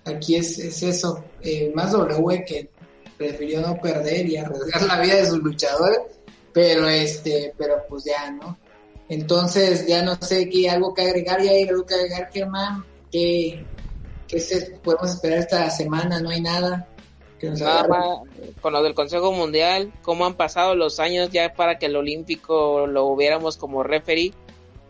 aquí 0.05 0.35
es, 0.35 0.57
es 0.57 0.81
eso. 0.81 1.23
Eh, 1.41 1.71
más 1.75 1.91
W 1.91 2.43
que 2.45 2.69
prefirió 3.17 3.61
no 3.61 3.75
perder 3.79 4.27
y 4.27 4.37
arriesgar 4.37 4.81
la 4.83 4.99
vida 4.99 5.15
de 5.15 5.25
sus 5.27 5.39
luchadores, 5.39 5.99
pero 6.51 6.87
este, 6.87 7.53
pero 7.57 7.83
pues 7.87 8.05
ya, 8.05 8.31
¿no? 8.31 8.57
Entonces 9.09 9.85
ya 9.85 10.01
no 10.01 10.15
sé 10.15 10.49
qué 10.49 10.69
algo 10.69 10.93
que 10.93 11.03
agregar, 11.03 11.41
ya 11.41 11.51
hay 11.51 11.67
algo 11.67 11.85
que 11.85 11.93
agregar, 11.93 12.29
Germán, 12.31 12.83
que, 13.11 13.63
que 14.27 14.39
se, 14.39 14.79
podemos 14.83 15.11
esperar 15.11 15.39
esta 15.39 15.69
semana, 15.69 16.19
no 16.19 16.29
hay 16.29 16.41
nada 16.41 16.87
con 18.61 18.73
lo 18.73 18.83
del 18.83 18.93
Consejo 18.93 19.31
Mundial, 19.31 19.91
cómo 20.01 20.25
han 20.25 20.35
pasado 20.35 20.75
los 20.75 20.99
años 20.99 21.29
ya 21.31 21.53
para 21.53 21.77
que 21.77 21.87
el 21.87 21.95
Olímpico 21.95 22.87
lo 22.87 23.05
hubiéramos 23.05 23.57
como 23.57 23.83
referee. 23.83 24.33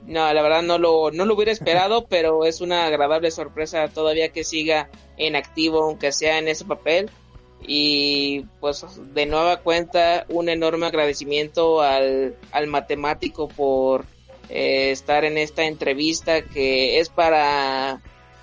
No, 0.06 0.32
la 0.34 0.42
verdad 0.42 0.62
no 0.62 0.78
lo, 0.78 1.12
no 1.12 1.26
lo 1.26 1.34
hubiera 1.34 1.52
esperado, 1.52 2.06
pero 2.10 2.46
es 2.46 2.62
una 2.62 2.86
agradable 2.86 3.32
sorpresa 3.32 3.88
todavía 3.88 4.30
que 4.30 4.44
siga 4.44 4.90
en 5.18 5.36
activo, 5.36 5.84
aunque 5.84 6.12
sea 6.12 6.38
en 6.38 6.48
ese 6.48 6.66
papel. 6.66 7.10
Y 7.66 8.42
pues 8.60 8.86
de 9.14 9.26
nueva 9.26 9.58
cuenta, 9.58 10.26
un 10.28 10.50
enorme 10.50 10.86
agradecimiento 10.86 11.82
al, 11.82 12.36
al 12.52 12.68
matemático 12.68 13.48
por 13.48 14.06
eh, 14.50 14.92
estar 14.92 15.24
en 15.24 15.38
esta 15.38 15.64
entrevista 15.64 16.42
que 16.42 17.00
es 17.00 17.08
para 17.08 18.02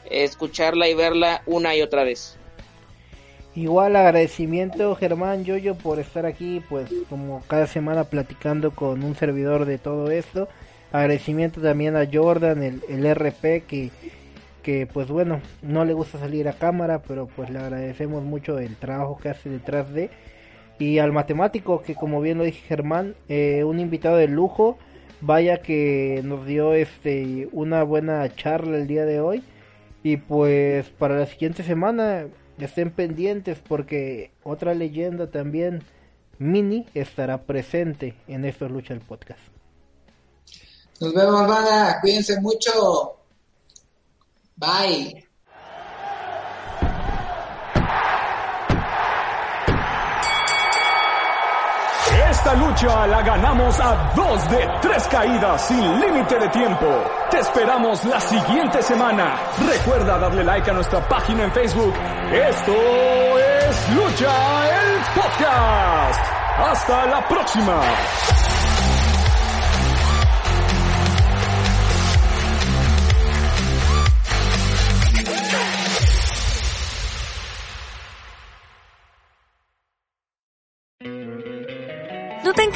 escucharla 0.09 0.89
y 0.89 0.95
verla 0.95 1.43
una 1.47 1.77
y 1.77 1.82
otra 1.82 2.03
vez. 2.03 2.39
Igual 3.56 3.97
agradecimiento 3.97 4.94
Germán 4.94 5.44
Yoyo 5.44 5.74
por 5.74 5.98
estar 5.98 6.24
aquí, 6.24 6.62
pues 6.68 6.89
como 7.09 7.43
cada 7.48 7.66
semana 7.66 8.05
platicando 8.05 8.70
con 8.70 9.02
un 9.02 9.16
servidor 9.16 9.64
de 9.64 9.78
todo 9.78 10.10
esto. 10.12 10.48
Agradecimiento 10.93 11.60
también 11.60 11.97
a 11.97 12.09
Jordan, 12.10 12.62
el, 12.62 12.82
el 12.89 13.12
RP, 13.12 13.66
que, 13.66 13.90
que 14.62 14.86
pues 14.86 15.09
bueno, 15.09 15.40
no 15.62 15.85
le 15.85 15.94
gusta 15.94 16.18
salir 16.20 16.48
a 16.48 16.52
cámara, 16.52 17.02
pero 17.02 17.27
pues 17.27 17.51
le 17.51 17.59
agradecemos 17.59 18.22
mucho 18.22 18.59
el 18.60 18.77
trabajo 18.77 19.18
que 19.18 19.31
hace 19.31 19.48
detrás 19.48 19.93
de. 19.93 20.10
Y 20.78 20.98
al 20.98 21.12
matemático, 21.12 21.82
que 21.82 21.97
como 21.97 22.20
bien 22.20 22.39
lo 22.39 22.44
dije 22.44 22.66
Germán, 22.68 23.14
eh, 23.28 23.64
un 23.64 23.81
invitado 23.81 24.16
de 24.16 24.28
lujo, 24.28 24.78
vaya 25.20 25.60
que 25.60 26.22
nos 26.24 26.47
dio 26.47 26.74
este 26.74 27.48
una 27.52 27.82
buena 27.82 28.28
charla 28.35 28.77
el 28.78 28.86
día 28.86 29.05
de 29.05 29.20
hoy. 29.20 29.43
Y 30.02 30.16
pues 30.18 30.89
para 30.90 31.18
la 31.18 31.27
siguiente 31.27 31.62
semana 31.62 32.27
estén 32.66 32.91
pendientes 32.91 33.59
porque 33.59 34.32
otra 34.43 34.74
leyenda 34.74 35.31
también, 35.31 35.82
Mini, 36.39 36.87
estará 36.95 37.43
presente 37.43 38.15
en 38.28 38.45
estos 38.45 38.70
Lucha 38.70 38.95
el 38.95 39.01
Podcast. 39.01 39.41
Nos 41.01 41.15
vemos, 41.15 41.47
banda. 41.47 41.99
Cuídense 42.01 42.41
mucho. 42.41 43.16
Bye. 44.57 45.30
Esta 52.42 52.54
lucha 52.54 53.06
la 53.06 53.20
ganamos 53.20 53.78
a 53.80 54.12
dos 54.16 54.48
de 54.48 54.66
tres 54.80 55.06
caídas 55.08 55.60
sin 55.68 56.00
límite 56.00 56.38
de 56.38 56.48
tiempo. 56.48 56.86
Te 57.30 57.38
esperamos 57.38 58.02
la 58.06 58.18
siguiente 58.18 58.82
semana. 58.82 59.36
Recuerda 59.58 60.18
darle 60.18 60.42
like 60.42 60.70
a 60.70 60.72
nuestra 60.72 61.06
página 61.06 61.44
en 61.44 61.52
Facebook. 61.52 61.92
Esto 62.32 62.72
es 63.38 63.94
Lucha 63.94 64.32
el 64.80 65.20
Podcast. 65.20 66.20
Hasta 66.64 67.06
la 67.08 67.28
próxima. 67.28 67.82